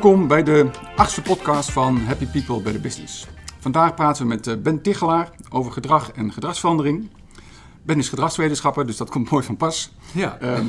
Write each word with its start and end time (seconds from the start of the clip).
Welkom 0.00 0.28
bij 0.28 0.42
de 0.42 0.70
achtste 0.96 1.22
podcast 1.22 1.72
van 1.72 1.96
Happy 1.96 2.26
People 2.26 2.60
Better 2.60 2.80
Business. 2.80 3.26
Vandaag 3.58 3.94
praten 3.94 4.22
we 4.22 4.28
met 4.28 4.46
eh, 4.46 4.56
Ben 4.56 4.82
Tichelaar 4.82 5.30
over 5.50 5.72
gedrag 5.72 6.12
en 6.12 6.32
gedragsverandering. 6.32 7.10
Ben 7.82 7.98
is 7.98 8.08
gedragswetenschapper, 8.08 8.86
dus 8.86 8.96
dat 8.96 9.10
komt 9.10 9.30
mooi 9.30 9.44
van 9.44 9.56
pas. 9.56 9.92
Ja. 10.12 10.38
Ehm, 10.38 10.64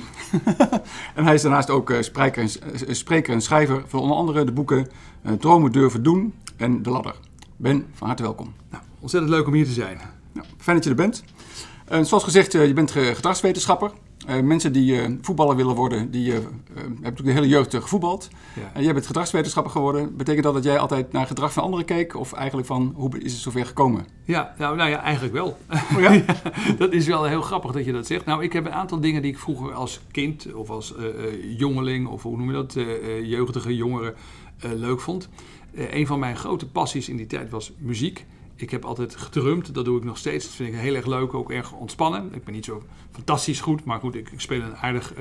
en 1.16 1.24
hij 1.24 1.34
is 1.34 1.42
daarnaast 1.42 1.70
ook 1.70 1.90
eh, 1.90 2.02
spreker, 2.02 2.42
en, 2.42 2.50
eh, 2.88 2.94
spreker 2.94 3.34
en 3.34 3.42
schrijver 3.42 3.84
van 3.88 4.00
onder 4.00 4.18
andere 4.18 4.44
de 4.44 4.52
boeken 4.52 4.88
eh, 5.22 5.32
Dromen 5.34 5.72
durven 5.72 6.04
doen 6.04 6.34
en 6.58 6.84
De 6.84 6.90
Ladder. 6.90 7.16
Ben, 7.58 7.88
van 7.94 8.08
harte 8.08 8.24
welkom. 8.24 8.54
Nou, 8.70 8.84
ontzettend 9.00 9.34
leuk 9.34 9.48
om 9.48 9.54
hier 9.54 9.66
te 9.66 9.72
zijn. 9.72 9.98
Nou, 10.34 10.48
fijn 10.58 10.76
dat 10.76 10.84
je 10.84 10.90
er 10.90 10.96
bent. 10.96 11.24
Eh, 11.92 12.04
zoals 12.04 12.24
gezegd, 12.24 12.54
eh, 12.56 12.68
je 12.68 12.74
bent 12.74 12.92
ge- 12.92 13.16
gedragswetenschapper. 13.16 13.92
Eh, 14.28 14.40
mensen 14.40 14.74
die 14.74 15.18
voetballer 15.22 15.56
willen 15.56 15.76
worden, 15.76 16.12
die 16.12 16.32
hebben 16.32 16.52
natuurlijk 17.02 17.26
de 17.26 17.32
hele 17.32 17.48
jeugd 17.48 17.76
gevoetbald. 17.76 18.30
Ja. 18.56 18.72
En 18.74 18.84
jij 18.84 18.94
bent 18.94 19.06
gedragswetenschapper 19.06 19.72
geworden. 19.72 20.18
Betekent 20.18 20.44
dat 20.44 20.54
dat 20.54 20.64
jij 20.64 20.80
altijd 20.80 21.12
naar 21.12 21.28
gedrag 21.28 21.54
van 21.54 21.64
anderen 21.64 21.86
keek? 21.86 22.16
Of 22.16 22.34
eigenlijk 22.34 22.68
van, 22.68 22.94
hoe 22.96 23.20
is 23.20 23.32
het 23.34 23.42
zover 23.42 23.66
gekomen? 23.66 24.06
Ja, 24.24 24.54
nou, 24.58 24.76
nou 24.76 24.90
ja, 24.90 25.02
eigenlijk 25.02 25.34
wel. 25.34 25.58
Oh 25.70 26.00
ja? 26.10 26.22
dat 26.78 26.94
is 26.94 27.08
wel 27.08 27.24
heel 27.26 27.42
grappig 27.42 27.72
dat 27.72 27.86
je 27.86 27.92
dat 27.92 28.08
zegt. 28.08 28.26
Nou, 28.26 28.44
ik 28.44 28.54
heb 28.54 28.66
een 28.66 28.74
aantal 28.74 29.00
dingen 29.00 29.22
die 29.22 29.32
ik 29.32 29.40
vroeger 29.40 29.74
als 29.74 30.00
kind 30.12 30.54
of 30.54 30.70
als 30.70 30.94
jongeling 31.58 32.08
of 32.08 32.24
hoe 32.24 32.38
noem 32.38 32.48
je 32.48 32.54
dat, 32.54 32.74
jeugdige 33.24 33.76
jongeren 33.76 34.14
leuk 34.76 35.00
vond. 35.00 35.30
Een 35.74 36.08
van 36.08 36.20
mijn 36.20 36.36
grote 36.36 36.68
passies 36.68 37.10
in 37.10 37.18
die 37.18 37.28
tijd 37.28 37.50
was 37.50 37.72
muziek. 37.78 38.26
Ik 38.62 38.70
heb 38.70 38.86
altijd 38.86 39.16
gedrumd, 39.16 39.74
dat 39.74 39.86
doe 39.86 39.98
ik 39.98 40.04
nog 40.04 40.18
steeds. 40.18 40.46
Dat 40.46 40.56
vind 40.56 40.74
ik 40.74 40.80
heel 40.80 40.96
erg 40.96 41.06
leuk, 41.06 41.34
ook 41.34 41.52
erg 41.52 41.72
ontspannen. 41.72 42.30
Ik 42.34 42.44
ben 42.44 42.54
niet 42.54 42.66
zo 42.66 42.84
fantastisch 43.12 43.62
goed, 43.62 43.84
maar 43.84 44.00
goed, 44.00 44.16
ik, 44.16 44.32
speel 44.38 44.62
een 44.62 44.76
aardig... 44.76 45.14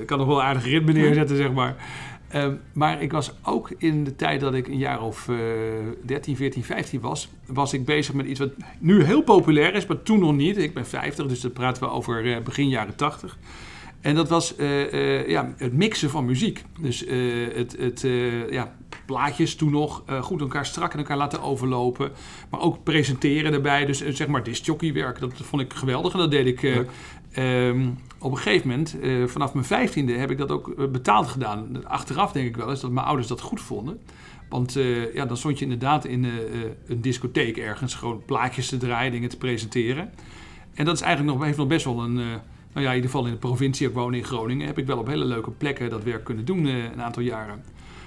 ik 0.00 0.06
kan 0.06 0.18
nog 0.18 0.26
wel 0.26 0.42
aardig 0.42 0.64
ritme 0.64 0.92
neerzetten, 0.92 1.36
zeg 1.36 1.52
maar. 1.52 1.76
Ehm, 2.32 2.54
maar 2.72 3.02
ik 3.02 3.12
was 3.12 3.32
ook 3.42 3.70
in 3.78 4.04
de 4.04 4.16
tijd 4.16 4.40
dat 4.40 4.54
ik 4.54 4.68
een 4.68 4.78
jaar 4.78 5.02
of 5.02 5.28
eh 5.28 5.36
13, 6.04 6.36
14, 6.36 6.64
15 6.64 7.00
was, 7.00 7.28
was 7.46 7.72
ik 7.72 7.84
bezig 7.84 8.14
met 8.14 8.26
iets 8.26 8.38
wat 8.38 8.50
nu 8.78 9.04
heel 9.04 9.22
populair 9.22 9.74
is, 9.74 9.86
maar 9.86 10.02
toen 10.02 10.18
nog 10.18 10.34
niet. 10.34 10.56
Ik 10.56 10.74
ben 10.74 10.86
50, 10.86 11.26
dus 11.26 11.40
dat 11.40 11.52
praten 11.52 11.82
we 11.82 11.88
over 11.88 12.42
begin 12.42 12.68
jaren 12.68 12.96
80. 12.96 13.38
En 14.02 14.14
dat 14.14 14.28
was 14.28 14.56
eh, 14.56 15.20
eh, 15.20 15.28
ja, 15.28 15.54
het 15.56 15.72
mixen 15.72 16.10
van 16.10 16.24
muziek. 16.24 16.64
Dus 16.80 17.04
eh, 17.04 17.18
het, 17.54 17.76
het 17.78 18.06
ja, 18.50 18.74
plaatjes 19.06 19.54
toen 19.54 19.70
nog 19.70 20.02
goed 20.20 20.40
elkaar 20.40 20.66
strak 20.66 20.92
in 20.92 20.98
elkaar 20.98 21.16
laten 21.16 21.42
overlopen. 21.42 22.12
Maar 22.50 22.60
ook 22.60 22.82
presenteren 22.82 23.52
daarbij. 23.52 23.86
Dus 23.86 24.06
zeg 24.06 24.26
maar 24.26 24.42
discjockeywerk, 24.42 25.20
dat 25.20 25.32
vond 25.34 25.62
ik 25.62 25.72
geweldig. 25.72 26.12
En 26.12 26.18
dat 26.18 26.30
deed 26.30 26.46
ik 26.46 26.62
eh, 26.62 26.78
ehm, 27.68 27.88
op 28.18 28.30
een 28.30 28.36
gegeven 28.36 28.68
moment, 28.68 28.96
vanaf 29.30 29.54
mijn 29.54 29.66
vijftiende, 29.66 30.12
heb 30.12 30.30
ik 30.30 30.38
dat 30.38 30.50
ook 30.50 30.92
betaald 30.92 31.26
gedaan. 31.26 31.86
Achteraf 31.86 32.32
denk 32.32 32.46
ik 32.46 32.56
wel 32.56 32.70
eens 32.70 32.80
dat 32.80 32.90
mijn 32.90 33.06
ouders 33.06 33.28
dat 33.28 33.40
goed 33.40 33.60
vonden. 33.60 34.00
Want 34.48 34.76
ja, 35.14 35.26
dan 35.26 35.36
stond 35.36 35.58
je 35.58 35.64
inderdaad 35.64 36.04
in 36.04 36.24
een 36.86 37.00
discotheek 37.00 37.56
ergens 37.56 37.94
gewoon 37.94 38.22
plaatjes 38.26 38.68
te 38.68 38.76
draaien, 38.76 39.12
dingen 39.12 39.28
te 39.28 39.36
presenteren. 39.36 40.10
En 40.74 40.84
dat 40.84 40.94
is 40.94 41.00
eigenlijk 41.00 41.36
nog, 41.36 41.46
heeft 41.46 41.58
nog 41.58 41.66
best 41.66 41.84
wel 41.84 42.02
een, 42.02 42.40
nou 42.72 42.84
ja, 42.84 42.90
in 42.90 42.96
ieder 42.96 43.10
geval 43.10 43.26
in 43.26 43.32
de 43.32 43.38
provincie, 43.38 43.88
ik 43.88 43.94
woon 43.94 44.14
in 44.14 44.24
Groningen, 44.24 44.66
heb 44.66 44.78
ik 44.78 44.86
wel 44.86 44.98
op 44.98 45.06
hele 45.06 45.24
leuke 45.24 45.50
plekken 45.50 45.90
dat 45.90 46.02
werk 46.02 46.24
kunnen 46.24 46.44
doen 46.44 46.66
eh, 46.66 46.84
een 46.84 47.02
aantal 47.02 47.22
jaren. 47.22 47.62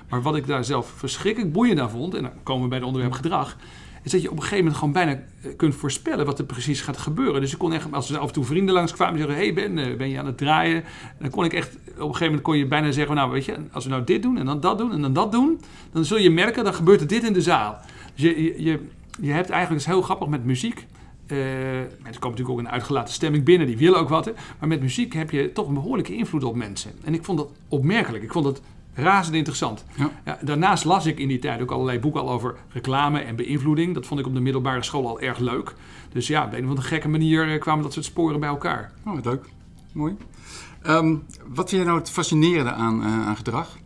Maar 0.09 0.21
wat 0.21 0.35
ik 0.35 0.47
daar 0.47 0.65
zelf 0.65 0.93
verschrikkelijk 0.95 1.53
boeiend 1.53 1.79
aan 1.79 1.89
vond, 1.89 2.13
en 2.13 2.21
dan 2.21 2.31
komen 2.43 2.63
we 2.63 2.69
bij 2.69 2.77
het 2.77 2.87
onderwerp 2.87 3.13
gedrag, 3.13 3.57
is 4.03 4.11
dat 4.11 4.21
je 4.21 4.29
op 4.29 4.35
een 4.35 4.41
gegeven 4.41 4.63
moment 4.63 4.77
gewoon 4.77 4.93
bijna 4.93 5.11
eh, 5.11 5.55
kunt 5.55 5.75
voorspellen 5.75 6.25
wat 6.25 6.39
er 6.39 6.45
precies 6.45 6.81
gaat 6.81 6.97
gebeuren. 6.97 7.41
Dus 7.41 7.51
ik 7.51 7.57
kon 7.57 7.73
echt, 7.73 7.91
als 7.91 8.09
er 8.09 8.17
af 8.17 8.27
en 8.27 8.33
toe 8.33 8.43
vrienden 8.43 8.73
langskwamen, 8.73 9.17
zeggen: 9.17 9.35
Hey 9.35 9.53
Ben, 9.53 9.77
eh, 9.77 9.97
ben 9.97 10.09
je 10.09 10.19
aan 10.19 10.25
het 10.25 10.37
draaien? 10.37 10.83
En 10.83 11.15
dan 11.19 11.29
kon 11.29 11.45
ik 11.45 11.53
echt, 11.53 11.75
op 11.75 11.81
een 11.85 12.01
gegeven 12.01 12.25
moment 12.25 12.41
kon 12.41 12.57
je 12.57 12.65
bijna 12.65 12.91
zeggen: 12.91 13.15
Nou, 13.15 13.31
weet 13.31 13.45
je, 13.45 13.55
als 13.71 13.83
we 13.83 13.89
nou 13.89 14.03
dit 14.03 14.21
doen 14.21 14.37
en 14.37 14.45
dan 14.45 14.59
dat 14.59 14.77
doen 14.77 14.91
en 14.91 15.01
dan 15.01 15.13
dat 15.13 15.31
doen, 15.31 15.61
dan 15.91 16.05
zul 16.05 16.17
je 16.17 16.29
merken, 16.29 16.63
dan 16.63 16.73
gebeurt 16.73 17.01
er 17.01 17.07
dit 17.07 17.23
in 17.23 17.33
de 17.33 17.41
zaal. 17.41 17.77
Dus 18.13 18.23
je, 18.23 18.43
je, 18.43 18.63
je, 18.63 18.79
je 19.21 19.31
hebt 19.31 19.49
eigenlijk, 19.49 19.69
het 19.69 19.79
is 19.79 19.85
heel 19.85 20.01
grappig 20.01 20.27
met 20.27 20.45
muziek. 20.45 20.85
Eh, 21.27 21.37
mensen 21.37 22.21
komen 22.21 22.21
natuurlijk 22.21 22.49
ook 22.49 22.59
in 22.59 22.65
een 22.65 22.71
uitgelaten 22.71 23.13
stemming 23.13 23.43
binnen, 23.43 23.67
die 23.67 23.77
willen 23.77 23.99
ook 23.99 24.09
wat. 24.09 24.25
Hè? 24.25 24.31
Maar 24.59 24.67
met 24.67 24.81
muziek 24.81 25.13
heb 25.13 25.31
je 25.31 25.51
toch 25.51 25.67
een 25.67 25.73
behoorlijke 25.73 26.15
invloed 26.15 26.43
op 26.43 26.55
mensen. 26.55 26.91
En 27.03 27.13
ik 27.13 27.23
vond 27.23 27.37
dat 27.37 27.51
opmerkelijk. 27.67 28.23
Ik 28.23 28.31
vond 28.31 28.45
dat 28.45 28.61
razend 28.93 29.35
interessant. 29.35 29.85
Ja. 29.95 30.09
Ja, 30.25 30.37
daarnaast 30.41 30.85
las 30.85 31.05
ik 31.05 31.19
in 31.19 31.27
die 31.27 31.39
tijd 31.39 31.61
ook 31.61 31.71
allerlei 31.71 31.99
boeken 31.99 32.21
al 32.21 32.29
over 32.29 32.55
reclame 32.69 33.19
en 33.19 33.35
beïnvloeding. 33.35 33.93
Dat 33.93 34.05
vond 34.05 34.19
ik 34.19 34.25
op 34.25 34.33
de 34.33 34.39
middelbare 34.39 34.83
school 34.83 35.07
al 35.07 35.19
erg 35.19 35.37
leuk. 35.37 35.75
Dus 36.11 36.27
ja, 36.27 36.45
op 36.45 36.53
een 36.53 36.63
of 36.63 36.69
andere 36.69 36.87
gekke 36.87 37.07
manier 37.07 37.53
eh, 37.53 37.59
kwamen 37.59 37.83
dat 37.83 37.93
soort 37.93 38.05
sporen 38.05 38.39
bij 38.39 38.49
elkaar. 38.49 38.91
Oh, 39.05 39.13
wat 39.13 39.25
leuk. 39.25 39.45
Mooi. 39.91 40.15
Ehm, 40.81 41.15
wat 41.47 41.69
vind 41.69 41.81
je 41.81 41.87
nou 41.87 41.99
het 41.99 42.09
fascinerende 42.09 42.71
aan, 42.71 43.03
eh, 43.03 43.27
aan 43.27 43.35
gedrag? 43.35 43.77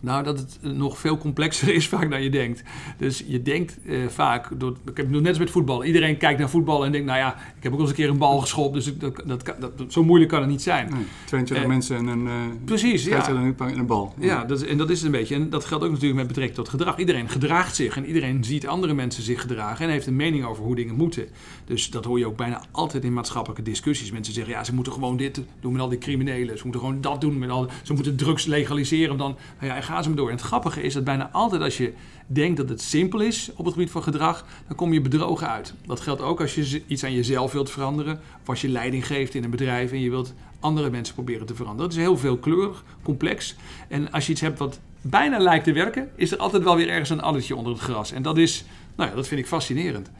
Nou, 0.00 0.24
dat 0.24 0.38
het 0.38 0.58
nog 0.76 0.98
veel 0.98 1.18
complexer 1.18 1.74
is 1.74 1.88
vaak 1.88 2.10
dan 2.10 2.22
je 2.22 2.30
denkt. 2.30 2.62
Dus 2.98 3.24
je 3.26 3.42
denkt 3.42 3.78
eh, 3.86 3.96
vaak, 4.08 4.48
door, 4.60 4.70
ik 4.90 4.96
heb 4.96 5.12
het 5.12 5.20
net 5.20 5.28
als 5.28 5.38
met 5.38 5.50
voetbal. 5.50 5.84
Iedereen 5.84 6.16
kijkt 6.16 6.38
naar 6.38 6.50
voetbal 6.50 6.84
en 6.84 6.92
denkt, 6.92 7.06
nou 7.06 7.18
ja, 7.18 7.36
ik 7.56 7.62
heb 7.62 7.72
ook 7.72 7.78
al 7.78 7.80
eens 7.84 7.90
een 7.90 7.96
keer 7.96 8.08
een 8.08 8.18
bal 8.18 8.38
geschopt. 8.38 8.74
Dus 8.74 8.86
ik- 8.86 9.00
dat, 9.00 9.22
dat, 9.26 9.44
dat, 9.60 9.72
zo 9.88 10.04
moeilijk 10.04 10.30
kan 10.30 10.40
het 10.40 10.50
niet 10.50 10.62
zijn. 10.62 10.88
Nee, 10.92 11.04
22 11.24 11.56
Eh, 11.66 11.72
mensen 11.72 11.96
en 11.96 12.06
een, 12.06 12.24
uh, 12.26 12.32
Precies, 12.64 13.04
ja. 13.04 13.28
en 13.28 13.36
een, 13.36 13.54
en 13.58 13.78
een 13.78 13.86
bal. 13.86 14.14
Ja, 14.18 14.44
dat, 14.44 14.62
is- 14.62 14.68
en 14.68 14.78
dat 14.78 14.90
is 14.90 14.96
het 14.96 15.06
een 15.06 15.18
beetje. 15.18 15.34
En 15.34 15.50
dat 15.50 15.64
geldt 15.64 15.84
ook 15.84 15.90
natuurlijk 15.90 16.18
met 16.18 16.26
betrekking 16.26 16.56
tot 16.58 16.68
gedrag. 16.68 16.98
Iedereen 16.98 17.28
gedraagt 17.28 17.76
zich 17.76 17.96
en 17.96 18.06
iedereen 18.06 18.44
ziet 18.44 18.66
andere 18.66 18.94
mensen 18.94 19.22
zich 19.22 19.40
gedragen 19.40 19.86
en 19.86 19.92
heeft 19.92 20.06
een 20.06 20.16
mening 20.16 20.44
over 20.44 20.64
hoe 20.64 20.74
dingen 20.74 20.94
moeten. 20.94 21.26
Dus 21.68 21.90
dat 21.90 22.04
hoor 22.04 22.18
je 22.18 22.26
ook 22.26 22.36
bijna 22.36 22.62
altijd 22.70 23.04
in 23.04 23.12
maatschappelijke 23.12 23.62
discussies. 23.62 24.10
Mensen 24.10 24.34
zeggen, 24.34 24.52
ja, 24.52 24.64
ze 24.64 24.74
moeten 24.74 24.92
gewoon 24.92 25.16
dit 25.16 25.40
doen 25.60 25.72
met 25.72 25.80
al 25.80 25.88
die 25.88 25.98
criminelen. 25.98 26.56
Ze 26.56 26.62
moeten 26.62 26.80
gewoon 26.80 27.00
dat 27.00 27.20
doen 27.20 27.38
met 27.38 27.50
al 27.50 27.66
Ze 27.82 27.92
moeten 27.92 28.16
drugs 28.16 28.44
legaliseren. 28.44 29.16
Dan, 29.16 29.36
nou 29.58 29.70
ja, 29.70 29.76
en 29.76 29.82
gaan 29.82 30.02
ze 30.02 30.08
maar 30.08 30.18
door. 30.18 30.28
En 30.28 30.34
het 30.36 30.44
grappige 30.44 30.82
is 30.82 30.94
dat 30.94 31.04
bijna 31.04 31.30
altijd 31.32 31.62
als 31.62 31.76
je 31.76 31.92
denkt 32.26 32.56
dat 32.56 32.68
het 32.68 32.80
simpel 32.80 33.20
is 33.20 33.50
op 33.54 33.64
het 33.64 33.74
gebied 33.74 33.90
van 33.90 34.02
gedrag, 34.02 34.46
dan 34.66 34.76
kom 34.76 34.92
je 34.92 35.00
bedrogen 35.00 35.48
uit. 35.48 35.74
Dat 35.86 36.00
geldt 36.00 36.22
ook 36.22 36.40
als 36.40 36.54
je 36.54 36.82
iets 36.86 37.04
aan 37.04 37.14
jezelf 37.14 37.52
wilt 37.52 37.70
veranderen. 37.70 38.20
Of 38.42 38.48
als 38.48 38.60
je 38.60 38.68
leiding 38.68 39.06
geeft 39.06 39.34
in 39.34 39.44
een 39.44 39.50
bedrijf 39.50 39.92
en 39.92 40.00
je 40.00 40.10
wilt 40.10 40.34
andere 40.60 40.90
mensen 40.90 41.14
proberen 41.14 41.46
te 41.46 41.54
veranderen. 41.54 41.88
Dat 41.90 41.98
is 41.98 42.04
heel 42.04 42.16
veelkleurig, 42.16 42.84
complex. 43.02 43.56
En 43.88 44.12
als 44.12 44.26
je 44.26 44.32
iets 44.32 44.40
hebt 44.40 44.58
wat 44.58 44.80
bijna 45.00 45.38
lijkt 45.38 45.64
te 45.64 45.72
werken, 45.72 46.10
is 46.14 46.32
er 46.32 46.38
altijd 46.38 46.62
wel 46.62 46.76
weer 46.76 46.88
ergens 46.88 47.10
een 47.10 47.22
addertje 47.22 47.56
onder 47.56 47.72
het 47.72 47.82
gras. 47.82 48.12
En 48.12 48.22
dat 48.22 48.36
is, 48.36 48.64
nou 48.96 49.10
ja, 49.10 49.16
dat 49.16 49.28
vind 49.28 49.40
ik 49.40 49.46
fascinerend. 49.46 50.10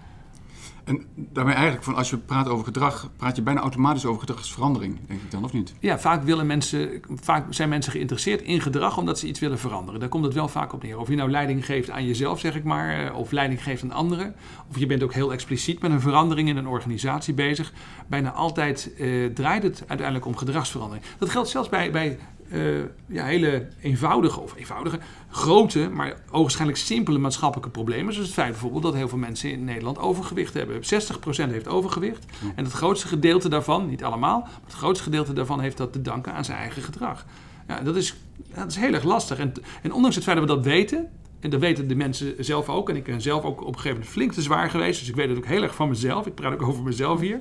En 0.89 1.07
daarmee 1.15 1.55
eigenlijk, 1.55 1.85
van 1.85 1.95
als 1.95 2.11
je 2.11 2.17
praat 2.17 2.49
over 2.49 2.65
gedrag, 2.65 3.11
praat 3.17 3.37
je 3.37 3.43
bijna 3.43 3.61
automatisch 3.61 4.07
over 4.07 4.21
gedragsverandering, 4.21 4.99
denk 5.07 5.23
ik 5.23 5.31
dan, 5.31 5.45
of 5.45 5.53
niet? 5.53 5.75
Ja, 5.81 5.99
vaak, 5.99 6.23
willen 6.23 6.47
mensen, 6.47 7.03
vaak 7.23 7.45
zijn 7.51 7.69
mensen 7.69 7.93
geïnteresseerd 7.93 8.43
in 8.43 8.61
gedrag 8.61 8.99
omdat 8.99 9.19
ze 9.19 9.27
iets 9.27 9.41
willen 9.41 9.59
veranderen. 9.59 10.01
Daar 10.01 10.09
komt 10.09 10.25
het 10.25 10.35
wel 10.35 10.49
vaak 10.49 10.73
op 10.73 10.83
neer. 10.83 10.99
Of 10.99 11.09
je 11.09 11.17
nou 11.17 11.31
leiding 11.31 11.65
geeft 11.65 11.91
aan 11.91 12.07
jezelf, 12.07 12.41
zeg 12.41 12.55
ik 12.55 12.65
maar, 12.65 13.07
eh, 13.07 13.17
of 13.17 13.31
leiding 13.31 13.63
geeft 13.63 13.83
aan 13.83 13.93
anderen. 13.93 14.35
Of 14.71 14.79
je 14.79 14.87
bent 14.87 15.03
ook 15.03 15.13
heel 15.13 15.33
expliciet 15.33 15.81
met 15.81 15.91
een 15.91 16.01
verandering 16.01 16.49
in 16.49 16.57
een 16.57 16.67
organisatie 16.67 17.35
bezig. 17.35 17.73
Bijna 18.07 18.33
altijd 18.33 18.95
eh, 18.99 19.27
draait 19.27 19.63
het 19.63 19.85
uiteindelijk 19.87 20.27
om 20.27 20.37
gedragsverandering. 20.37 21.07
Dat 21.19 21.31
geldt 21.31 21.49
zelfs 21.49 21.69
bij, 21.69 21.91
bij 21.91 22.19
eh, 22.51 22.61
ja, 23.07 23.25
hele 23.25 23.69
eenvoudige, 23.81 24.41
of 24.41 24.55
eenvoudige, 24.57 24.99
grote, 25.31 25.89
maar 25.89 26.15
ogenschijnlijk 26.31 26.79
simpele 26.79 27.19
maatschappelijke 27.19 27.71
problemen. 27.71 28.13
Zoals 28.13 28.29
het 28.29 28.37
feit 28.37 28.51
bijvoorbeeld 28.51 28.83
dat 28.83 28.95
heel 28.95 29.09
veel 29.09 29.19
mensen 29.19 29.51
in 29.51 29.65
Nederland 29.65 29.99
overgewicht 29.99 30.55
hebben. 30.55 30.77
60% 30.77 31.51
heeft 31.51 31.69
overgewicht. 31.69 32.25
En 32.55 32.65
het 32.65 32.73
grootste 32.73 33.09
gedeelte 33.09 33.49
daarvan, 33.49 33.89
niet 33.89 34.05
allemaal, 34.05 34.41
maar 34.41 34.61
het 34.65 34.75
grootste 34.75 35.05
gedeelte 35.05 35.33
daarvan 35.33 35.61
heeft 35.61 35.77
dat 35.77 35.93
te 35.93 36.03
danken 36.03 36.33
aan 36.33 36.45
zijn 36.45 36.59
eigen 36.59 36.83
gedrag. 36.83 37.27
Ja, 37.69 37.81
dat 37.81 37.97
is, 37.97 38.17
dat 38.55 38.71
is 38.71 38.77
heel 38.77 38.95
erg 38.95 39.05
lastig. 39.05 39.39
En, 39.39 39.53
en 39.83 39.93
ondanks 39.93 40.17
het 40.17 40.25
feit 40.25 40.37
dat 40.37 40.49
we 40.49 40.55
dat 40.55 40.65
weten, 40.65 41.09
en 41.41 41.51
dat 41.51 41.61
weten 41.61 41.89
de 41.89 41.95
mensen 41.95 42.35
zelf 42.39 42.69
ook, 42.69 42.89
en 42.89 42.97
ik 42.97 43.05
ben 43.05 43.21
zelf 43.21 43.45
ook 43.45 43.61
op 43.61 43.67
een 43.67 43.75
gegeven 43.75 43.91
moment 43.91 44.11
flink 44.11 44.33
te 44.33 44.43
zwaar 44.43 44.71
geweest, 44.71 44.99
dus 45.01 45.09
ik 45.09 45.15
weet 45.15 45.29
het 45.29 45.39
ook 45.39 45.47
heel 45.47 45.63
erg 45.63 45.75
van 45.75 45.89
mezelf. 45.89 46.27
Ik 46.27 46.35
praat 46.35 46.53
ook 46.53 46.63
over 46.63 46.83
mezelf 46.83 47.21
hier. 47.21 47.41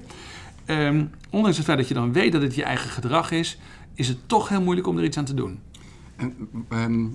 Ehm, 0.65 1.05
ondanks 1.29 1.57
het 1.57 1.65
feit 1.65 1.77
dat 1.77 1.87
je 1.87 1.93
dan 1.93 2.13
weet 2.13 2.31
dat 2.31 2.41
het 2.41 2.55
je 2.55 2.63
eigen 2.63 2.89
gedrag 2.89 3.31
is, 3.31 3.57
is 3.97 4.07
het 4.07 4.17
toch 4.27 4.49
heel 4.49 4.61
moeilijk 4.61 4.87
om 4.87 4.97
er 4.97 5.03
iets 5.03 5.17
aan 5.17 5.25
te 5.25 5.33
doen. 5.33 5.59
En, 6.15 6.49
ehm, 6.69 7.05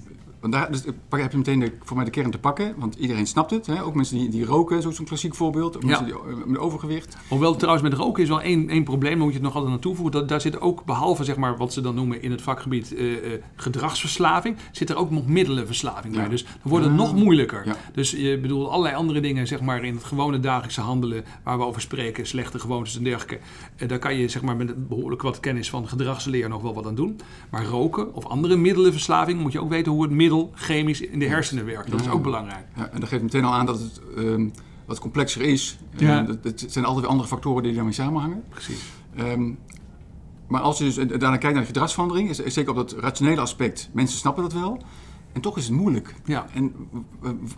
want 0.43 0.53
daar 0.55 0.71
dus, 0.73 0.85
heb 1.11 1.31
je 1.33 1.37
meteen 1.37 1.59
de, 1.61 1.73
voor 1.83 1.97
mij 1.97 2.05
de 2.05 2.11
kern 2.11 2.31
te 2.31 2.39
pakken, 2.39 2.75
want 2.79 2.95
iedereen 2.95 3.27
snapt 3.27 3.51
het. 3.51 3.67
Hè? 3.67 3.83
Ook 3.85 3.95
mensen 3.95 4.19
die, 4.19 4.29
die 4.29 4.45
roken, 4.45 4.83
zo'n 4.83 4.93
zo'n 4.93 5.05
klassiek 5.05 5.35
voorbeeld. 5.35 5.77
Of 5.77 5.83
Ja. 5.83 5.89
mensen 5.89 6.05
die, 6.07 6.15
eh, 6.15 6.45
met 6.47 6.59
overgewicht. 6.59 7.17
Hoewel 7.29 7.57
trouwens 7.57 7.89
met 7.89 7.95
roken 7.99 8.23
is 8.23 8.29
wel 8.29 8.41
één, 8.43 8.69
één 8.69 8.85
probleem, 8.85 9.13
daar 9.13 9.21
moet 9.23 9.29
je 9.29 9.35
het 9.39 9.43
nog 9.43 9.55
altijd 9.55 9.73
aan 9.73 9.79
toevoegen. 9.81 10.13
Dat, 10.13 10.29
daar 10.29 10.41
zit 10.41 10.61
ook, 10.61 10.85
behalve 10.85 11.25
zeg 11.25 11.37
maar, 11.37 11.57
wat 11.57 11.73
ze 11.73 11.81
dan 11.81 11.95
noemen 11.95 12.23
in 12.23 12.31
het 12.31 12.43
vakgebied 12.43 12.95
eh, 12.95 13.13
eh, 13.35 13.41
gedragsverslaving, 13.57 14.57
zit 14.73 14.91
er 14.91 14.97
ook 14.97 15.11
nog 15.11 15.27
middelenverslaving 15.27 16.15
bij. 16.15 16.23
Ja. 16.23 16.29
Dus 16.29 16.45
dan 16.45 16.53
wordt 16.63 16.85
het 16.85 16.95
Ah. 16.95 17.01
nog 17.01 17.15
moeilijker. 17.15 17.63
Ja. 17.67 17.77
Dus 17.95 18.11
je 18.11 18.39
bedoelt 18.39 18.69
allerlei 18.69 18.95
andere 18.95 19.21
dingen 19.21 19.47
zeg 19.47 19.61
maar, 19.61 19.85
in 19.85 19.95
het 19.95 20.05
gewone 20.05 20.41
dagelijkse 20.41 20.81
handelen 20.81 21.25
waar 21.45 21.59
we 21.59 21.65
over 21.65 21.81
spreken, 21.81 22.27
slechte 22.27 22.59
gewoontes 22.59 22.97
en 22.97 23.05
dergelijke. 23.05 23.39
Daar 23.87 23.99
kan 23.99 24.17
je 24.17 24.29
zeg 24.29 24.43
maar, 24.43 24.57
met 24.57 24.89
behoorlijk 24.89 25.23
wat 25.23 25.41
kennis 25.41 25.71
van 25.71 25.89
gedragsleer 25.89 26.49
nog 26.49 26.63
wel 26.63 26.75
wat 26.75 26.87
aan 26.87 26.95
doen. 26.95 27.21
Maar 27.51 27.65
roken 27.65 28.15
of 28.15 28.27
andere 28.27 28.57
middelenverslaving 28.57 29.41
moet 29.41 29.53
je 29.53 29.61
ook 29.61 29.69
weten 29.71 29.93
hoe 29.93 30.03
het 30.03 30.11
middel 30.11 30.31
chemisch 30.55 31.01
in 31.01 31.19
de 31.19 31.27
hersenen 31.27 31.65
werkt. 31.65 31.91
Dat 31.91 32.01
is 32.01 32.09
ook 32.09 32.23
belangrijk. 32.23 32.67
Ja, 32.77 32.89
en 32.89 33.01
dat 33.01 33.09
geeft 33.09 33.23
meteen 33.23 33.45
al 33.45 33.53
aan 33.53 33.67
dat 33.67 33.79
het 33.81 34.01
ehm, 34.17 34.49
wat 34.87 34.99
complexer 35.01 35.43
is. 35.43 35.79
Ja. 35.97 36.23
Dat- 36.23 36.39
Het 36.45 36.65
zijn 36.69 36.85
altijd 36.85 37.03
weer 37.03 37.11
andere 37.13 37.29
factoren 37.29 37.63
die 37.63 37.75
daarmee 37.75 37.93
samenhangen. 37.93 38.43
Precies. 38.49 38.83
Ehm, 39.17 39.51
Maar 40.49 40.61
als 40.61 40.79
je 40.79 40.85
dus 40.85 40.95
daarna 40.95 41.37
kijkt 41.37 41.43
naar 41.43 41.61
de 41.61 41.65
gedragsverandering, 41.67 42.29
is 42.31 42.37
zeker 42.37 42.71
op 42.71 42.77
dat 42.77 42.93
rationele 42.99 43.41
aspect, 43.41 43.89
mensen 43.93 44.19
snappen 44.19 44.43
dat 44.43 44.53
wel. 44.53 44.83
En 45.33 45.41
toch 45.41 45.57
is 45.57 45.65
het 45.65 45.75
moeilijk. 45.75 46.15
Ja. 46.25 46.47
En 46.55 46.75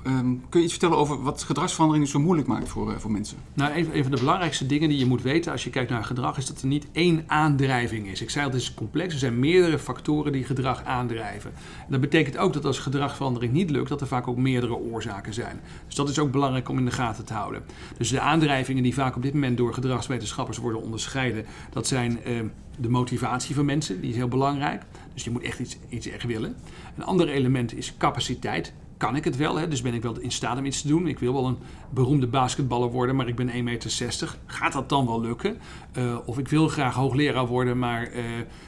um, 0.06 0.42
kun 0.48 0.60
je 0.60 0.64
iets 0.64 0.72
vertellen 0.72 0.96
over 0.96 1.22
wat 1.22 1.42
gedragsverandering 1.42 2.08
zo 2.08 2.20
moeilijk 2.20 2.48
maakt 2.48 2.68
voor, 2.68 2.90
uh, 2.90 2.96
voor 2.96 3.10
mensen? 3.10 3.38
Nou, 3.54 3.74
een, 3.74 4.02
van 4.02 4.10
de 4.10 4.18
belangrijkste 4.18 4.66
dingen 4.66 4.88
die 4.88 4.98
je 4.98 5.06
moet 5.06 5.22
weten 5.22 5.52
als 5.52 5.64
je 5.64 5.70
kijkt 5.70 5.90
naar 5.90 6.04
gedrag, 6.04 6.36
is 6.36 6.46
dat 6.46 6.60
er 6.60 6.66
niet 6.66 6.86
één 6.92 7.24
aandrijving 7.26 8.06
is. 8.06 8.20
Ik 8.20 8.30
zei 8.30 8.44
al, 8.44 8.50
het 8.50 8.60
is 8.60 8.74
complex. 8.74 9.12
Er 9.12 9.18
zijn 9.18 9.38
meerdere 9.38 9.78
factoren 9.78 10.32
die 10.32 10.44
gedrag 10.44 10.84
aandrijven. 10.84 11.52
En 11.78 11.90
dat 11.90 12.00
betekent 12.00 12.36
ook 12.36 12.52
dat 12.52 12.64
als 12.64 12.78
gedragsverandering 12.78 13.52
niet 13.52 13.70
lukt, 13.70 13.88
dat 13.88 14.00
er 14.00 14.06
vaak 14.06 14.28
ook 14.28 14.36
meerdere 14.36 14.74
oorzaken 14.74 15.34
zijn. 15.34 15.60
Dus 15.86 15.94
dat 15.94 16.08
is 16.08 16.18
ook 16.18 16.30
belangrijk 16.30 16.68
om 16.68 16.78
in 16.78 16.84
de 16.84 16.90
gaten 16.90 17.24
te 17.24 17.32
houden. 17.32 17.62
Dus 17.96 18.10
de 18.10 18.20
aandrijvingen 18.20 18.82
die 18.82 18.94
vaak 18.94 19.16
op 19.16 19.22
dit 19.22 19.32
moment 19.32 19.56
door 19.56 19.74
gedragswetenschappers 19.74 20.58
worden 20.58 20.82
onderscheiden, 20.82 21.46
dat 21.70 21.86
zijn 21.86 22.18
uh, 22.26 22.40
de 22.78 22.88
motivatie 22.88 23.54
van 23.54 23.64
mensen, 23.64 24.00
die 24.00 24.10
is 24.10 24.16
heel 24.16 24.28
belangrijk. 24.28 24.82
Dus 25.14 25.24
je 25.24 25.30
moet 25.30 25.42
echt 25.42 25.58
iets, 25.58 25.76
iets 25.88 26.06
echt 26.06 26.26
willen. 26.26 26.56
Een 26.96 27.04
ander 27.04 27.28
element 27.28 27.76
is 27.76 27.94
capaciteit. 27.98 28.72
Kan 28.96 29.16
ik 29.16 29.24
het 29.24 29.36
wel? 29.36 29.56
Hè? 29.56 29.68
Dus 29.68 29.82
ben 29.82 29.94
ik 29.94 30.02
wel 30.02 30.18
in 30.18 30.30
staat 30.30 30.58
om 30.58 30.64
iets 30.64 30.82
te 30.82 30.88
doen? 30.88 31.06
Ik 31.06 31.18
wil 31.18 31.32
wel 31.32 31.46
een 31.46 31.56
beroemde 31.90 32.26
basketballer 32.26 32.90
worden, 32.90 33.16
maar 33.16 33.28
ik 33.28 33.36
ben 33.36 33.48
1,60 33.48 33.62
meter. 33.62 34.36
Gaat 34.46 34.72
dat 34.72 34.88
dan 34.88 35.06
wel 35.06 35.20
lukken? 35.20 35.58
Uh, 35.98 36.18
of 36.24 36.38
ik 36.38 36.48
wil 36.48 36.68
graag 36.68 36.94
hoogleraar 36.94 37.46
worden, 37.46 37.78
maar 37.78 38.12
uh, 38.12 38.22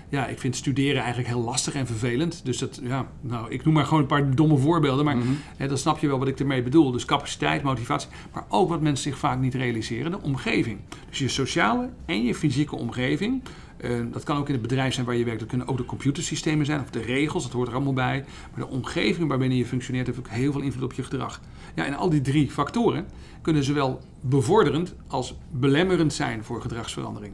ja, 0.08 0.26
ik 0.26 0.38
vind 0.38 0.56
studeren 0.56 0.98
eigenlijk 0.98 1.28
heel 1.28 1.42
lastig 1.42 1.74
en 1.74 1.86
vervelend. 1.86 2.44
Dus 2.44 2.58
dat, 2.58 2.80
ja, 2.82 3.06
nou, 3.20 3.50
ik 3.50 3.64
noem 3.64 3.74
maar 3.74 3.84
gewoon 3.84 4.00
een 4.00 4.08
paar 4.08 4.34
domme 4.34 4.56
voorbeelden, 4.56 5.04
maar 5.04 5.16
mm-hmm. 5.16 5.38
hè, 5.56 5.68
dan 5.68 5.78
snap 5.78 5.98
je 5.98 6.06
wel 6.06 6.18
wat 6.18 6.28
ik 6.28 6.40
ermee 6.40 6.62
bedoel. 6.62 6.90
Dus 6.90 7.04
capaciteit, 7.04 7.62
motivatie, 7.62 8.08
maar 8.32 8.44
ook 8.48 8.68
wat 8.68 8.80
mensen 8.80 9.10
zich 9.10 9.18
vaak 9.18 9.40
niet 9.40 9.54
realiseren, 9.54 10.10
de 10.10 10.22
omgeving. 10.22 10.78
Dus 11.08 11.18
je 11.18 11.28
sociale 11.28 11.90
en 12.06 12.22
je 12.22 12.34
fysieke 12.34 12.76
omgeving. 12.76 13.42
Uh, 13.80 14.04
dat 14.12 14.24
kan 14.24 14.36
ook 14.36 14.46
in 14.46 14.52
het 14.52 14.62
bedrijf 14.62 14.94
zijn 14.94 15.06
waar 15.06 15.16
je 15.16 15.24
werkt. 15.24 15.40
Dat 15.40 15.48
kunnen 15.48 15.68
ook 15.68 15.76
de 15.76 15.84
computersystemen 15.84 16.66
zijn 16.66 16.80
of 16.80 16.90
de 16.90 17.00
regels, 17.00 17.42
dat 17.42 17.52
hoort 17.52 17.68
er 17.68 17.74
allemaal 17.74 17.92
bij. 17.92 18.24
Maar 18.54 18.66
de 18.66 18.74
omgeving 18.74 19.28
waarbinnen 19.28 19.58
je 19.58 19.66
functioneert 19.66 20.06
heeft 20.06 20.18
ook 20.18 20.28
heel 20.28 20.52
veel 20.52 20.60
invloed 20.60 20.82
op 20.82 20.92
je 20.92 21.02
gedrag. 21.02 21.40
Ja, 21.74 21.84
en 21.84 21.94
al 21.94 22.10
die 22.10 22.20
drie 22.20 22.50
factoren 22.50 23.06
kunnen 23.42 23.64
zowel 23.64 24.00
bevorderend 24.20 24.94
als 25.06 25.36
belemmerend 25.50 26.12
zijn 26.12 26.44
voor 26.44 26.60
gedragsverandering. 26.60 27.32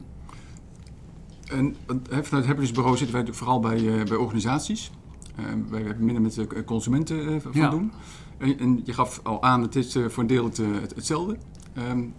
En 1.49 1.75
vanuit 2.07 2.31
het 2.31 2.45
Happiness 2.45 2.97
zitten 2.97 3.11
wij 3.11 3.33
vooral 3.33 3.59
bij, 3.59 3.79
uh, 3.79 4.03
bij 4.03 4.17
organisaties. 4.17 4.91
Uh, 5.39 5.45
wij 5.69 5.81
hebben 5.81 6.05
minder 6.05 6.21
met 6.21 6.33
de 6.33 6.63
consumenten 6.65 7.41
van 7.41 7.51
ja. 7.53 7.69
doen. 7.69 7.91
En, 8.37 8.59
en, 8.59 8.81
je 8.83 8.93
gaf 8.93 9.19
al 9.23 9.43
aan, 9.43 9.61
het 9.61 9.75
is 9.75 9.97
voor 10.07 10.23
een 10.23 10.27
deel 10.27 10.43
het, 10.43 10.57
het, 10.57 10.95
hetzelfde. 10.95 11.37
Um, 11.89 12.13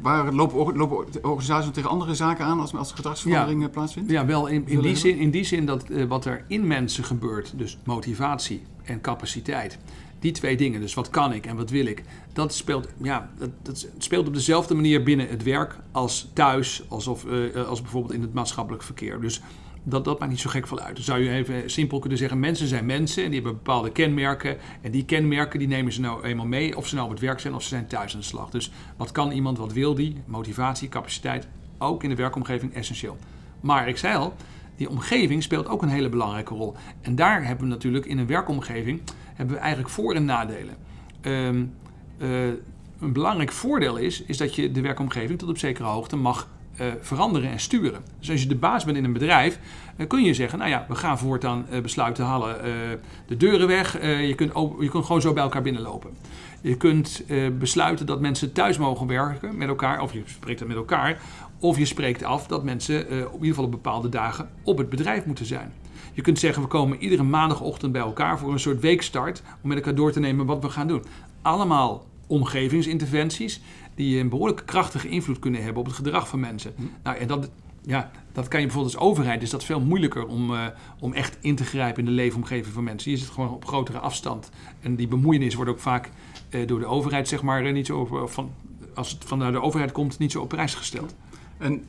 waar 0.00 0.32
lopen, 0.32 0.76
lopen 0.76 1.24
organisaties 1.24 1.70
tegen 1.72 1.90
andere 1.90 2.14
zaken 2.14 2.44
aan 2.44 2.60
als, 2.60 2.74
als 2.74 2.92
gedragsverandering 2.92 3.62
ja, 3.62 3.68
plaatsvindt? 3.68 4.10
Ja, 4.10 4.26
wel 4.26 4.46
in, 4.46 4.68
in, 4.68 4.80
die 4.80 4.96
zin, 4.96 5.18
in 5.18 5.30
die 5.30 5.44
zin 5.44 5.66
dat 5.66 5.90
uh, 5.90 6.04
wat 6.04 6.24
er 6.24 6.44
in 6.48 6.66
mensen 6.66 7.04
gebeurt, 7.04 7.52
dus 7.56 7.78
motivatie 7.84 8.62
en 8.82 9.00
capaciteit, 9.00 9.78
die 10.18 10.32
twee 10.32 10.56
dingen, 10.56 10.80
dus 10.80 10.94
wat 10.94 11.10
kan 11.10 11.32
ik 11.32 11.46
en 11.46 11.56
wat 11.56 11.70
wil 11.70 11.86
ik, 11.86 12.02
dat 12.32 12.54
speelt, 12.54 12.88
ja, 13.02 13.30
dat, 13.38 13.50
dat 13.62 13.88
speelt 13.98 14.26
op 14.26 14.34
dezelfde 14.34 14.74
manier 14.74 15.02
binnen 15.02 15.28
het 15.28 15.42
werk 15.42 15.76
als 15.92 16.30
thuis, 16.32 16.84
alsof, 16.88 17.24
uh, 17.24 17.66
als 17.68 17.82
bijvoorbeeld 17.82 18.14
in 18.14 18.22
het 18.22 18.34
maatschappelijk 18.34 18.82
verkeer. 18.82 19.20
Dus 19.20 19.42
dat, 19.88 20.04
dat 20.04 20.18
maakt 20.18 20.30
niet 20.30 20.40
zo 20.40 20.50
gek 20.50 20.66
veel 20.66 20.80
uit. 20.80 20.94
Dan 20.94 21.04
zou 21.04 21.22
je 21.22 21.30
even 21.30 21.70
simpel 21.70 21.98
kunnen 21.98 22.18
zeggen: 22.18 22.40
mensen 22.40 22.66
zijn 22.66 22.86
mensen 22.86 23.24
en 23.24 23.30
die 23.30 23.40
hebben 23.40 23.62
bepaalde 23.62 23.90
kenmerken. 23.90 24.56
En 24.80 24.90
die 24.90 25.04
kenmerken 25.04 25.58
die 25.58 25.68
nemen 25.68 25.92
ze 25.92 26.00
nou 26.00 26.24
eenmaal 26.24 26.46
mee, 26.46 26.76
of 26.76 26.86
ze 26.86 26.94
nou 26.94 27.06
op 27.06 27.12
het 27.12 27.22
werk 27.22 27.40
zijn 27.40 27.54
of 27.54 27.62
ze 27.62 27.68
zijn 27.68 27.86
thuis 27.86 28.14
aan 28.14 28.20
de 28.20 28.26
slag. 28.26 28.50
Dus 28.50 28.70
wat 28.96 29.12
kan 29.12 29.30
iemand, 29.30 29.58
wat 29.58 29.72
wil 29.72 29.94
die? 29.94 30.16
Motivatie, 30.24 30.88
capaciteit, 30.88 31.48
ook 31.78 32.02
in 32.02 32.08
de 32.08 32.14
werkomgeving 32.14 32.74
essentieel. 32.74 33.16
Maar 33.60 33.88
ik 33.88 33.96
zei 33.96 34.16
al, 34.16 34.34
die 34.76 34.90
omgeving 34.90 35.42
speelt 35.42 35.68
ook 35.68 35.82
een 35.82 35.88
hele 35.88 36.08
belangrijke 36.08 36.54
rol. 36.54 36.74
En 37.00 37.14
daar 37.14 37.46
hebben 37.46 37.64
we 37.64 37.70
natuurlijk 37.72 38.06
in 38.06 38.18
een 38.18 38.26
werkomgeving 38.26 39.00
hebben 39.34 39.54
we 39.54 39.60
eigenlijk 39.60 39.90
voor- 39.90 40.14
en 40.14 40.24
nadelen. 40.24 40.76
Um, 41.22 41.74
uh, 42.18 42.46
een 43.00 43.12
belangrijk 43.12 43.52
voordeel 43.52 43.96
is, 43.96 44.22
is 44.22 44.36
dat 44.36 44.54
je 44.54 44.70
de 44.70 44.80
werkomgeving 44.80 45.38
tot 45.38 45.48
op 45.48 45.58
zekere 45.58 45.88
hoogte 45.88 46.16
mag 46.16 46.48
uh, 46.80 46.86
veranderen 47.00 47.50
en 47.50 47.60
sturen. 47.60 48.04
Dus 48.18 48.30
als 48.30 48.42
je 48.42 48.48
de 48.48 48.54
baas 48.54 48.84
bent 48.84 48.96
in 48.96 49.04
een 49.04 49.12
bedrijf, 49.12 49.58
uh, 49.96 50.06
kun 50.06 50.24
je 50.24 50.34
zeggen: 50.34 50.58
Nou 50.58 50.70
ja, 50.70 50.84
we 50.88 50.94
gaan 50.94 51.18
voortaan 51.18 51.66
uh, 51.72 51.80
besluiten 51.80 52.24
halen 52.24 52.56
de 53.26 53.36
deuren 53.36 53.66
weg. 53.66 53.92
je, 54.02 54.34
kunt 54.36 54.52
je 54.80 54.88
kunt 54.88 55.04
gewoon 55.04 55.20
zo 55.20 55.32
bij 55.32 55.42
elkaar 55.42 55.62
binnenlopen. 55.62 56.10
Je 56.60 56.76
kunt 56.76 57.24
besluiten 57.58 58.06
dat 58.06 58.20
mensen 58.20 58.52
thuis 58.52 58.78
mogen 58.78 59.06
werken 59.06 59.56
met 59.56 59.68
elkaar, 59.68 60.00
of 60.00 60.12
je 60.12 60.22
spreekt 60.24 60.58
dat 60.58 60.68
met 60.68 60.76
elkaar. 60.76 61.20
Of 61.58 61.78
je 61.78 61.84
spreekt 61.84 62.22
af 62.22 62.46
dat 62.46 62.64
mensen 62.64 63.06
op 63.26 63.34
ieder 63.34 63.48
geval 63.48 63.64
op 63.64 63.70
bepaalde 63.70 64.08
dagen 64.08 64.48
op 64.62 64.78
het 64.78 64.88
bedrijf 64.88 65.24
moeten 65.24 65.46
zijn. 65.46 65.72
Je 66.12 66.22
kunt 66.22 66.38
zeggen: 66.38 66.62
We 66.62 66.68
komen 66.68 66.98
iedere 66.98 67.22
maandagochtend 67.22 67.92
bij 67.92 68.00
elkaar 68.00 68.38
voor 68.38 68.52
een 68.52 68.60
soort 68.60 68.80
weekstart 68.80 69.42
om 69.62 69.68
met 69.68 69.76
elkaar 69.76 69.94
door 69.94 70.12
te 70.12 70.20
nemen 70.20 70.46
wat 70.46 70.62
we 70.62 70.70
gaan 70.70 70.88
doen. 70.88 71.04
Allemaal 71.42 72.06
omgevingsinterventies 72.26 73.60
die 73.96 74.20
een 74.20 74.28
behoorlijk 74.28 74.62
krachtige 74.66 75.08
invloed 75.08 75.38
kunnen 75.38 75.62
hebben 75.62 75.80
op 75.80 75.86
het 75.86 75.96
gedrag 75.96 76.28
van 76.28 76.40
mensen. 76.40 76.72
Hm. 76.76 76.82
Nou, 77.02 77.16
en 77.16 77.26
dat, 77.26 77.50
ja, 77.82 78.10
dat 78.32 78.48
kan 78.48 78.60
je 78.60 78.66
bijvoorbeeld 78.66 78.94
als 78.94 79.04
overheid, 79.04 79.42
is 79.42 79.50
dat 79.50 79.64
veel 79.64 79.80
moeilijker 79.80 80.26
om, 80.26 80.50
uh, 80.50 80.66
om 81.00 81.12
echt 81.12 81.38
in 81.40 81.56
te 81.56 81.64
grijpen 81.64 81.98
in 81.98 82.08
de 82.08 82.14
leefomgeving 82.14 82.74
van 82.74 82.84
mensen. 82.84 83.10
Je 83.10 83.16
zit 83.16 83.28
gewoon 83.28 83.50
op 83.50 83.66
grotere 83.66 83.98
afstand. 83.98 84.50
En 84.80 84.96
die 84.96 85.08
bemoeienis 85.08 85.54
wordt 85.54 85.70
ook 85.70 85.80
vaak 85.80 86.10
uh, 86.50 86.66
door 86.66 86.78
de 86.78 86.86
overheid, 86.86 87.28
zeg 87.28 87.42
maar, 87.42 87.72
niet 87.72 87.86
zo 87.86 88.26
van, 88.26 88.50
als 88.94 89.10
het 89.10 89.24
vanuit 89.24 89.52
de 89.52 89.62
overheid 89.62 89.92
komt, 89.92 90.18
niet 90.18 90.32
zo 90.32 90.40
op 90.40 90.48
prijs 90.48 90.74
gesteld. 90.74 91.14
En 91.58 91.84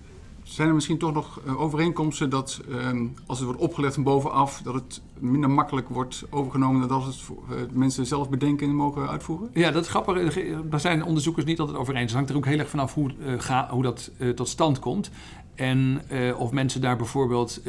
zijn 0.48 0.68
er 0.68 0.74
misschien 0.74 0.98
toch 0.98 1.14
nog 1.14 1.40
overeenkomsten 1.58 2.30
dat 2.30 2.62
uh, 2.70 2.90
als 3.26 3.38
het 3.38 3.48
wordt 3.48 3.62
opgelegd 3.62 3.94
van 3.94 4.04
bovenaf, 4.04 4.62
dat 4.64 4.74
het 4.74 5.02
minder 5.20 5.50
makkelijk 5.50 5.90
wordt 5.90 6.24
overgenomen 6.30 6.88
dan 6.88 7.02
als 7.02 7.06
het 7.06 7.38
uh, 7.50 7.56
mensen 7.72 8.06
zelf 8.06 8.30
bedenken 8.30 8.68
en 8.68 8.76
mogen 8.76 9.10
uitvoeren? 9.10 9.50
Ja, 9.54 9.72
dat 9.72 9.84
is 9.84 9.90
grappig. 9.90 10.36
Daar 10.70 10.80
zijn 10.80 11.04
onderzoekers 11.04 11.46
niet 11.46 11.60
altijd 11.60 11.78
over 11.78 11.94
eens. 11.96 12.04
Het 12.04 12.14
hangt 12.14 12.30
er 12.30 12.36
ook 12.36 12.46
heel 12.46 12.60
erg 12.60 12.70
vanaf 12.70 12.94
hoe, 12.94 13.12
ga, 13.38 13.68
hoe 13.70 13.84
dat 13.84 14.12
tot 14.36 14.48
stand 14.48 14.80
komt. 14.80 15.10
En 15.56 16.02
of 16.38 16.52
mensen 16.52 16.82
daar 16.82 16.98
bijvoorbeeld 16.98 17.62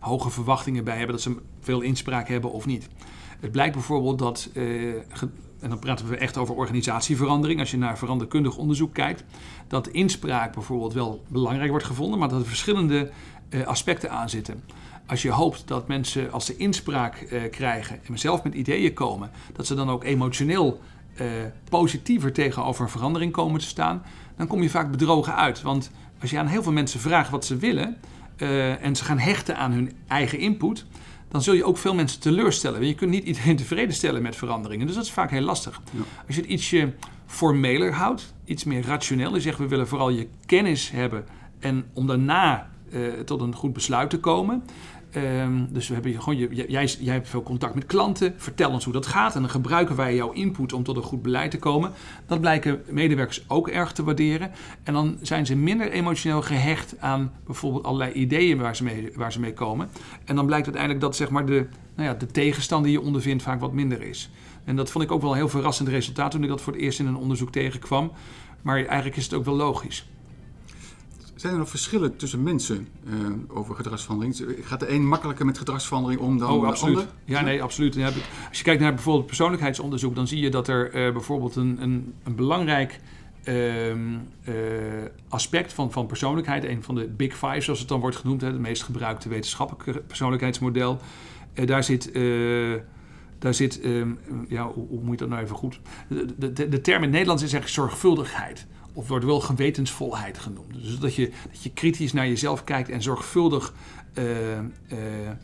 hoge 0.00 0.30
verwachtingen 0.30 0.84
bij 0.84 0.96
hebben, 0.96 1.14
dat 1.14 1.24
ze 1.24 1.36
veel 1.60 1.80
inspraak 1.80 2.28
hebben 2.28 2.52
of 2.52 2.66
niet. 2.66 2.88
Het 3.40 3.52
blijkt 3.52 3.74
bijvoorbeeld 3.74 4.18
dat 4.18 4.50
en 5.64 5.70
dan 5.70 5.78
praten 5.78 6.08
we 6.08 6.16
echt 6.16 6.36
over 6.36 6.54
organisatieverandering, 6.54 7.60
als 7.60 7.70
je 7.70 7.76
naar 7.76 7.98
veranderkundig 7.98 8.56
onderzoek 8.56 8.94
kijkt, 8.94 9.24
dat 9.68 9.88
inspraak 9.88 10.54
bijvoorbeeld 10.54 10.92
wel 10.92 11.24
belangrijk 11.28 11.70
wordt 11.70 11.84
gevonden, 11.84 12.18
maar 12.18 12.28
dat 12.28 12.40
er 12.40 12.46
verschillende 12.46 13.10
uh, 13.50 13.66
aspecten 13.66 14.10
aan 14.10 14.28
zitten. 14.30 14.62
Als 15.06 15.22
je 15.22 15.30
hoopt 15.30 15.68
dat 15.68 15.88
mensen, 15.88 16.32
als 16.32 16.46
ze 16.46 16.56
inspraak 16.56 17.26
uh, 17.30 17.50
krijgen 17.50 18.00
en 18.04 18.18
zelf 18.18 18.42
met 18.42 18.54
ideeën 18.54 18.92
komen, 18.92 19.30
dat 19.52 19.66
ze 19.66 19.74
dan 19.74 19.90
ook 19.90 20.04
emotioneel 20.04 20.80
uh, 21.20 21.26
positiever 21.68 22.32
tegenover 22.32 22.84
een 22.84 22.90
verandering 22.90 23.32
komen 23.32 23.60
te 23.60 23.66
staan, 23.66 24.02
dan 24.36 24.46
kom 24.46 24.62
je 24.62 24.70
vaak 24.70 24.90
bedrogen 24.90 25.34
uit. 25.34 25.62
Want 25.62 25.90
als 26.20 26.30
je 26.30 26.38
aan 26.38 26.46
heel 26.46 26.62
veel 26.62 26.72
mensen 26.72 27.00
vraagt 27.00 27.30
wat 27.30 27.44
ze 27.44 27.56
willen 27.56 27.96
en 28.80 28.96
ze 28.96 29.04
gaan 29.04 29.18
hechten 29.18 29.56
aan 29.56 29.72
hun 29.72 29.92
eigen 30.06 30.38
input, 30.38 30.86
dan 31.34 31.42
zul 31.42 31.54
je 31.54 31.64
ook 31.64 31.78
veel 31.78 31.94
mensen 31.94 32.20
teleurstellen. 32.20 32.86
Je 32.86 32.94
kunt 32.94 33.10
niet 33.10 33.24
iedereen 33.24 33.56
tevreden 33.62 33.94
stellen 33.94 34.22
met 34.22 34.36
veranderingen. 34.36 34.86
Dus 34.86 34.94
dat 34.94 35.04
is 35.04 35.10
vaak 35.10 35.30
heel 35.30 35.40
lastig. 35.40 35.80
Ja. 35.90 36.00
Als 36.26 36.36
je 36.36 36.42
het 36.42 36.50
ietsje 36.50 36.92
formeler 37.26 37.92
houdt, 37.92 38.34
iets 38.44 38.64
meer 38.64 38.84
rationeel. 38.86 39.34
Je 39.34 39.40
zegt 39.40 39.58
we 39.58 39.68
willen 39.68 39.88
vooral 39.88 40.10
je 40.10 40.28
kennis 40.46 40.90
hebben 40.90 41.24
en 41.58 41.84
om 41.92 42.06
daarna 42.06 42.70
uh, 42.90 43.12
tot 43.12 43.40
een 43.40 43.54
goed 43.54 43.72
besluit 43.72 44.10
te 44.10 44.20
komen. 44.20 44.62
Um, 45.16 45.68
dus 45.70 45.88
we 45.88 45.94
hebben 45.94 46.22
gewoon, 46.22 46.38
je, 46.38 46.64
jij, 46.68 46.84
jij 46.84 47.14
hebt 47.14 47.28
veel 47.28 47.42
contact 47.42 47.74
met 47.74 47.86
klanten. 47.86 48.34
Vertel 48.36 48.70
ons 48.70 48.84
hoe 48.84 48.92
dat 48.92 49.06
gaat. 49.06 49.34
En 49.34 49.40
dan 49.40 49.50
gebruiken 49.50 49.96
wij 49.96 50.14
jouw 50.14 50.32
input 50.32 50.72
om 50.72 50.82
tot 50.82 50.96
een 50.96 51.02
goed 51.02 51.22
beleid 51.22 51.50
te 51.50 51.58
komen. 51.58 51.92
Dat 52.26 52.40
blijken 52.40 52.82
medewerkers 52.90 53.44
ook 53.48 53.68
erg 53.68 53.92
te 53.92 54.04
waarderen. 54.04 54.50
En 54.82 54.92
dan 54.92 55.18
zijn 55.22 55.46
ze 55.46 55.56
minder 55.56 55.90
emotioneel 55.90 56.42
gehecht 56.42 56.94
aan 57.00 57.32
bijvoorbeeld 57.46 57.84
allerlei 57.84 58.12
ideeën 58.12 58.58
waar 58.58 58.76
ze 58.76 58.84
mee, 58.84 59.12
waar 59.14 59.32
ze 59.32 59.40
mee 59.40 59.54
komen. 59.54 59.88
En 60.24 60.36
dan 60.36 60.46
blijkt 60.46 60.64
uiteindelijk 60.64 61.04
dat 61.04 61.16
zeg 61.16 61.30
maar, 61.30 61.46
de, 61.46 61.66
nou 61.94 62.08
ja, 62.08 62.14
de 62.14 62.26
tegenstand 62.26 62.84
die 62.84 62.92
je 62.92 63.00
ondervindt 63.00 63.42
vaak 63.42 63.60
wat 63.60 63.72
minder 63.72 64.02
is. 64.02 64.30
En 64.64 64.76
dat 64.76 64.90
vond 64.90 65.04
ik 65.04 65.12
ook 65.12 65.20
wel 65.20 65.30
een 65.30 65.36
heel 65.36 65.48
verrassend 65.48 65.88
resultaat 65.88 66.30
toen 66.30 66.42
ik 66.42 66.48
dat 66.48 66.60
voor 66.60 66.72
het 66.72 66.82
eerst 66.82 66.98
in 66.98 67.06
een 67.06 67.16
onderzoek 67.16 67.52
tegenkwam. 67.52 68.12
Maar 68.62 68.76
eigenlijk 68.76 69.16
is 69.16 69.24
het 69.24 69.34
ook 69.34 69.44
wel 69.44 69.56
logisch. 69.56 70.06
Zijn 71.44 71.56
er 71.56 71.62
nog 71.62 71.70
verschillen 71.72 72.16
tussen 72.16 72.42
mensen 72.42 72.88
uh, 73.06 73.26
over 73.48 73.74
gedragsverandering? 73.74 74.46
Gaat 74.62 74.80
de 74.80 74.90
een 74.90 75.06
makkelijker 75.06 75.46
met 75.46 75.58
gedragsverandering 75.58 76.20
om 76.20 76.38
dan 76.38 76.50
oh, 76.50 76.66
absoluut. 76.66 76.94
de 76.94 77.00
ander? 77.00 77.14
Ja, 77.24 77.40
nee, 77.40 77.62
absoluut. 77.62 77.96
Als 78.48 78.58
je 78.58 78.64
kijkt 78.64 78.80
naar 78.80 78.94
bijvoorbeeld 78.94 79.26
persoonlijkheidsonderzoek, 79.26 80.14
dan 80.14 80.26
zie 80.26 80.40
je 80.40 80.50
dat 80.50 80.68
er 80.68 80.86
uh, 80.86 81.12
bijvoorbeeld 81.12 81.56
een, 81.56 81.82
een, 81.82 82.14
een 82.22 82.34
belangrijk 82.34 83.00
uh, 83.44 83.94
aspect 85.28 85.72
van, 85.72 85.92
van 85.92 86.06
persoonlijkheid, 86.06 86.64
een 86.64 86.82
van 86.82 86.94
de 86.94 87.08
big 87.08 87.32
five 87.32 87.60
zoals 87.60 87.78
het 87.78 87.88
dan 87.88 88.00
wordt 88.00 88.16
genoemd, 88.16 88.40
hè, 88.40 88.46
het 88.46 88.58
meest 88.58 88.82
gebruikte 88.82 89.28
wetenschappelijke 89.28 90.00
persoonlijkheidsmodel, 90.00 90.98
daar 91.54 91.84
zit 91.84 92.12
daar 93.38 93.54
zit, 93.54 93.84
um, 93.84 94.18
ja, 94.48 94.66
hoe, 94.66 94.86
hoe, 94.88 95.00
moet 95.00 95.10
je 95.10 95.16
dat 95.16 95.28
nou 95.28 95.42
even 95.42 95.56
goed? 95.56 95.80
De, 96.08 96.52
de, 96.52 96.68
de, 96.68 96.80
term 96.80 96.96
in 96.96 97.02
het 97.02 97.10
Nederlands 97.10 97.42
is 97.42 97.52
eigenlijk 97.52 97.80
zorgvuldigheid 97.80 98.66
of 98.94 99.08
wordt 99.08 99.24
wel 99.24 99.40
gewetensvolheid 99.40 100.38
genoemd. 100.38 100.74
Dus 100.74 100.98
dat 100.98 101.14
je, 101.14 101.30
dat 101.50 101.62
je 101.62 101.70
kritisch 101.70 102.12
naar 102.12 102.28
jezelf 102.28 102.64
kijkt 102.64 102.88
en 102.88 103.02
zorgvuldig 103.02 103.72
uh, 104.14 104.24
uh, 104.58 104.58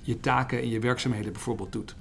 je 0.03 0.21
taken 0.21 0.61
en 0.61 0.69
je 0.69 0.79
werkzaamheden 0.79 1.33
bijvoorbeeld 1.33 1.73
doet. 1.73 1.95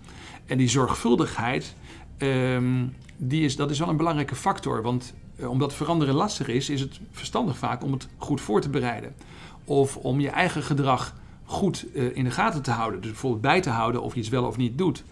En 0.45 0.57
die 0.57 0.69
zorgvuldigheid, 0.69 1.75
um, 2.17 2.95
die 3.17 3.43
is, 3.43 3.55
dat 3.55 3.71
is 3.71 3.79
wel 3.79 3.89
een 3.89 3.97
belangrijke 3.97 4.35
factor. 4.35 4.81
Want 4.81 5.13
uh, 5.35 5.49
omdat 5.49 5.73
veranderen 5.73 6.15
lastig 6.15 6.47
is, 6.47 6.69
is 6.69 6.81
het 6.81 6.99
verstandig 7.11 7.57
vaak 7.57 7.83
om 7.83 7.91
het 7.91 8.07
goed 8.17 8.41
voor 8.41 8.61
te 8.61 8.69
bereiden. 8.69 9.15
Of 9.63 9.97
om 9.97 10.19
je 10.19 10.29
eigen 10.29 10.63
gedrag 10.63 11.15
goed 11.43 11.85
in 11.93 12.23
de 12.23 12.31
gaten 12.31 12.61
te 12.61 12.71
houden. 12.71 13.01
Dus 13.01 13.11
bijvoorbeeld 13.11 13.41
bij 13.41 13.61
te 13.61 13.69
houden 13.69 14.01
of 14.01 14.13
je 14.13 14.19
iets 14.19 14.29
wel 14.29 14.45
of 14.45 14.57
niet 14.57 14.77
doet. 14.77 15.03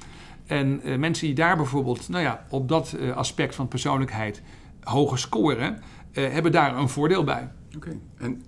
En 0.46 0.82
mensen 1.00 1.25
die 1.25 1.36
daar 1.36 1.58
bijvoorbeeld 1.58 2.10
nou 2.10 2.24
ja, 2.24 2.46
op 2.50 2.67
dat 2.67 2.96
aspect 3.15 3.56
van 3.56 3.67
persoonlijkheid 3.67 4.41
hoger 4.84 5.20
scoren, 5.20 5.82
hebben 6.21 6.51
daar 6.51 6.77
een 6.77 6.89
voordeel 6.89 7.24
bij. 7.24 7.51
Oké, 7.75 8.00
en 8.17 8.41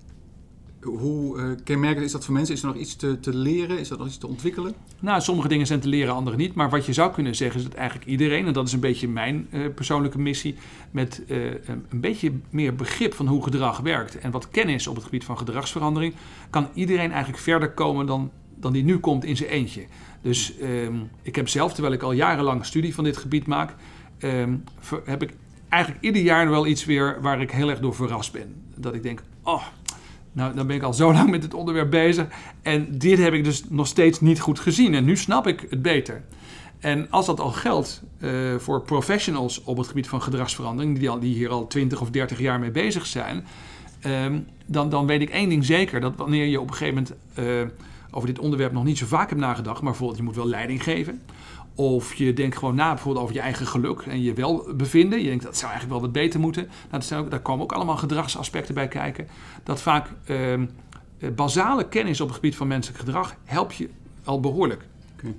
hoe 0.81 1.37
uh, 1.37 1.43
kenmerkend 1.63 2.05
is 2.05 2.11
dat 2.11 2.25
voor 2.25 2.33
mensen? 2.33 2.55
Is 2.55 2.61
er 2.61 2.67
nog 2.67 2.77
iets 2.77 2.95
te, 2.95 3.19
te, 3.19 3.35
leren? 3.35 3.79
Is 3.79 3.89
er 3.89 3.97
nog 3.97 4.07
iets 4.07 4.17
te 4.17 4.27
ontwikkelen? 4.27 4.73
Nou, 4.99 5.21
sommige 5.21 5.47
dingen 5.47 5.67
zijn 5.67 5.79
te 5.79 5.87
leren, 5.87 6.13
andere 6.13 6.35
niet. 6.35 6.53
Maar 6.53 6.69
wat 6.69 6.85
je 6.85 6.93
zou 6.93 7.11
kunnen 7.11 7.35
zeggen 7.35 7.59
is 7.59 7.65
dat 7.65 7.75
eigenlijk 7.75 8.09
iedereen, 8.09 8.45
en 8.45 8.53
dat 8.53 8.67
is 8.67 8.73
een 8.73 8.79
beetje 8.79 9.07
mijn 9.07 9.47
uh, 9.51 9.73
persoonlijke 9.75 10.19
missie, 10.19 10.55
met 10.91 11.21
uh, 11.27 11.45
een 11.89 12.01
beetje 12.01 12.31
meer 12.49 12.75
begrip 12.75 13.13
van 13.13 13.27
hoe 13.27 13.43
gedrag 13.43 13.79
werkt 13.79 14.19
en 14.19 14.31
wat 14.31 14.49
kennis 14.49 14.87
op 14.87 14.95
het 14.95 15.03
gebied 15.03 15.23
van 15.23 15.37
gedragsverandering, 15.37 16.13
kan 16.49 16.67
iedereen 16.73 17.11
eigenlijk 17.11 17.43
verder 17.43 17.71
komen 17.71 18.05
dan, 18.05 18.31
dan 18.55 18.73
die 18.73 18.83
nu 18.83 18.97
komt 18.97 19.23
in 19.23 19.37
zijn 19.37 19.49
eentje. 19.49 19.85
Dus 20.21 20.53
um, 20.61 21.09
ik 21.21 21.35
heb 21.35 21.47
zelf, 21.47 21.73
terwijl 21.73 21.93
ik 21.93 22.01
al 22.01 22.11
jarenlang 22.11 22.65
studie 22.65 22.93
van 22.95 23.03
dit 23.03 23.17
gebied 23.17 23.47
maak, 23.47 23.75
um, 24.19 24.63
heb 25.05 25.21
ik 25.21 25.33
eigenlijk 25.69 26.03
ieder 26.03 26.21
jaar 26.21 26.49
wel 26.49 26.67
iets 26.67 26.85
weer 26.85 27.17
waar 27.21 27.41
ik 27.41 27.51
heel 27.51 27.69
erg 27.69 27.79
door 27.79 27.95
verrast 27.95 28.31
ben. 28.31 28.55
Dat 28.75 28.93
ik 28.93 29.03
denk, 29.03 29.21
oh, 29.43 29.63
nou, 30.31 30.55
dan 30.55 30.67
ben 30.67 30.75
ik 30.75 30.83
al 30.83 30.93
zo 30.93 31.13
lang 31.17 31.29
met 31.29 31.43
het 31.43 31.53
onderwerp 31.53 31.89
bezig. 31.89 32.27
En 32.61 32.97
dit 32.97 33.17
heb 33.17 33.33
ik 33.33 33.43
dus 33.43 33.63
nog 33.69 33.87
steeds 33.87 34.21
niet 34.21 34.39
goed 34.39 34.59
gezien. 34.59 34.93
En 34.93 35.05
nu 35.05 35.17
snap 35.17 35.47
ik 35.47 35.65
het 35.69 35.81
beter. 35.81 36.23
En 36.79 37.07
als 37.09 37.25
dat 37.25 37.39
al 37.39 37.51
geldt 37.51 38.03
uh, 38.19 38.55
voor 38.57 38.81
professionals 38.81 39.63
op 39.63 39.77
het 39.77 39.87
gebied 39.87 40.07
van 40.07 40.21
gedragsverandering, 40.21 40.99
die, 40.99 41.09
al, 41.09 41.19
die 41.19 41.35
hier 41.35 41.49
al 41.49 41.67
20 41.67 42.01
of 42.01 42.09
30 42.09 42.39
jaar 42.39 42.59
mee 42.59 42.71
bezig 42.71 43.05
zijn, 43.05 43.45
um, 44.05 44.47
dan, 44.65 44.89
dan 44.89 45.05
weet 45.05 45.21
ik 45.21 45.29
één 45.29 45.49
ding 45.49 45.65
zeker: 45.65 45.99
dat 45.99 46.15
wanneer 46.15 46.45
je 46.45 46.61
op 46.61 46.67
een 46.67 46.75
gegeven 46.75 47.07
moment 47.35 47.69
uh, 47.69 47.75
over 48.11 48.27
dit 48.27 48.39
onderwerp 48.39 48.71
nog 48.71 48.83
niet 48.83 48.97
zo 48.97 49.05
vaak 49.05 49.29
hebt 49.29 49.41
nagedacht, 49.41 49.81
maar 49.81 49.89
bijvoorbeeld 49.91 50.19
je 50.19 50.25
moet 50.25 50.35
wel 50.35 50.47
leiding 50.47 50.83
geven. 50.83 51.21
Of 51.79 52.13
je 52.13 52.33
denkt 52.33 52.57
gewoon 52.57 52.75
na 52.75 52.93
bijvoorbeeld 52.93 53.23
over 53.23 53.35
je 53.35 53.41
eigen 53.41 53.67
geluk 53.67 53.99
en 54.01 54.21
je 54.21 54.33
welbevinden. 54.33 55.19
Je 55.19 55.27
denkt 55.27 55.43
dat 55.43 55.57
zou 55.57 55.71
eigenlijk 55.71 55.99
wel 55.99 56.09
wat 56.09 56.21
beter 56.21 56.39
moeten. 56.39 56.67
Nou, 56.91 57.03
zijn 57.03 57.19
ook, 57.19 57.31
daar 57.31 57.39
komen 57.39 57.63
ook 57.63 57.71
allemaal 57.71 57.97
gedragsaspecten 57.97 58.75
bij 58.75 58.87
kijken. 58.87 59.27
Dat 59.63 59.81
vaak 59.81 60.07
uh, 60.27 60.59
basale 61.35 61.87
kennis 61.87 62.21
op 62.21 62.27
het 62.27 62.35
gebied 62.35 62.55
van 62.55 62.67
menselijk 62.67 62.99
gedrag 62.99 63.35
helpt 63.43 63.75
je 63.75 63.89
al 64.23 64.39
behoorlijk. 64.39 64.85
Okay. 65.17 65.35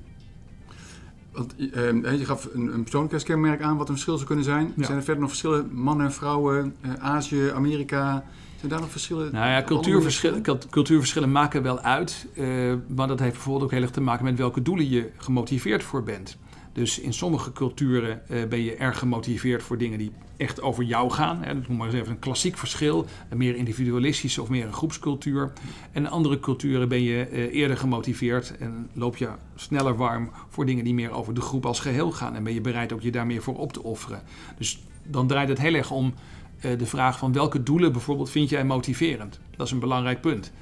Want, 1.33 1.55
uh, 1.59 2.19
je 2.19 2.25
gaf 2.25 2.49
een, 2.53 2.75
een 2.75 2.83
persoonlijkheidskenmerk 2.83 3.63
aan 3.63 3.77
wat 3.77 3.89
een 3.89 3.95
verschil 3.95 4.15
zou 4.15 4.27
kunnen 4.27 4.45
zijn. 4.45 4.73
Ja. 4.77 4.85
Zijn 4.85 4.97
er 4.97 5.05
verder 5.05 5.21
nog 5.21 5.31
verschillen? 5.31 5.69
Mannen, 5.73 6.13
vrouwen, 6.13 6.77
uh, 6.85 6.93
Azië, 6.95 7.51
Amerika? 7.55 8.25
Zijn 8.61 8.73
daar 8.73 8.81
nog 8.81 8.91
verschillen? 8.91 9.33
Nou 9.33 9.49
ja, 9.49 9.63
cultuurverschillen, 9.63 10.43
cultuurverschillen 10.71 11.33
maken 11.33 11.63
wel 11.63 11.81
uit. 11.81 12.27
Uh, 12.35 12.75
maar 12.87 13.09
dat 13.09 13.19
heeft 13.19 13.33
bijvoorbeeld 13.33 13.65
ook 13.65 13.71
heel 13.71 13.83
erg 13.83 13.91
te 13.91 14.01
maken 14.01 14.25
met 14.25 14.37
welke 14.37 14.63
doelen 14.63 14.89
je 14.89 15.11
gemotiveerd 15.17 15.83
voor 15.83 16.03
bent. 16.03 16.37
Dus 16.73 16.99
in 16.99 17.13
sommige 17.13 17.53
culturen 17.53 18.23
uh, 18.31 18.45
ben 18.45 18.63
je 18.63 18.75
erg 18.75 18.99
gemotiveerd 18.99 19.63
voor 19.63 19.79
dingen 19.79 19.99
die 19.99 20.13
echt 20.37 20.63
over 20.63 20.85
jou 20.85 21.11
gaan. 21.11 21.43
Hè. 21.43 21.55
Noem 21.55 21.77
maar 21.77 21.87
eens 21.87 21.97
even 21.97 22.11
een 22.11 22.19
klassiek 22.19 22.59
verschil. 22.59 23.07
Een 23.29 23.37
meer 23.37 23.57
individualistische 23.57 24.43
of 24.43 24.49
meer 24.49 24.67
een 24.67 24.73
groepscultuur. 24.73 25.53
En 25.93 26.05
in 26.05 26.11
andere 26.11 26.41
culturen 26.41 26.89
ben 26.89 27.03
je 27.03 27.29
uh, 27.31 27.55
eerder 27.55 27.77
gemotiveerd 27.77 28.57
en 28.57 28.89
loop 28.93 29.17
je 29.17 29.29
sneller 29.55 29.97
warm 29.97 30.31
voor 30.49 30.67
dingen 30.67 30.85
die 30.85 30.95
meer 30.95 31.11
over 31.11 31.35
de 31.35 31.41
groep 31.41 31.67
als 31.67 31.81
geheel 31.81 32.13
gaan. 32.13 32.35
En 32.35 32.45
ben 32.45 32.55
je 32.55 32.61
bereid 32.61 32.93
ook 32.93 33.03
je 33.03 33.11
daar 33.11 33.27
meer 33.27 33.43
voor 33.43 33.57
op 33.57 33.73
te 33.73 33.83
offeren. 33.83 34.23
Dus 34.59 34.83
dan 35.03 35.27
draait 35.27 35.49
het 35.49 35.59
heel 35.59 35.75
erg 35.75 35.91
om 35.91 36.15
de 36.61 36.87
vraag 36.87 37.19
van 37.19 37.33
welke 37.33 37.63
doelen 37.63 37.93
bijvoorbeeld 37.93 38.31
vind 38.31 38.49
jij 38.49 38.65
motiverend. 38.65 39.41
Dat 39.57 39.67
is 39.67 39.73
een 39.73 39.79
belangrijk 39.79 40.21
punt. 40.21 40.53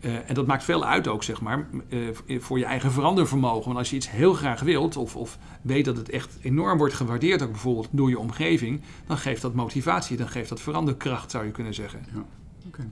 Uh, 0.00 0.28
en 0.28 0.34
dat 0.34 0.46
maakt 0.46 0.64
veel 0.64 0.84
uit 0.84 1.08
ook, 1.08 1.22
zeg 1.22 1.40
maar, 1.40 1.66
uh, 1.88 2.08
voor 2.40 2.58
je 2.58 2.64
eigen 2.64 2.92
verandervermogen. 2.92 3.64
Want 3.64 3.78
als 3.78 3.90
je 3.90 3.96
iets 3.96 4.10
heel 4.10 4.34
graag 4.34 4.60
wilt 4.60 4.96
of, 4.96 5.16
of 5.16 5.38
weet 5.62 5.84
dat 5.84 5.96
het 5.96 6.10
echt 6.10 6.38
enorm 6.40 6.78
wordt 6.78 6.94
gewaardeerd, 6.94 7.42
ook 7.42 7.50
bijvoorbeeld 7.50 7.88
door 7.90 8.08
je 8.08 8.18
omgeving, 8.18 8.80
dan 9.06 9.18
geeft 9.18 9.42
dat 9.42 9.54
motivatie, 9.54 10.16
dan 10.16 10.28
geeft 10.28 10.48
dat 10.48 10.60
veranderkracht, 10.60 11.30
zou 11.30 11.44
je 11.44 11.50
kunnen 11.50 11.74
zeggen. 11.74 12.06
Ja, 12.12 12.18
oké. 12.18 12.26
Okay. 12.66 12.86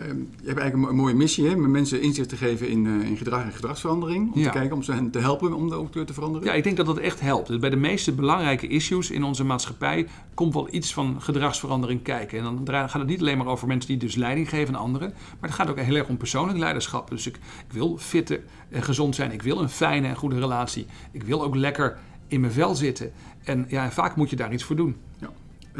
Ehm, 0.00 0.18
je 0.18 0.46
hebt 0.46 0.58
eigenlijk 0.58 0.90
een, 0.90 0.96
mooie 0.96 1.14
missie, 1.14 1.48
hè? 1.48 1.56
Met 1.56 1.70
mensen 1.70 2.02
inzicht 2.02 2.28
te 2.28 2.36
geven 2.36 2.68
in, 2.68 2.84
uh, 2.84 3.08
in 3.08 3.16
gedrag 3.16 3.42
en 3.42 3.52
gedragsverandering. 3.52 4.32
Om 4.32 4.42
te 4.42 4.50
kijken, 4.50 4.76
om 4.76 4.82
ze 4.82 4.92
hen 4.92 5.10
te 5.10 5.18
helpen 5.18 5.52
om 5.52 5.72
ook 5.72 5.92
te 5.92 6.12
veranderen. 6.12 6.48
Ja, 6.48 6.54
ik 6.54 6.64
denk 6.64 6.76
dat 6.76 6.86
dat 6.86 6.98
echt 6.98 7.20
helpt. 7.20 7.48
Dus 7.48 7.58
bij 7.58 7.70
de 7.70 7.76
meeste 7.76 8.12
belangrijke 8.12 8.66
issues 8.66 9.10
in 9.10 9.24
onze 9.24 9.44
maatschappij 9.44 10.06
komt 10.34 10.54
wel 10.54 10.68
iets 10.70 10.92
van 10.92 11.22
gedragsverandering 11.22 12.02
kijken. 12.02 12.38
En 12.38 12.44
dan 12.44 12.74
gaat 12.74 12.92
het 12.92 13.06
niet 13.06 13.20
alleen 13.20 13.38
maar 13.38 13.46
over 13.46 13.66
mensen 13.66 13.88
die 13.88 13.98
dus 13.98 14.14
leiding 14.14 14.48
geven 14.48 14.74
aan 14.74 14.82
anderen. 14.82 15.08
Maar 15.40 15.48
het 15.48 15.58
gaat 15.58 15.70
ook 15.70 15.78
heel 15.78 15.96
erg 15.96 16.08
om 16.08 16.16
persoonlijk 16.16 16.58
leiderschap. 16.58 17.10
Dus 17.10 17.26
ik, 17.26 17.36
ik 17.36 17.72
wil 17.72 17.96
fitte 17.98 18.40
en 18.68 18.82
gezond 18.82 19.14
zijn. 19.14 19.32
Ik 19.32 19.42
wil 19.42 19.58
een 19.60 19.68
fijne 19.68 20.08
en 20.08 20.16
goede 20.16 20.38
relatie. 20.38 20.86
Ik 21.12 21.22
wil 21.22 21.42
ook 21.42 21.54
lekker 21.54 21.98
in 22.28 22.40
mijn 22.40 22.52
vel 22.52 22.74
zitten. 22.74 23.12
En 23.44 23.66
ja, 23.68 23.90
vaak 23.90 24.16
moet 24.16 24.30
je 24.30 24.36
daar 24.36 24.52
iets 24.52 24.64
voor 24.64 24.76
doen. 24.76 24.96
Ja. 25.18 25.30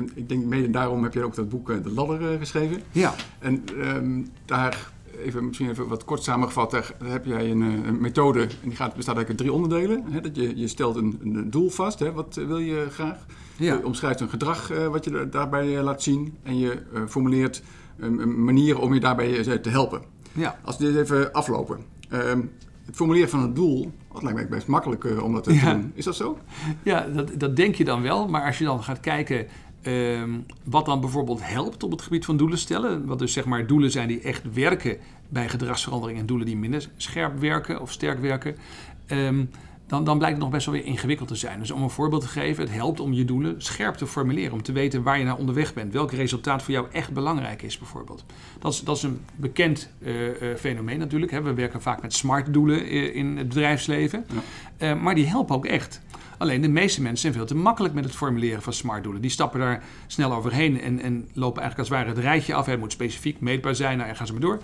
En 0.01 0.11
ik 0.15 0.29
denk 0.29 0.45
mede 0.45 0.71
daarom 0.71 1.03
heb 1.03 1.15
je 1.15 1.23
ook 1.23 1.35
dat 1.35 1.49
boek 1.49 1.71
eh, 1.71 1.83
De 1.83 1.93
Ladder 1.93 2.33
eh, 2.33 2.39
geschreven. 2.39 2.83
Ja. 2.93 3.15
En 3.39 3.65
um, 3.79 4.29
daar, 4.45 4.91
even, 5.25 5.47
misschien 5.47 5.71
even 5.71 5.89
wat 5.89 6.05
kort 6.05 6.23
samengevat, 6.23 6.71
daar 6.71 6.95
heb 7.05 7.25
jij 7.25 7.51
een, 7.51 7.63
eh, 7.63 7.87
een 7.87 8.01
methode. 8.01 8.41
En 8.41 8.69
die 8.69 8.77
gaat, 8.77 8.95
bestaat 8.95 9.17
eigenlijk 9.17 9.29
uit 9.29 9.39
drie 9.39 9.53
onderdelen. 9.53 10.05
Hè? 10.13 10.21
Dat 10.21 10.37
je, 10.37 10.57
je 10.57 10.69
stelt 10.69 10.97
een, 10.97 11.21
een 11.23 11.51
doel 11.51 11.71
vast, 11.71 11.99
hè? 11.99 12.13
wat 12.13 12.35
wil 12.35 12.59
je 12.59 12.87
graag? 12.91 13.27
Ja. 13.57 13.75
Je 13.75 13.85
omschrijft 13.85 14.21
een 14.21 14.29
gedrag 14.29 14.73
uh, 14.73 14.87
wat 14.87 15.05
je 15.05 15.29
daarbij 15.29 15.83
laat 15.83 16.03
zien. 16.03 16.37
En 16.43 16.59
je 16.59 16.83
uh, 16.95 17.01
formuleert 17.09 17.63
een 17.99 18.45
manier 18.45 18.79
om 18.79 18.95
je 18.95 19.01
daarbij 19.01 19.59
te 19.59 19.69
helpen. 19.69 20.03
Ja. 20.33 20.59
Als 20.65 20.77
we 20.77 20.93
dit 20.93 20.97
even 20.97 21.33
aflopen. 21.33 21.79
Um, 22.13 22.51
het 22.87 22.97
formuleren 22.97 23.29
van 23.29 23.41
het 23.41 23.55
doel, 23.55 23.93
dat 24.13 24.23
lijkt 24.23 24.39
me 24.39 24.47
best 24.47 24.67
makkelijk 24.67 25.23
om 25.23 25.33
dat 25.33 25.45
te 25.45 25.59
doen. 25.59 25.93
Is 25.95 26.05
dat 26.05 26.17
zo? 26.17 26.39
Ja, 26.83 27.07
dat, 27.15 27.31
dat 27.37 27.57
denk 27.57 27.75
je 27.75 27.85
dan 27.85 28.03
wel. 28.03 28.29
Maar 28.29 28.47
als 28.47 28.59
je 28.59 28.65
dan 28.65 28.83
gaat 28.83 29.01
kijken 29.01 29.47
Um, 29.87 30.47
wat 30.65 30.87
dan 30.87 31.01
bijvoorbeeld 31.01 31.41
helpt 31.43 31.83
op 31.83 31.91
het 31.91 32.03
gebied 32.03 32.25
van 32.25 32.37
doelen 32.37 32.59
stellen. 32.59 33.07
Wat 33.07 33.19
dus 33.19 33.33
zeg 33.33 33.45
maar 33.45 33.67
doelen 33.67 33.91
zijn 33.91 34.09
die 34.09 34.21
echt 34.21 34.53
werken 34.53 34.99
bij 35.29 35.49
gedragsverandering 35.49 36.19
en 36.19 36.27
doelen 36.27 36.47
die 36.47 36.57
minder 36.57 36.89
scherp 36.97 37.39
werken 37.39 37.81
of 37.81 37.93
sterk 37.93 38.21
werken. 38.21 38.57
Um, 39.07 39.51
dan, 39.91 40.05
dan 40.05 40.19
blijkt 40.19 40.37
het 40.37 40.45
nog 40.45 40.55
best 40.55 40.67
wel 40.67 40.75
weer 40.75 40.85
ingewikkeld 40.85 41.29
te 41.29 41.35
zijn. 41.35 41.59
Dus 41.59 41.71
om 41.71 41.83
een 41.83 41.91
voorbeeld 41.91 42.23
te 42.23 42.29
geven, 42.29 42.65
het 42.65 42.73
helpt 42.73 43.01
om 43.01 43.13
je 43.13 43.25
doelen 43.25 43.63
scherp 43.63 43.95
te 43.95 44.07
formuleren. 44.07 44.53
Om 44.53 44.63
te 44.63 44.73
weten 44.73 45.03
waar 45.03 45.19
je 45.19 45.25
naar 45.25 45.37
onderweg 45.37 45.75
bent. 45.75 45.93
Welk 45.93 46.13
resultaat 46.13 46.63
voor 46.63 46.73
jou 46.73 46.87
echt 46.93 47.13
belangrijk 47.13 47.63
is 47.63 47.79
bijvoorbeeld. 47.79 48.25
Dat 48.59 48.73
is, 48.73 48.81
dat 48.81 48.97
is 48.97 49.03
een 49.03 49.21
bekend 49.37 49.91
uh, 49.99 50.27
uh, 50.27 50.57
fenomeen 50.57 50.99
natuurlijk. 50.99 51.33
Hè. 51.33 51.43
We 51.43 51.55
werken 51.55 51.83
vaak 51.83 52.03
met 52.03 52.13
smart 52.13 52.53
doelen 52.53 52.89
in 53.15 53.37
het 53.37 53.49
bedrijfsleven. 53.49 54.27
Ja. 54.79 54.95
Maar 54.95 55.15
die 55.15 55.27
helpen 55.27 55.55
ook 55.57 55.67
echt. 55.67 56.03
Alleen 56.39 56.61
de 56.61 56.69
meeste 56.69 57.03
mensen 57.03 57.21
zijn 57.21 57.33
veel 57.33 57.47
te 57.47 57.55
makkelijk 57.55 57.95
met 57.95 58.05
het 58.05 58.15
formuleren 58.15 58.63
van 58.63 58.73
smart 58.73 59.03
doelen. 59.03 59.23
Die 59.23 59.31
stappen 59.31 59.61
daar 59.61 59.83
snel 60.07 60.33
overheen 60.33 60.81
en, 60.81 61.01
en 61.01 61.29
lopen 61.33 61.63
eigenlijk 61.63 61.79
als 61.79 61.89
het 61.89 61.99
ware 61.99 62.09
het 62.09 62.19
rijtje 62.19 62.55
af. 62.55 62.67
Het 62.67 62.79
moet 62.79 62.93
specifiek 62.93 63.41
meetbaar 63.41 63.75
zijn, 63.75 63.97
nou, 63.97 64.09
en 64.09 64.17
gaan 64.17 64.27
ze 64.27 64.33
maar 64.33 64.43
door. 64.43 64.61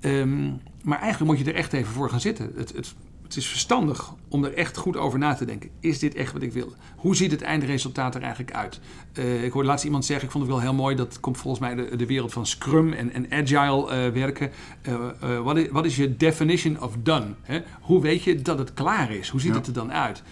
Um, 0.00 0.60
maar 0.82 0.98
eigenlijk 0.98 1.30
moet 1.30 1.44
je 1.44 1.52
er 1.52 1.58
echt 1.58 1.72
even 1.72 1.92
voor 1.92 2.10
gaan 2.10 2.20
zitten. 2.20 2.52
Het, 2.56 2.72
het 2.72 2.94
het 3.24 3.36
is 3.36 3.46
verstandig 3.46 4.14
om 4.28 4.44
er 4.44 4.54
echt 4.54 4.76
goed 4.76 4.96
over 4.96 5.18
na 5.18 5.34
te 5.34 5.44
denken. 5.44 5.70
Is 5.80 5.98
dit 5.98 6.14
echt 6.14 6.32
wat 6.32 6.42
ik 6.42 6.52
wil? 6.52 6.74
Hoe 6.96 7.16
ziet 7.16 7.30
het 7.30 7.42
eindresultaat 7.42 8.14
er 8.14 8.22
eigenlijk 8.22 8.52
uit? 8.52 8.80
Uh, 9.18 9.44
ik 9.44 9.52
hoorde 9.52 9.68
laatst 9.68 9.84
iemand 9.84 10.04
zeggen, 10.04 10.24
ik 10.24 10.30
vond 10.30 10.44
het 10.44 10.52
wel 10.52 10.62
heel 10.62 10.74
mooi, 10.74 10.96
dat 10.96 11.20
komt 11.20 11.38
volgens 11.38 11.62
mij 11.62 11.74
de, 11.74 11.96
de 11.96 12.06
wereld 12.06 12.32
van 12.32 12.46
Scrum 12.46 12.92
en, 12.92 13.12
en 13.12 13.26
Agile 13.30 14.06
uh, 14.06 14.12
werken. 14.12 14.50
Uh, 14.88 15.40
wat, 15.40 15.56
is, 15.56 15.68
wat 15.70 15.84
is 15.84 15.96
je 15.96 16.16
definition 16.16 16.82
of 16.82 16.96
done? 17.02 17.26
Hè? 17.42 17.62
Hoe 17.80 18.00
weet 18.00 18.22
je 18.22 18.42
dat 18.42 18.58
het 18.58 18.74
klaar 18.74 19.10
is? 19.10 19.28
Hoe 19.28 19.40
ziet 19.40 19.50
ja. 19.50 19.56
het 19.56 19.66
er 19.66 19.72
dan 19.72 19.92
uit? 19.92 20.22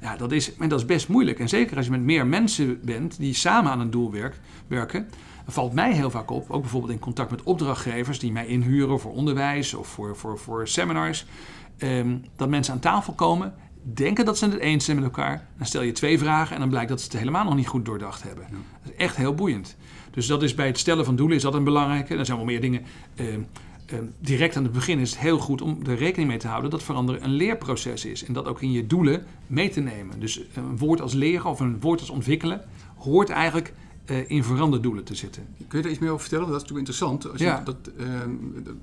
Ja, 0.00 0.16
dat 0.16 0.32
is, 0.32 0.56
en 0.56 0.68
dat 0.68 0.78
is 0.78 0.86
best 0.86 1.08
moeilijk. 1.08 1.38
En 1.38 1.48
zeker 1.48 1.76
als 1.76 1.84
je 1.84 1.90
met 1.90 2.02
meer 2.02 2.26
mensen 2.26 2.80
bent 2.84 3.18
die 3.18 3.34
samen 3.34 3.70
aan 3.70 3.80
een 3.80 3.90
doel 3.90 4.12
werkt, 4.12 4.40
werken, 4.66 5.08
valt 5.46 5.72
mij 5.72 5.92
heel 5.92 6.10
vaak 6.10 6.30
op, 6.30 6.50
ook 6.50 6.60
bijvoorbeeld 6.60 6.92
in 6.92 6.98
contact 6.98 7.30
met 7.30 7.42
opdrachtgevers 7.42 8.18
die 8.18 8.32
mij 8.32 8.46
inhuren 8.46 9.00
voor 9.00 9.12
onderwijs 9.12 9.74
of 9.74 9.86
voor, 9.86 10.16
voor, 10.16 10.38
voor 10.38 10.68
seminars 10.68 11.26
um, 11.84 12.24
dat 12.36 12.48
mensen 12.48 12.74
aan 12.74 12.80
tafel 12.80 13.12
komen, 13.12 13.54
denken 13.82 14.24
dat 14.24 14.38
ze 14.38 14.44
het 14.44 14.58
eens 14.58 14.84
zijn 14.84 14.96
met 14.96 15.06
elkaar. 15.06 15.46
Dan 15.56 15.66
stel 15.66 15.82
je 15.82 15.92
twee 15.92 16.18
vragen 16.18 16.54
en 16.54 16.60
dan 16.60 16.68
blijkt 16.68 16.88
dat 16.88 17.00
ze 17.00 17.06
het 17.06 17.18
helemaal 17.18 17.44
nog 17.44 17.54
niet 17.54 17.66
goed 17.66 17.84
doordacht 17.84 18.22
hebben. 18.22 18.44
Ja. 18.50 18.56
Dat 18.82 18.92
is 18.92 18.96
echt 18.96 19.16
heel 19.16 19.34
boeiend. 19.34 19.76
Dus 20.10 20.26
dat 20.26 20.42
is 20.42 20.54
bij 20.54 20.66
het 20.66 20.78
stellen 20.78 21.04
van 21.04 21.16
doelen 21.16 21.36
is 21.36 21.42
dat 21.42 21.54
een 21.54 21.64
belangrijke. 21.64 22.16
Er 22.16 22.26
zijn 22.26 22.36
wel 22.36 22.46
meer 22.46 22.60
dingen. 22.60 22.82
Um, 23.20 23.46
um, 23.92 24.12
direct 24.20 24.56
aan 24.56 24.62
het 24.62 24.72
begin 24.72 24.98
is 24.98 25.10
het 25.10 25.18
heel 25.18 25.38
goed 25.38 25.62
om 25.62 25.78
er 25.86 25.96
rekening 25.96 26.28
mee 26.28 26.38
te 26.38 26.48
houden 26.48 26.70
dat 26.70 26.82
veranderen 26.82 27.24
een 27.24 27.32
leerproces 27.32 28.04
is. 28.04 28.24
En 28.24 28.32
dat 28.32 28.46
ook 28.46 28.62
in 28.62 28.72
je 28.72 28.86
doelen 28.86 29.24
mee 29.46 29.68
te 29.68 29.80
nemen. 29.80 30.20
Dus 30.20 30.40
een 30.54 30.78
woord 30.78 31.00
als 31.00 31.12
leren 31.12 31.50
of 31.50 31.60
een 31.60 31.80
woord 31.80 32.00
als 32.00 32.10
ontwikkelen 32.10 32.64
hoort 32.96 33.30
eigenlijk 33.30 33.72
uh, 34.10 34.30
in 34.30 34.44
veranderdoelen 34.44 35.04
te 35.04 35.14
zitten. 35.14 35.46
Kun 35.68 35.78
je 35.78 35.82
daar 35.82 35.92
iets 35.92 36.00
meer 36.00 36.10
over 36.10 36.20
vertellen? 36.20 36.46
Dat 36.46 36.56
is 36.56 36.62
natuurlijk 36.62 36.88
interessant. 36.88 37.30
Als 37.30 37.40
je 37.40 37.46
ja. 37.46 37.62
dat, 37.64 37.76
uh, 37.96 38.06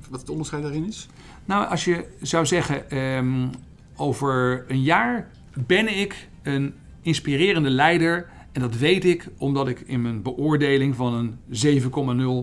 wat 0.10 0.20
het 0.20 0.30
onderscheid 0.30 0.64
daarin 0.64 0.88
is? 0.88 1.08
Nou, 1.46 1.68
als 1.68 1.86
je 1.86 2.06
zou 2.22 2.46
zeggen, 2.46 2.98
um, 2.98 3.50
over 3.96 4.66
een 4.68 4.82
jaar 4.82 5.30
ben 5.54 6.00
ik 6.00 6.28
een 6.44 6.74
inspirerende 7.02 7.70
leider 7.70 8.30
en 8.52 8.62
dat 8.62 8.78
weet 8.78 9.06
ik 9.06 9.28
omdat 9.38 9.68
ik 9.68 9.80
in 9.80 10.02
mijn 10.02 10.22
beoordeling 10.22 10.96
van 10.96 11.14
een 11.14 11.38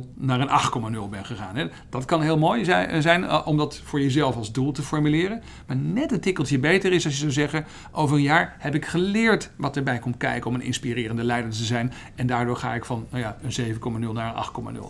7,0 0.06 0.14
naar 0.14 0.40
een 0.40 0.94
8,0 1.04 1.10
ben 1.10 1.24
gegaan. 1.24 1.70
Dat 1.88 2.04
kan 2.04 2.22
heel 2.22 2.38
mooi 2.38 2.64
zijn 3.00 3.24
eh, 3.24 3.42
om 3.44 3.56
dat 3.56 3.80
voor 3.84 4.00
jezelf 4.00 4.36
als 4.36 4.52
doel 4.52 4.72
te 4.72 4.82
formuleren. 4.82 5.42
Maar 5.66 5.76
net 5.76 6.12
een 6.12 6.20
tikkeltje 6.20 6.58
beter 6.58 6.92
is 6.92 7.04
als 7.04 7.14
je 7.14 7.20
zou 7.20 7.32
zeggen: 7.32 7.64
over 7.92 8.16
een 8.16 8.22
jaar 8.22 8.56
heb 8.58 8.74
ik 8.74 8.84
geleerd 8.84 9.50
wat 9.56 9.76
erbij 9.76 9.98
komt 9.98 10.16
kijken 10.16 10.50
om 10.50 10.54
een 10.54 10.62
inspirerende 10.62 11.24
leider 11.24 11.50
te 11.50 11.64
zijn. 11.64 11.92
En 12.14 12.26
daardoor 12.26 12.56
ga 12.56 12.74
ik 12.74 12.84
van 12.84 13.06
nou 13.10 13.22
ja, 13.22 13.36
een 13.42 13.74
7,0 13.74 14.12
naar 14.12 14.36
een 14.36 14.76
8,0. 14.76 14.80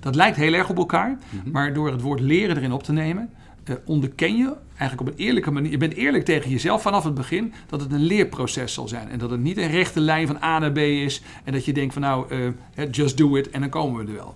Dat 0.00 0.14
lijkt 0.14 0.36
heel 0.36 0.52
erg 0.52 0.68
op 0.68 0.76
elkaar, 0.76 1.18
mhm. 1.30 1.50
maar 1.50 1.72
door 1.72 1.90
het 1.90 2.00
woord 2.00 2.20
leren 2.20 2.56
erin 2.56 2.72
op 2.72 2.82
te 2.82 2.92
nemen, 2.92 3.30
uh, 3.70 3.76
onderken 3.84 4.36
je 4.36 4.54
eigenlijk 4.76 5.00
op 5.00 5.14
een 5.14 5.24
eerlijke 5.24 5.50
manier. 5.50 5.70
Je 5.70 5.76
bent 5.76 5.94
eerlijk 5.94 6.24
tegen 6.24 6.50
jezelf 6.50 6.82
vanaf 6.82 7.04
het 7.04 7.14
begin 7.14 7.52
dat 7.66 7.80
het 7.80 7.92
een 7.92 8.02
leerproces 8.02 8.72
zal 8.72 8.88
zijn. 8.88 9.08
En 9.08 9.18
dat 9.18 9.30
het 9.30 9.40
niet 9.40 9.56
een 9.56 9.70
rechte 9.70 10.00
lijn 10.00 10.26
van 10.26 10.42
A 10.42 10.58
naar 10.58 10.72
B 10.72 10.78
is. 10.78 11.22
En 11.44 11.52
dat 11.52 11.64
je 11.64 11.72
denkt 11.72 11.92
van 11.92 12.02
nou, 12.02 12.34
uh, 12.34 12.90
just 12.90 13.16
do 13.16 13.36
it 13.36 13.50
en 13.50 13.60
dan 13.60 13.70
komen 13.70 14.04
we 14.04 14.10
er 14.10 14.16
wel. 14.16 14.34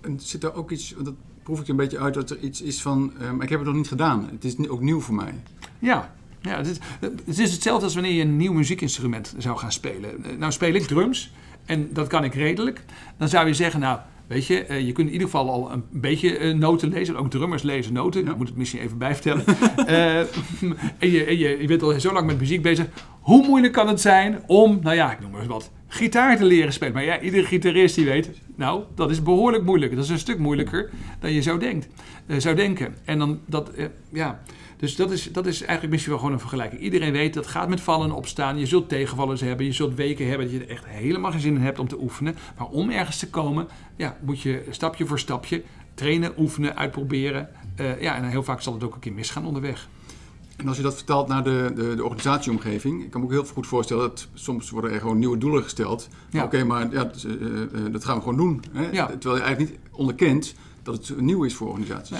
En 0.00 0.20
zit 0.20 0.44
er 0.44 0.54
ook 0.54 0.70
iets, 0.70 0.94
dat 1.02 1.14
proef 1.42 1.60
ik 1.60 1.68
een 1.68 1.76
beetje 1.76 1.98
uit, 1.98 2.14
dat 2.14 2.30
er 2.30 2.38
iets 2.38 2.62
is 2.62 2.82
van, 2.82 3.12
uh, 3.20 3.30
maar 3.30 3.42
ik 3.42 3.48
heb 3.48 3.58
het 3.58 3.68
nog 3.68 3.76
niet 3.76 3.88
gedaan. 3.88 4.28
Het 4.32 4.44
is 4.44 4.68
ook 4.68 4.80
nieuw 4.80 5.00
voor 5.00 5.14
mij. 5.14 5.34
Ja, 5.78 6.14
ja 6.40 6.56
het, 6.56 6.66
is, 6.66 6.78
het 7.00 7.38
is 7.38 7.52
hetzelfde 7.52 7.84
als 7.84 7.94
wanneer 7.94 8.12
je 8.12 8.22
een 8.22 8.36
nieuw 8.36 8.52
muziekinstrument 8.52 9.34
zou 9.38 9.58
gaan 9.58 9.72
spelen. 9.72 10.24
Nou 10.38 10.52
speel 10.52 10.74
ik 10.74 10.86
drums 10.86 11.32
en 11.64 11.88
dat 11.92 12.06
kan 12.06 12.24
ik 12.24 12.34
redelijk. 12.34 12.84
Dan 13.16 13.28
zou 13.28 13.46
je 13.46 13.54
zeggen, 13.54 13.80
nou 13.80 13.98
Weet 14.30 14.46
je, 14.46 14.66
uh, 14.70 14.80
je 14.80 14.92
kunt 14.92 15.06
in 15.06 15.12
ieder 15.12 15.28
geval 15.28 15.50
al 15.50 15.72
een 15.72 15.84
beetje 15.90 16.38
uh, 16.38 16.54
noten 16.54 16.88
lezen. 16.88 17.16
Ook 17.16 17.30
drummers 17.30 17.62
lezen 17.62 17.92
noten. 17.92 18.24
Ja. 18.24 18.30
Ik 18.30 18.36
moet 18.36 18.48
het 18.48 18.56
misschien 18.56 18.80
even 18.80 18.98
bijvertellen. 18.98 19.44
uh, 19.78 20.18
en 21.02 21.10
je, 21.10 21.24
en 21.24 21.38
je, 21.38 21.56
je 21.60 21.66
bent 21.66 21.82
al 21.82 22.00
zo 22.00 22.12
lang 22.12 22.26
met 22.26 22.38
muziek 22.38 22.62
bezig. 22.62 22.86
Hoe 23.20 23.46
moeilijk 23.46 23.72
kan 23.72 23.88
het 23.88 24.00
zijn 24.00 24.42
om, 24.46 24.78
nou 24.82 24.96
ja, 24.96 25.12
ik 25.12 25.20
noem 25.20 25.30
maar 25.30 25.40
eens 25.40 25.48
wat, 25.48 25.70
gitaar 25.86 26.36
te 26.36 26.44
leren 26.44 26.72
spelen? 26.72 26.94
Maar 26.94 27.04
ja, 27.04 27.20
iedere 27.20 27.44
gitarist 27.44 27.94
die 27.94 28.04
weet, 28.04 28.30
nou, 28.54 28.82
dat 28.94 29.10
is 29.10 29.22
behoorlijk 29.22 29.64
moeilijk. 29.64 29.94
Dat 29.94 30.04
is 30.04 30.10
een 30.10 30.18
stuk 30.18 30.38
moeilijker 30.38 30.90
dan 31.20 31.32
je 31.32 31.42
zou, 31.42 31.58
denkt, 31.58 31.88
zou 32.38 32.56
denken. 32.56 32.94
En 33.04 33.18
dan 33.18 33.40
dat, 33.46 33.70
ja... 34.12 34.42
Dus 34.80 34.96
dat 34.96 35.10
is, 35.10 35.32
dat 35.32 35.46
is 35.46 35.60
eigenlijk 35.60 35.90
misschien 35.90 36.10
wel 36.10 36.20
gewoon 36.20 36.34
een 36.34 36.40
vergelijking. 36.40 36.80
Iedereen 36.80 37.12
weet 37.12 37.34
dat 37.34 37.46
gaat 37.46 37.68
met 37.68 37.80
vallen 37.80 38.08
en 38.08 38.14
opstaan. 38.14 38.58
Je 38.58 38.66
zult 38.66 38.88
tegenvallers 38.88 39.40
hebben. 39.40 39.66
Je 39.66 39.72
zult 39.72 39.94
weken 39.94 40.28
hebben 40.28 40.46
dat 40.46 40.56
je 40.56 40.64
er 40.64 40.70
echt 40.70 40.86
helemaal 40.86 41.30
geen 41.30 41.40
zin 41.40 41.54
in 41.54 41.60
hebt 41.60 41.78
om 41.78 41.88
te 41.88 42.00
oefenen. 42.00 42.36
Maar 42.58 42.66
om 42.66 42.90
ergens 42.90 43.18
te 43.18 43.30
komen, 43.30 43.68
ja, 43.96 44.16
moet 44.20 44.40
je 44.40 44.64
stapje 44.70 45.06
voor 45.06 45.18
stapje 45.18 45.62
trainen, 45.94 46.32
oefenen, 46.38 46.76
uitproberen. 46.76 47.48
Uh, 47.80 48.02
ja, 48.02 48.16
en 48.16 48.24
heel 48.24 48.42
vaak 48.42 48.60
zal 48.60 48.72
het 48.72 48.84
ook 48.84 48.94
een 48.94 49.00
keer 49.00 49.12
misgaan 49.12 49.46
onderweg. 49.46 49.88
En 50.56 50.68
als 50.68 50.76
je 50.76 50.82
dat 50.82 50.94
vertaalt 50.94 51.28
naar 51.28 51.44
de, 51.44 51.72
de, 51.74 51.94
de 51.94 52.02
organisatieomgeving, 52.02 53.04
ik 53.04 53.10
kan 53.10 53.20
me 53.20 53.26
ook 53.26 53.32
heel 53.32 53.44
goed 53.44 53.66
voorstellen 53.66 54.02
dat 54.02 54.28
soms 54.34 54.70
worden 54.70 54.92
er 54.92 55.00
gewoon 55.00 55.18
nieuwe 55.18 55.38
doelen 55.38 55.62
gesteld. 55.62 56.08
Ja. 56.30 56.44
Oké, 56.44 56.64
maar 56.64 56.92
ja, 56.92 57.04
dat, 57.04 57.26
uh, 57.26 57.92
dat, 57.92 58.04
gaan 58.04 58.16
we 58.16 58.22
gewoon 58.22 58.36
doen. 58.36 58.64
Hè? 58.72 58.90
Ja. 58.90 59.06
Terwijl 59.06 59.36
je 59.36 59.42
eigenlijk 59.42 59.70
niet 59.70 59.80
onderkent 59.90 60.54
dat 60.82 61.08
het 61.08 61.20
nieuw 61.20 61.44
is 61.44 61.54
voor 61.54 61.68
organisaties. 61.68 62.18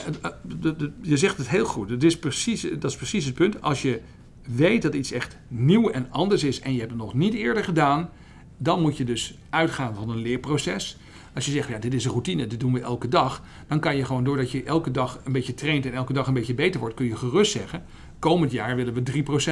je 1.02 1.16
zegt 1.16 1.36
het 1.36 1.48
heel 1.48 1.64
goed. 1.64 1.90
Het 1.90 2.04
is 2.04 2.18
precies, 2.18 2.62
dat 2.62 2.90
is 2.90 2.96
precies 2.96 3.24
het 3.24 3.34
punt. 3.34 3.62
Als 3.62 3.82
je 3.82 4.00
weet 4.48 4.82
dat 4.82 4.94
iets 4.94 5.12
echt 5.12 5.36
nieuw 5.48 5.90
en 5.90 6.06
anders 6.10 6.44
is 6.44 6.60
en 6.60 6.72
je 6.72 6.78
hebt 6.78 6.90
het 6.90 7.00
nog 7.00 7.14
niet 7.14 7.34
eerder 7.34 7.64
gedaan, 7.64 8.10
dan 8.56 8.80
moet 8.80 8.96
je 8.96 9.04
dus 9.04 9.38
uitgaan 9.50 9.94
van 9.94 10.10
een 10.10 10.22
leerproces. 10.22 10.96
Als 11.34 11.46
je 11.46 11.52
zegt, 11.52 11.68
ja, 11.68 11.78
dit 11.78 11.94
is 11.94 12.04
een 12.04 12.10
routine, 12.10 12.46
dit 12.46 12.60
doen 12.60 12.72
we 12.72 12.80
elke 12.80 13.08
dag, 13.08 13.42
dan 13.66 13.80
kan 13.80 13.96
je 13.96 14.04
gewoon 14.04 14.24
doordat 14.24 14.50
je 14.50 14.64
elke 14.64 14.90
dag 14.90 15.20
een 15.24 15.32
beetje 15.32 15.54
traint 15.54 15.86
en 15.86 15.92
elke 15.92 16.12
dag 16.12 16.26
een 16.26 16.34
beetje 16.34 16.54
beter 16.54 16.80
wordt, 16.80 16.94
kun 16.94 17.06
je 17.06 17.16
gerust 17.16 17.52
zeggen, 17.52 17.84
komend 18.18 18.52
jaar 18.52 18.76
willen 18.76 18.94
we 18.94 19.02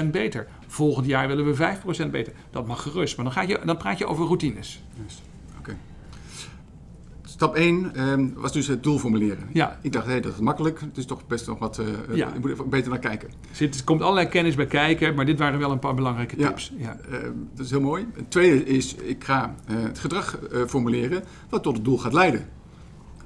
3% 0.07 0.11
beter, 0.11 0.47
volgend 0.67 1.07
jaar 1.07 1.29
willen 1.29 1.55
we 1.55 1.79
5% 2.07 2.11
beter. 2.11 2.33
Dat 2.51 2.67
mag 2.67 2.83
gerust, 2.83 3.17
maar 3.17 3.25
dan, 3.25 3.35
ga 3.35 3.43
je, 3.43 3.61
dan 3.65 3.77
praat 3.77 3.99
je 3.99 4.07
over 4.07 4.25
routines. 4.25 4.81
Stap 7.39 7.55
1 7.55 7.95
ehm, 7.95 8.29
was 8.35 8.53
dus 8.53 8.67
het 8.67 8.83
doel 8.83 8.99
formuleren. 8.99 9.49
Ja. 9.53 9.79
Ik 9.83 9.93
dacht, 9.93 10.05
hé, 10.05 10.11
hey, 10.11 10.21
dat 10.21 10.33
is 10.33 10.39
makkelijk. 10.39 10.81
Het 10.81 10.97
is 10.97 11.07
toch 11.07 11.27
best 11.27 11.47
nog 11.47 11.59
wat... 11.59 11.79
Uh, 11.79 11.87
ja. 12.17 12.31
Je 12.33 12.41
moet 12.41 12.59
er 12.59 12.69
beter 12.69 12.91
naar 12.91 12.99
kijken. 12.99 13.29
Er 13.59 13.85
komt 13.85 14.03
allerlei 14.03 14.29
kennis 14.29 14.55
bij 14.55 14.67
kijken, 14.67 15.15
maar 15.15 15.27
dit 15.27 15.39
waren 15.39 15.59
wel 15.59 15.71
een 15.71 15.79
paar 15.79 15.95
belangrijke 15.95 16.37
tips. 16.37 16.73
Ja, 16.77 16.97
uh, 17.11 17.19
dat 17.55 17.65
is 17.65 17.71
heel 17.71 17.81
mooi. 17.81 18.07
Het 18.15 18.31
tweede 18.31 18.65
is, 18.65 18.95
ik 18.95 19.25
ga 19.25 19.55
uh, 19.71 19.77
het 19.83 19.99
gedrag 19.99 20.39
formuleren 20.67 21.25
wat 21.49 21.63
tot 21.63 21.75
het 21.75 21.85
doel 21.85 21.99
gaat 21.99 22.13
leiden. 22.13 22.49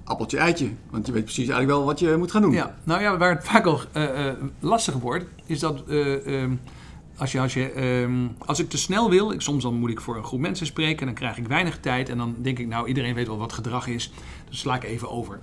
Appeltje, 0.04 0.38
eitje. 0.38 0.70
Want 0.90 1.06
je 1.06 1.12
weet 1.12 1.24
precies 1.24 1.48
eigenlijk 1.48 1.78
wel 1.78 1.84
wat 1.84 1.98
je 1.98 2.16
moet 2.18 2.30
gaan 2.30 2.42
doen. 2.42 2.52
Ja, 2.52 2.76
nou 2.84 3.02
ja, 3.02 3.16
waar 3.16 3.34
het 3.34 3.44
vaak 3.44 3.66
al 3.66 3.80
lastig 4.60 4.94
wordt, 4.94 5.26
is 5.46 5.58
dat... 5.58 5.82
Ehm, 5.88 6.52
als, 7.22 7.32
je, 7.32 7.40
als, 7.40 7.54
ehm, 7.54 8.28
als 8.38 8.58
ik 8.58 8.68
te 8.68 8.78
snel 8.78 9.10
wil, 9.10 9.34
soms 9.36 9.62
dan 9.62 9.74
moet 9.74 9.90
ik 9.90 10.00
voor 10.00 10.16
een 10.16 10.24
groep 10.24 10.40
mensen 10.40 10.66
spreken 10.66 10.98
en 11.00 11.06
dan 11.06 11.14
krijg 11.14 11.36
ik 11.36 11.46
weinig 11.46 11.80
tijd. 11.80 12.08
En 12.08 12.18
dan 12.18 12.36
denk 12.38 12.58
ik, 12.58 12.66
nou, 12.66 12.88
iedereen 12.88 13.14
weet 13.14 13.26
wel 13.26 13.38
wat 13.38 13.52
gedrag 13.52 13.86
is, 13.86 14.12
dus 14.48 14.58
sla 14.58 14.74
ik 14.74 14.84
even 14.84 15.10
over. 15.10 15.40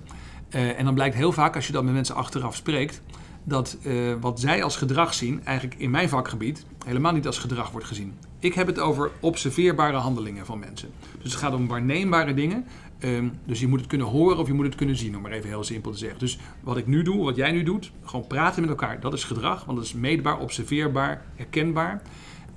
Uh, 0.50 0.78
en 0.78 0.84
dan 0.84 0.94
blijkt 0.94 1.14
heel 1.14 1.32
vaak, 1.32 1.54
als 1.54 1.66
je 1.66 1.72
dan 1.72 1.84
met 1.84 1.94
mensen 1.94 2.14
achteraf 2.14 2.56
spreekt, 2.56 3.02
dat 3.44 3.78
uh, 3.82 4.14
wat 4.20 4.40
zij 4.40 4.62
als 4.62 4.76
gedrag 4.76 5.14
zien, 5.14 5.44
eigenlijk 5.44 5.80
in 5.80 5.90
mijn 5.90 6.08
vakgebied, 6.08 6.64
helemaal 6.84 7.12
niet 7.12 7.26
als 7.26 7.38
gedrag 7.38 7.70
wordt 7.70 7.86
gezien. 7.86 8.14
Ik 8.38 8.54
heb 8.54 8.66
het 8.66 8.78
over 8.78 9.10
observeerbare 9.20 9.96
handelingen 9.96 10.46
van 10.46 10.58
mensen. 10.58 10.90
Dus 11.22 11.32
het 11.32 11.42
gaat 11.42 11.54
om 11.54 11.66
waarneembare 11.66 12.34
dingen. 12.34 12.66
Um, 13.04 13.32
dus 13.44 13.60
je 13.60 13.66
moet 13.66 13.80
het 13.80 13.88
kunnen 13.88 14.06
horen 14.06 14.38
of 14.38 14.46
je 14.46 14.52
moet 14.52 14.64
het 14.64 14.74
kunnen 14.74 14.96
zien, 14.96 15.16
om 15.16 15.22
maar 15.22 15.32
even 15.32 15.48
heel 15.48 15.64
simpel 15.64 15.90
te 15.90 15.98
zeggen. 15.98 16.18
Dus 16.18 16.38
wat 16.60 16.76
ik 16.76 16.86
nu 16.86 17.02
doe, 17.02 17.24
wat 17.24 17.36
jij 17.36 17.52
nu 17.52 17.62
doet, 17.62 17.92
gewoon 18.04 18.26
praten 18.26 18.60
met 18.60 18.70
elkaar, 18.70 19.00
dat 19.00 19.12
is 19.12 19.24
gedrag. 19.24 19.64
Want 19.64 19.78
dat 19.78 19.86
is 19.86 19.94
meetbaar, 19.94 20.38
observeerbaar, 20.38 21.24
herkenbaar. 21.34 22.02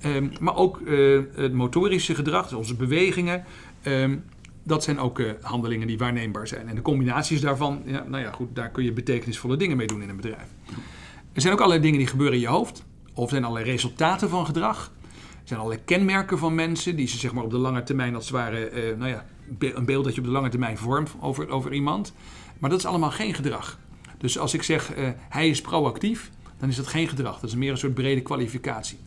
Um, 0.04 0.32
maar 0.40 0.56
ook 0.56 0.80
uh, 0.80 1.22
het 1.34 1.52
motorische 1.52 2.14
gedrag, 2.14 2.42
dus 2.42 2.58
onze 2.58 2.76
bewegingen. 2.76 3.44
Um, 3.86 4.24
dat 4.62 4.84
zijn 4.84 4.98
ook 4.98 5.18
uh, 5.18 5.30
handelingen 5.40 5.86
die 5.86 5.98
waarneembaar 5.98 6.46
zijn. 6.46 6.68
En 6.68 6.74
de 6.74 6.82
combinaties 6.82 7.40
daarvan, 7.40 7.82
ja, 7.84 8.04
nou 8.08 8.22
ja, 8.22 8.32
goed, 8.32 8.54
daar 8.54 8.70
kun 8.70 8.84
je 8.84 8.92
betekenisvolle 8.92 9.56
dingen 9.56 9.76
mee 9.76 9.86
doen 9.86 10.02
in 10.02 10.08
een 10.08 10.16
bedrijf. 10.16 10.48
Er 11.32 11.40
zijn 11.40 11.52
ook 11.52 11.58
allerlei 11.58 11.82
dingen 11.82 11.98
die 11.98 12.08
gebeuren 12.08 12.34
in 12.34 12.40
je 12.40 12.48
hoofd. 12.48 12.84
Of 13.14 13.30
zijn 13.30 13.44
allerlei 13.44 13.70
resultaten 13.70 14.28
van 14.28 14.46
gedrag. 14.46 14.92
Er 15.12 15.50
zijn 15.50 15.60
allerlei 15.60 15.84
kenmerken 15.84 16.38
van 16.38 16.54
mensen 16.54 16.96
die 16.96 17.06
ze 17.06 17.18
zeg 17.18 17.32
maar, 17.32 17.44
op 17.44 17.50
de 17.50 17.58
lange 17.58 17.82
termijn 17.82 18.14
als 18.14 18.24
het 18.24 18.32
ware 18.32 18.70
uh, 18.70 18.98
nou 18.98 19.10
ja, 19.10 19.26
een 19.58 19.84
beeld 19.84 20.04
dat 20.04 20.14
je 20.14 20.20
op 20.20 20.26
de 20.26 20.32
lange 20.32 20.48
termijn 20.48 20.78
vormt 20.78 21.10
over, 21.20 21.48
over 21.48 21.72
iemand. 21.72 22.12
Maar 22.58 22.70
dat 22.70 22.78
is 22.78 22.86
allemaal 22.86 23.10
geen 23.10 23.34
gedrag. 23.34 23.78
Dus 24.18 24.38
als 24.38 24.54
ik 24.54 24.62
zeg 24.62 24.96
uh, 24.96 25.08
hij 25.28 25.48
is 25.48 25.60
proactief, 25.60 26.30
dan 26.58 26.68
is 26.68 26.76
dat 26.76 26.86
geen 26.86 27.08
gedrag. 27.08 27.40
Dat 27.40 27.50
is 27.50 27.56
meer 27.56 27.70
een 27.70 27.78
soort 27.78 27.94
brede 27.94 28.20
kwalificatie. 28.20 28.98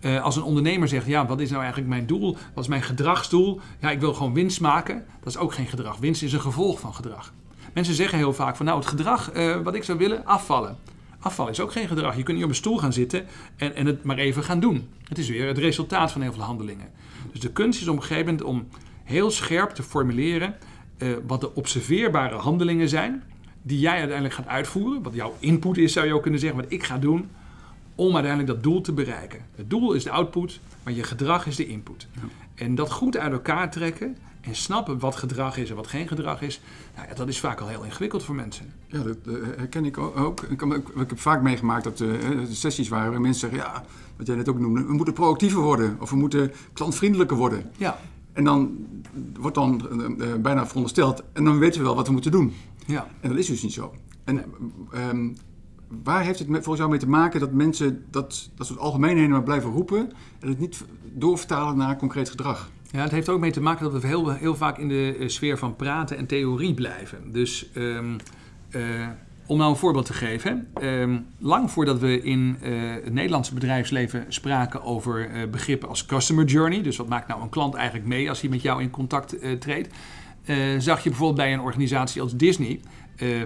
Uh, 0.00 0.22
als 0.22 0.36
een 0.36 0.42
ondernemer 0.42 0.88
zegt, 0.88 1.06
ja, 1.06 1.26
wat 1.26 1.40
is 1.40 1.48
nou 1.48 1.60
eigenlijk 1.60 1.90
mijn 1.90 2.06
doel? 2.06 2.36
Wat 2.54 2.64
is 2.64 2.70
mijn 2.70 2.82
gedragsdoel? 2.82 3.60
Ja, 3.80 3.90
ik 3.90 4.00
wil 4.00 4.14
gewoon 4.14 4.34
winst 4.34 4.60
maken. 4.60 5.04
Dat 5.20 5.28
is 5.28 5.38
ook 5.38 5.52
geen 5.52 5.66
gedrag. 5.66 5.96
Winst 5.96 6.22
is 6.22 6.32
een 6.32 6.40
gevolg 6.40 6.80
van 6.80 6.94
gedrag. 6.94 7.32
Mensen 7.74 7.94
zeggen 7.94 8.18
heel 8.18 8.32
vaak 8.32 8.56
van, 8.56 8.66
nou, 8.66 8.78
het 8.78 8.88
gedrag 8.88 9.34
uh, 9.34 9.56
wat 9.56 9.74
ik 9.74 9.84
zou 9.84 9.98
willen, 9.98 10.26
afvallen. 10.26 10.76
Afvallen 11.18 11.52
is 11.52 11.60
ook 11.60 11.72
geen 11.72 11.88
gedrag. 11.88 12.16
Je 12.16 12.22
kunt 12.22 12.36
niet 12.36 12.44
op 12.44 12.50
een 12.50 12.56
stoel 12.56 12.78
gaan 12.78 12.92
zitten 12.92 13.26
en, 13.56 13.74
en 13.74 13.86
het 13.86 14.04
maar 14.04 14.18
even 14.18 14.42
gaan 14.44 14.60
doen. 14.60 14.88
Het 15.08 15.18
is 15.18 15.28
weer 15.28 15.46
het 15.46 15.58
resultaat 15.58 16.12
van 16.12 16.20
heel 16.20 16.32
veel 16.32 16.42
handelingen. 16.42 16.88
Dus 17.32 17.40
de 17.40 17.52
kunst 17.52 17.80
is 17.80 17.88
op 17.88 17.96
een 17.96 18.02
gegeven 18.02 18.24
moment 18.24 18.42
om 18.42 18.68
heel 19.10 19.30
scherp 19.30 19.70
te 19.70 19.82
formuleren 19.82 20.56
uh, 20.98 21.16
wat 21.26 21.40
de 21.40 21.54
observeerbare 21.54 22.34
handelingen 22.34 22.88
zijn 22.88 23.22
die 23.62 23.78
jij 23.78 23.98
uiteindelijk 23.98 24.34
gaat 24.34 24.46
uitvoeren. 24.46 25.02
Wat 25.02 25.14
jouw 25.14 25.34
input 25.38 25.76
is, 25.76 25.92
zou 25.92 26.06
je 26.06 26.14
ook 26.14 26.22
kunnen 26.22 26.40
zeggen, 26.40 26.60
wat 26.60 26.72
ik 26.72 26.84
ga 26.84 26.98
doen 26.98 27.28
om 27.94 28.14
uiteindelijk 28.14 28.52
dat 28.52 28.62
doel 28.62 28.80
te 28.80 28.92
bereiken. 28.92 29.40
Het 29.54 29.70
doel 29.70 29.92
is 29.92 30.04
de 30.04 30.10
output, 30.10 30.60
maar 30.82 30.92
je 30.92 31.02
gedrag 31.02 31.46
is 31.46 31.56
de 31.56 31.66
input. 31.66 32.06
Ja. 32.12 32.20
En 32.54 32.74
dat 32.74 32.90
goed 32.90 33.16
uit 33.16 33.32
elkaar 33.32 33.70
trekken 33.70 34.16
en 34.40 34.54
snappen 34.54 34.98
wat 34.98 35.16
gedrag 35.16 35.56
is 35.56 35.70
en 35.70 35.76
wat 35.76 35.86
geen 35.86 36.08
gedrag 36.08 36.42
is, 36.42 36.60
nou 36.96 37.08
ja, 37.08 37.14
dat 37.14 37.28
is 37.28 37.40
vaak 37.40 37.60
al 37.60 37.68
heel 37.68 37.84
ingewikkeld 37.84 38.22
voor 38.22 38.34
mensen. 38.34 38.72
Ja, 38.86 39.02
dat 39.02 39.16
herken 39.56 39.84
ik 39.84 39.98
ook. 39.98 40.42
Ik, 40.42 40.60
heb 40.96 41.18
vaak 41.18 41.42
meegemaakt 41.42 41.84
dat 41.84 42.00
er 42.00 42.34
uh, 42.34 42.40
sessies 42.50 42.88
waren 42.88 43.10
waar 43.10 43.20
mensen 43.20 43.50
zeggen, 43.50 43.68
ja, 43.68 43.84
wat 44.16 44.26
jij 44.26 44.36
net 44.36 44.48
ook 44.48 44.58
noemde, 44.58 44.84
we 44.84 44.92
moeten 44.92 45.14
proactiever 45.14 45.60
worden 45.60 45.96
of 46.00 46.10
we 46.10 46.16
moeten 46.16 46.52
klantvriendelijker 46.72 47.36
worden. 47.36 47.70
Ja. 47.76 47.98
En 48.40 48.46
dan 48.46 48.86
wordt 49.38 49.56
dan 49.56 49.88
uh, 50.18 50.34
bijna 50.34 50.66
verondersteld, 50.66 51.22
en 51.32 51.44
dan 51.44 51.58
weten 51.58 51.80
we 51.80 51.86
wel 51.86 51.94
wat 51.94 52.06
we 52.06 52.12
moeten 52.12 52.30
doen. 52.30 52.52
Ja. 52.86 53.06
En 53.20 53.28
dat 53.28 53.38
is 53.38 53.46
dus 53.46 53.62
niet 53.62 53.72
zo. 53.72 53.94
En 54.24 54.44
um, 55.10 55.36
waar 56.02 56.22
heeft 56.22 56.38
het 56.38 56.48
volgens 56.48 56.78
jou 56.78 56.90
mee 56.90 56.98
te 56.98 57.08
maken 57.08 57.40
dat 57.40 57.52
mensen 57.52 58.04
dat, 58.10 58.50
dat 58.54 58.66
soort 58.66 58.78
algemeenheden 58.78 59.30
maar 59.30 59.42
blijven 59.42 59.70
roepen 59.70 60.12
en 60.40 60.48
het 60.48 60.58
niet 60.58 60.84
doorvertalen 61.12 61.76
naar 61.76 61.96
concreet 61.96 62.30
gedrag? 62.30 62.70
Ja, 62.90 63.02
het 63.02 63.10
heeft 63.10 63.28
ook 63.28 63.40
mee 63.40 63.50
te 63.50 63.60
maken 63.60 63.90
dat 63.90 64.02
we 64.02 64.06
heel, 64.06 64.30
heel 64.30 64.56
vaak 64.56 64.78
in 64.78 64.88
de 64.88 65.24
sfeer 65.26 65.58
van 65.58 65.76
praten 65.76 66.16
en 66.16 66.26
theorie 66.26 66.74
blijven. 66.74 67.32
Dus 67.32 67.70
um, 67.74 68.16
uh, 68.70 69.08
om 69.50 69.58
nou 69.58 69.70
een 69.70 69.76
voorbeeld 69.76 70.06
te 70.06 70.12
geven. 70.12 70.68
Ehm, 70.74 71.18
lang 71.38 71.70
voordat 71.70 71.98
we 71.98 72.22
in 72.22 72.58
uh, 72.62 72.94
het 73.04 73.12
Nederlandse 73.12 73.54
bedrijfsleven 73.54 74.24
spraken 74.28 74.82
over 74.82 75.30
uh, 75.30 75.50
begrippen 75.50 75.88
als 75.88 76.06
customer 76.06 76.44
journey. 76.44 76.82
Dus 76.82 76.96
wat 76.96 77.08
maakt 77.08 77.28
nou 77.28 77.42
een 77.42 77.48
klant 77.48 77.74
eigenlijk 77.74 78.06
mee 78.06 78.28
als 78.28 78.40
hij 78.40 78.50
met 78.50 78.62
jou 78.62 78.82
in 78.82 78.90
contact 78.90 79.42
uh, 79.42 79.52
treedt. 79.52 79.88
zag 80.78 81.02
je 81.02 81.08
bijvoorbeeld 81.08 81.38
bij 81.38 81.52
een 81.52 81.60
organisatie 81.60 82.22
als 82.22 82.36
Disney. 82.36 82.80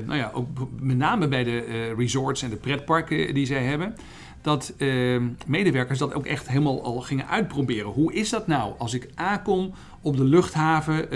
nou 0.06 0.16
ja, 0.16 0.30
ook 0.34 0.48
met 0.80 0.96
name 0.96 1.28
bij 1.28 1.44
de 1.44 1.92
resorts 1.96 2.42
en 2.42 2.50
de 2.50 2.56
pretparken 2.56 3.34
die 3.34 3.46
zij 3.46 3.64
hebben 3.64 3.94
dat 4.44 4.74
medewerkers 5.46 5.98
dat 5.98 6.14
ook 6.14 6.26
echt 6.26 6.48
helemaal 6.48 6.83
al 6.83 7.00
gingen 7.00 7.28
uitproberen. 7.28 7.90
Hoe 7.90 8.12
is 8.12 8.30
dat 8.30 8.46
nou 8.46 8.74
als 8.78 8.94
ik 8.94 9.09
aankom 9.14 9.72
op 10.00 10.16
de 10.16 10.24
luchthaven 10.24 11.11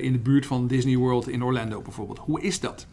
in 0.00 0.12
de 0.12 0.18
buurt 0.18 0.46
van 0.46 0.66
Disney 0.66 0.96
World 0.96 1.28
in 1.28 1.44
Orlando 1.44 1.80
bijvoorbeeld? 1.80 2.18
Hoe 2.18 2.40
is 2.40 2.60
dat? 2.60 2.86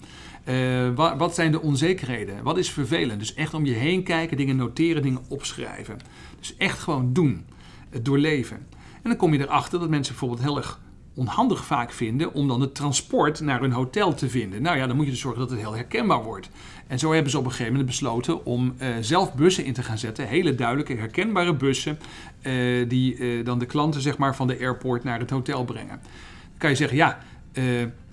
Wat, 0.95 1.17
wat, 1.17 1.35
zijn 1.35 1.51
de 1.51 1.61
onzekerheden? 1.61 2.43
Wat 2.43 2.57
is 2.57 2.71
vervelend? 2.71 3.19
Dus 3.19 3.33
echt 3.33 3.53
om 3.53 3.65
je 3.65 3.73
heen 3.73 4.03
kijken, 4.03 4.37
dingen 4.37 4.55
noteren, 4.55 5.01
dingen 5.01 5.21
opschrijven. 5.27 5.99
Dus 6.39 6.57
echt 6.57 6.79
gewoon 6.79 7.13
doen. 7.13 7.45
Het 7.89 8.05
doorleven. 8.05 8.57
En 8.93 9.09
dan 9.09 9.15
kom 9.15 9.33
je 9.33 9.39
erachter 9.39 9.79
dat 9.79 9.89
mensen 9.89 10.13
bijvoorbeeld 10.13 10.47
heel 10.47 10.57
erg 10.57 10.79
onhandig 11.19 11.65
vaak 11.65 11.91
vinden 11.91 12.33
om 12.33 12.47
dan 12.47 12.61
het 12.61 12.75
transport 12.75 13.39
naar 13.39 13.59
hun 13.59 13.71
hotel 13.71 14.13
te 14.13 14.29
vinden. 14.29 14.61
Nou 14.61 14.77
ja, 14.77 14.87
dan 14.87 14.95
moet 14.95 15.05
je 15.05 15.11
dus 15.11 15.19
zorgen 15.19 15.39
dat 15.39 15.49
het 15.49 15.59
heel 15.59 15.75
herkenbaar 15.75 16.23
wordt. 16.23 16.49
En 16.87 16.99
zo 16.99 17.13
hebben 17.13 17.31
ze 17.31 17.37
op 17.37 17.43
een 17.43 17.49
gegeven 17.49 17.71
moment 17.71 17.89
besloten 17.89 18.45
om 18.45 18.75
uh, 18.81 18.87
zelf 19.01 19.33
bussen 19.33 19.65
in 19.65 19.73
te 19.73 19.83
gaan 19.83 19.97
zetten. 19.97 20.27
Hele 20.27 20.55
duidelijke, 20.55 20.95
herkenbare 20.95 21.55
bussen. 21.55 21.99
Uh, 22.41 22.89
die 22.89 23.43
dan 23.43 23.59
de 23.59 23.65
klanten 23.65 24.01
zeg 24.01 24.17
maar, 24.17 24.35
van 24.35 24.47
de 24.47 24.59
airport 24.59 25.03
naar 25.03 25.19
het 25.19 25.29
hotel 25.29 25.63
brengen. 25.63 25.99
Dan 25.99 26.57
kan 26.57 26.69
je 26.69 26.75
zeggen, 26.75 26.97
ja, 26.97 27.19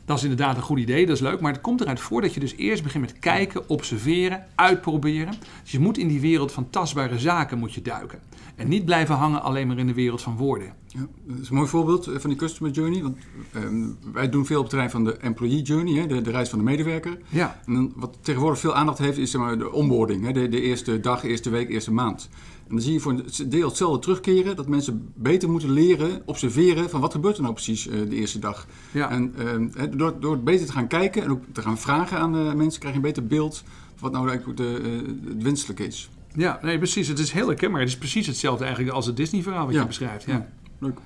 dat 0.06 0.16
is 0.16 0.22
inderdaad 0.22 0.56
een 0.56 0.62
goed 0.62 0.78
idee, 0.78 1.06
dat 1.06 1.14
is 1.14 1.22
leuk. 1.22 1.40
Maar 1.40 1.52
het 1.52 1.60
komt 1.60 1.80
eruit 1.80 2.00
voor 2.00 2.20
dat 2.20 2.34
je 2.34 2.40
dus 2.40 2.56
eerst 2.56 2.82
begint 2.82 3.04
met 3.04 3.18
kijken, 3.18 3.68
observeren, 3.68 4.46
uitproberen. 4.54 5.34
Dus 5.62 5.72
je 5.72 5.78
moet 5.78 5.98
in 5.98 6.08
die 6.08 6.20
wereld 6.20 6.52
van 6.52 6.70
tastbare 6.70 7.18
zaken 7.18 7.58
moet 7.58 7.74
je 7.74 7.82
duiken. 7.82 8.18
En 8.56 8.68
niet 8.68 8.84
blijven 8.84 9.14
hangen 9.14 9.42
alleen 9.42 9.66
maar 9.66 9.78
in 9.78 9.86
de 9.86 9.94
wereld 9.94 10.22
van 10.22 10.36
woorden. 10.36 10.72
Ja, 10.86 11.06
dat 11.24 11.38
is 11.38 11.48
een 11.48 11.54
mooi 11.54 11.68
voorbeeld 11.68 12.06
eh, 12.06 12.18
van 12.18 12.30
die 12.30 12.38
customer 12.38 12.72
journey. 12.72 13.02
Want 13.02 13.16
ehm, 13.52 14.12
wij 14.12 14.28
doen 14.28 14.46
veel 14.46 14.56
op 14.56 14.62
het 14.62 14.70
terrein 14.70 14.90
van 14.90 15.04
de 15.04 15.16
employee 15.16 15.62
journey, 15.62 15.94
hè, 15.94 16.06
de, 16.06 16.20
de, 16.20 16.30
reis 16.30 16.48
van 16.48 16.58
de 16.58 16.64
medewerker. 16.64 17.18
Ja. 17.28 17.60
En 17.66 17.74
dan, 17.74 17.92
wat 17.96 18.18
tegenwoordig 18.20 18.60
veel 18.60 18.74
aandacht 18.74 18.98
heeft, 18.98 19.18
is 19.18 19.30
zeg 19.30 19.40
maar, 19.40 19.58
de 19.58 19.72
onboarding. 19.72 20.24
Hè, 20.24 20.32
de, 20.32 20.48
de 20.48 20.60
eerste 20.60 21.00
dag, 21.00 21.24
eerste 21.24 21.50
week, 21.50 21.68
eerste 21.68 21.92
maand. 21.92 22.28
En 22.68 22.74
dan 22.74 22.80
zie 22.80 22.92
je 22.92 23.00
voor 23.00 23.12
een 23.12 23.48
deel 23.48 23.68
hetzelfde 23.68 23.98
terugkeren, 23.98 24.56
dat 24.56 24.68
mensen 24.68 25.12
beter 25.14 25.50
moeten 25.50 25.70
leren, 25.70 26.22
observeren 26.24 26.90
van 26.90 27.00
wat 27.00 27.12
gebeurt 27.12 27.36
er 27.36 27.42
nou 27.42 27.54
precies 27.54 27.86
uh, 27.86 27.92
de 28.08 28.16
eerste 28.16 28.38
dag. 28.38 28.66
Ja. 28.92 29.10
En 29.10 29.34
uh, 29.38 29.82
door, 29.96 30.20
door 30.20 30.38
beter 30.38 30.66
te 30.66 30.72
gaan 30.72 30.88
kijken 30.88 31.22
en 31.22 31.30
ook 31.30 31.42
te 31.52 31.62
gaan 31.62 31.78
vragen 31.78 32.18
aan 32.18 32.32
de 32.32 32.52
mensen, 32.56 32.80
krijg 32.80 32.94
je 32.94 33.00
een 33.00 33.06
beter 33.06 33.26
beeld 33.26 33.62
van 33.94 34.10
wat 34.10 34.12
nou 34.12 34.28
eigenlijk 34.28 34.58
de, 34.58 34.80
uh, 34.82 35.28
het 35.28 35.42
wenselijk 35.42 35.80
is. 35.80 36.10
Ja, 36.34 36.58
nee, 36.62 36.78
precies. 36.78 37.08
Het 37.08 37.18
is 37.18 37.30
heel 37.30 37.46
herkenbaar. 37.46 37.80
Het 37.80 37.88
is 37.88 37.98
precies 37.98 38.26
hetzelfde 38.26 38.64
eigenlijk 38.64 38.94
als 38.94 39.06
het 39.06 39.16
Disney-verhaal 39.16 39.64
wat 39.64 39.74
ja. 39.74 39.80
je 39.80 39.86
beschrijft. 39.86 40.24
Ja. 40.24 40.32
ja. 40.32 40.48
Leuk. 40.78 40.98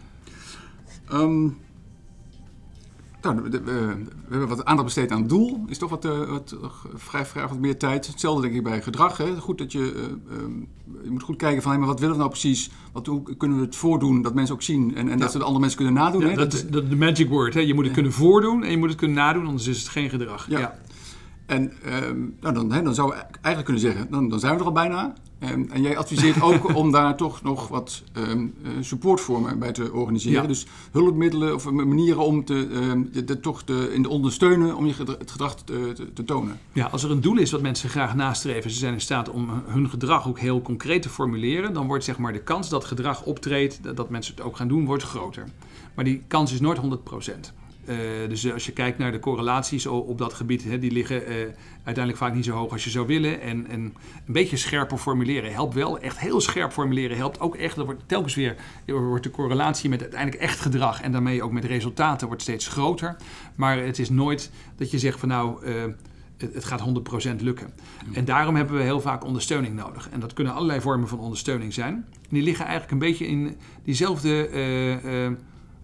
Um, 1.13 1.59
nou, 3.23 3.43
we, 3.43 3.51
we, 3.63 4.05
hebben 4.29 4.49
wat 4.49 4.65
aandacht 4.65 4.85
besteed 4.85 5.11
aan 5.11 5.21
het 5.21 5.29
doel. 5.29 5.65
Is 5.69 5.79
toch 5.79 5.91
wat, 5.91 6.05
uh, 6.05 6.29
wat 6.29 6.57
vrij, 6.95 7.27
vrij 7.27 7.49
wat 7.49 7.59
meer 7.59 7.79
tijd. 7.79 8.07
Hetzelfde 8.07 8.43
denk 8.43 8.55
ik 8.55 8.63
bij 8.63 8.83
gedrag. 8.83 9.17
Hè. 9.17 9.37
Goed 9.37 9.59
dat 9.59 9.73
je, 9.73 9.79
uh, 9.79 10.39
um, 10.39 10.69
je 11.05 11.11
moet 11.11 11.23
goed 11.23 11.37
kijken 11.37 11.63
van, 11.63 11.71
hey, 11.71 11.81
maar 11.81 11.89
wat 11.89 12.01
willen 12.01 12.15
we 12.15 12.21
nou 12.21 12.31
precies? 12.31 12.71
Wat, 12.93 13.07
hoe 13.07 13.37
kunnen 13.37 13.59
we 13.59 13.65
het 13.65 13.77
voordoen 13.77 14.23
dat 14.23 14.35
mensen 14.35 14.55
ook 14.55 14.63
zien 14.63 14.97
en, 14.97 15.09
en 15.09 15.09
ja. 15.09 15.17
dat 15.17 15.33
ze 15.33 15.39
de 15.39 15.45
andere 15.45 15.61
mensen 15.61 15.79
kunnen 15.79 16.03
nadoen? 16.03 16.21
Ja, 16.21 16.29
hè? 16.29 16.35
Dat, 16.35 16.53
is 16.53 16.67
de, 16.67 16.89
de 16.89 16.97
magic 16.97 17.29
word. 17.29 17.55
Hè. 17.55 17.61
Je 17.61 17.75
moet 17.75 17.85
het 17.85 17.95
kunnen 17.95 18.13
voordoen 18.13 18.65
en 18.65 18.71
je 18.71 18.77
moet 18.77 18.89
het 18.89 18.99
kunnen 18.99 19.17
nadoen, 19.17 19.47
anders 19.47 19.67
is 19.67 19.79
het 19.79 19.89
geen 19.89 20.11
gedrag. 20.11 20.47
Ja. 20.49 20.79
En 21.51 21.73
um, 22.05 22.37
nou, 22.41 22.55
dan, 22.55 22.73
hè, 22.73 22.83
dan 22.83 22.95
zou 22.95 23.09
we 23.09 23.15
eigenlijk 23.15 23.65
kunnen 23.65 23.83
zeggen, 23.83 24.11
dan, 24.11 24.29
dan 24.29 24.41
zijn 24.41 24.55
we 24.55 24.61
er 24.61 24.67
al 24.67 24.73
bijna. 24.73 25.15
Um, 25.39 25.69
en 25.71 25.83
jij 25.83 25.97
adviseert 25.97 26.43
ook 26.49 26.75
om 26.77 26.91
daar 26.91 27.17
toch 27.17 27.43
nog 27.43 27.69
wat 27.69 28.03
um, 28.17 28.55
supportvormen 28.81 29.59
bij 29.59 29.73
te 29.73 29.93
organiseren. 29.93 30.43
Ja. 30.43 30.49
Dus 30.49 30.67
hulpmiddelen 30.91 31.55
of 31.55 31.71
manieren 31.71 32.25
om 32.25 32.45
te, 32.45 32.69
de, 33.25 33.41
toch 33.41 33.63
te, 33.63 33.91
in 33.93 34.03
de 34.03 34.09
ondersteunen 34.09 34.77
om 34.77 34.87
je 34.87 34.93
gedrag, 34.93 35.19
het 35.19 35.31
gedrag 35.31 35.55
te, 35.55 35.93
te, 35.95 36.13
te, 36.13 36.25
tonen. 36.25 36.59
Ja, 36.73 36.87
als 36.87 37.03
er 37.03 37.11
een 37.11 37.21
doel 37.21 37.37
is 37.37 37.51
wat 37.51 37.63
mensen 37.63 37.89
graag 37.89 38.15
nastreven, 38.15 38.71
ze 38.71 38.79
zijn 38.79 38.93
in 38.93 39.01
staat 39.01 39.31
om 39.31 39.63
hun 39.67 39.91
gedrag 39.91 40.29
ook 40.29 40.39
heel 40.39 40.63
concreet 40.63 41.03
te 41.03 41.09
formuleren, 41.09 41.73
dan 41.73 41.87
wordt 41.87 42.05
zeg 42.05 42.19
maar 42.19 42.33
de 42.33 42.43
kans 42.43 42.69
dat 42.69 42.85
gedrag 42.85 43.25
optreedt, 43.25 43.83
dat, 43.83 43.97
dat 43.97 44.11
mensen 44.11 44.35
het 44.35 44.45
ook 44.45 44.57
gaan 44.57 44.69
doen, 44.69 44.85
wordt 44.85 45.03
groter. 45.03 45.45
Maar 45.95 46.05
die 46.05 46.23
kans 46.27 46.53
is 46.53 46.61
nooit 46.61 46.79
100 46.79 47.05
procent. 47.05 47.53
Uh, 47.85 47.97
dus 48.29 48.53
als 48.53 48.67
je 48.67 48.73
kijkt 48.73 48.99
naar 48.99 49.13
de 49.13 49.19
correlaties 49.19 49.87
op 49.87 50.19
dat 50.19 50.35
gebied, 50.35 50.65
hè, 50.65 50.79
die 50.79 50.91
liggen 50.91 51.23
uh, 51.23 51.37
uiteindelijk 51.75 52.17
vaak 52.17 52.35
niet 52.35 52.45
zo 52.45 52.53
hoog 52.53 52.73
als 52.73 52.85
je 52.85 52.91
zou 52.91 53.07
willen. 53.07 53.41
En, 53.41 53.67
en, 53.67 53.81
een 54.27 54.33
beetje 54.33 54.57
scherper 54.57 54.99
formuleren 54.99 55.53
helpt 55.53 55.75
wel. 55.75 55.99
Echt 55.99 56.19
heel 56.19 56.41
scherp 56.41 56.73
formuleren 56.73 57.17
helpt 57.17 57.41
ook 57.41 57.57
echt. 57.57 57.77
Dat 57.77 57.85
wordt 57.85 58.03
telkens 58.07 58.35
weer 58.35 58.57
wordt 58.87 59.25
de 59.25 59.31
correlatie 59.31 59.91
met 59.91 60.01
uiteindelijk 60.01 60.43
echt 60.43 60.61
gedrag 60.61 61.03
en 61.03 61.13
daarmee 61.13 61.43
ook 61.43 61.53
met 61.53 61.65
resultaten 61.65 62.27
wordt 62.27 62.43
steeds 62.43 62.69
groter. 62.69 63.17
Maar 63.55 63.79
het 63.79 63.99
is 63.99 64.11
nooit 64.11 64.51
dat 64.77 64.91
je 64.91 64.99
zegt 64.99 65.19
van 65.19 65.29
nou. 65.29 65.67
Uh, 65.67 65.85
het, 66.37 66.65
gaat 66.65 66.83
100% 67.33 67.37
lukken. 67.37 67.73
En 68.13 68.25
daarom 68.25 68.57
hebben 68.57 68.77
we 68.77 68.83
heel 68.83 69.01
vaak 69.01 69.25
ondersteuning 69.25 69.75
nodig. 69.75 70.09
En 70.11 70.21
dat 70.21 70.33
kunnen 70.33 70.55
allerlei 70.55 70.81
vormen 70.81 71.09
van 71.09 71.19
ondersteuning 71.19 71.75
zijn. 71.75 71.95
En 71.95 72.29
die 72.29 72.43
liggen 72.43 72.65
eigenlijk 72.65 72.93
een 72.93 73.09
beetje 73.09 73.27
in 73.27 73.57
diezelfde 73.85 74.49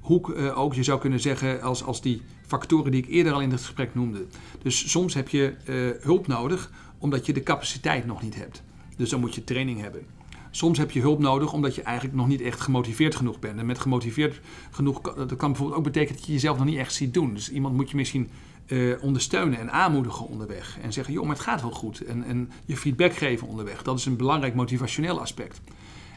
hoek 0.06 0.28
uh, 0.28 0.58
ook, 0.58 0.74
je 0.74 0.82
zou 0.82 1.00
kunnen 1.00 1.20
zeggen, 1.20 1.62
als, 1.62 1.84
als 1.84 2.00
die 2.00 2.22
factoren 2.46 2.90
die 2.90 3.02
ik 3.02 3.08
eerder 3.08 3.32
al 3.32 3.40
in 3.40 3.50
het 3.50 3.60
gesprek 3.60 3.94
noemde. 3.94 4.26
Dus 4.62 4.90
soms 4.90 5.14
heb 5.14 5.28
je 5.28 5.54
uh, 5.68 6.02
hulp 6.02 6.26
nodig 6.26 6.70
omdat 6.98 7.26
je 7.26 7.32
de 7.32 7.42
capaciteit 7.42 8.06
nog 8.06 8.22
niet 8.22 8.34
hebt. 8.34 8.62
Dus 8.96 9.10
dan 9.10 9.20
moet 9.20 9.34
je 9.34 9.44
training 9.44 9.80
hebben. 9.80 10.06
Soms 10.50 10.78
heb 10.78 10.90
je 10.90 11.00
hulp 11.00 11.18
nodig 11.18 11.52
omdat 11.52 11.74
je 11.74 11.82
eigenlijk 11.82 12.16
nog 12.16 12.28
niet 12.28 12.40
echt 12.40 12.60
gemotiveerd 12.60 13.14
genoeg 13.14 13.38
bent. 13.38 13.58
En 13.58 13.66
met 13.66 13.78
gemotiveerd 13.78 14.40
genoeg, 14.70 15.00
dat 15.00 15.36
kan 15.36 15.50
bijvoorbeeld 15.50 15.78
ook 15.78 15.84
betekenen 15.84 16.16
dat 16.16 16.26
je 16.26 16.32
jezelf 16.32 16.56
nog 16.56 16.66
niet 16.66 16.78
echt 16.78 16.94
ziet 16.94 17.14
doen. 17.14 17.34
Dus 17.34 17.50
iemand 17.50 17.74
moet 17.74 17.90
je 17.90 17.96
misschien 17.96 18.28
uh, 18.66 19.02
ondersteunen 19.02 19.58
en 19.58 19.72
aanmoedigen 19.72 20.26
onderweg. 20.26 20.78
En 20.82 20.92
zeggen, 20.92 21.14
joh, 21.14 21.26
maar 21.26 21.34
het 21.34 21.44
gaat 21.44 21.60
wel 21.60 21.70
goed. 21.70 22.00
En, 22.00 22.24
en 22.24 22.50
je 22.64 22.76
feedback 22.76 23.14
geven 23.14 23.48
onderweg. 23.48 23.82
Dat 23.82 23.98
is 23.98 24.06
een 24.06 24.16
belangrijk 24.16 24.54
motivationeel 24.54 25.20
aspect. 25.20 25.60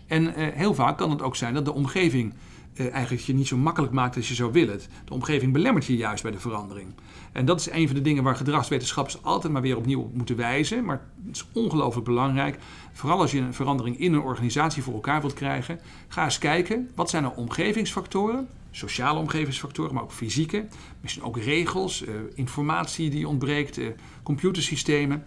En 0.08 0.34
heel 0.54 0.74
vaak 0.74 0.98
kan 0.98 1.10
het 1.10 1.22
ook 1.22 1.36
zijn 1.36 1.54
dat 1.54 1.66
de 1.66 1.74
omgeving 1.74 2.34
eigenlijk 2.74 3.24
je 3.24 3.34
niet 3.34 3.48
zo 3.48 3.58
makkelijk 3.58 3.94
maakt 3.94 4.16
als 4.16 4.28
je 4.28 4.34
zou 4.34 4.52
willen. 4.52 4.80
De 5.06 5.14
omgeving 5.14 5.54
belemmert 5.54 5.86
je 5.86 5.98
juist 5.98 6.24
bij 6.24 6.32
de 6.32 6.40
verandering. 6.40 6.94
En 7.32 7.46
dat 7.46 7.60
is 7.60 7.70
een 7.70 7.88
van 7.88 7.96
de 7.96 8.02
dingen 8.02 8.24
waar 8.24 8.36
gedragswetenschappers 8.36 9.24
altijd 9.24 9.54
maar 9.54 9.62
weer 9.62 9.78
opnieuw 9.78 10.02
op 10.02 10.14
moeten 10.14 10.36
wijzen. 10.36 10.86
Maar 10.86 11.02
het 11.26 11.36
is 11.36 11.46
ongelooflijk 11.54 12.06
belangrijk. 12.06 12.58
Vooral 12.92 13.20
als 13.20 13.32
je 13.32 13.40
een 13.40 13.54
verandering 13.54 14.00
in 14.00 14.14
een 14.14 14.22
organisatie 14.22 14.84
voor 14.84 14.94
elkaar 14.94 15.22
wilt 15.22 15.34
krijgen. 15.34 15.80
Ga 16.08 16.24
eens 16.24 16.38
kijken, 16.38 16.90
wat 16.96 17.10
zijn 17.10 17.24
er 17.24 17.32
omgevingsfactoren? 17.32 18.48
Sociale 18.72 19.20
omgevingsfactoren, 19.20 19.94
maar 19.94 20.04
ook 20.04 20.12
fysieke. 20.12 20.68
Misschien 21.02 21.24
ook 21.24 21.38
regels, 21.38 22.02
uh, 22.02 22.10
informatie 22.34 23.10
die 23.10 23.28
ontbreekt, 23.28 23.78
uh, 23.78 23.88
computersystemen. 24.24 25.26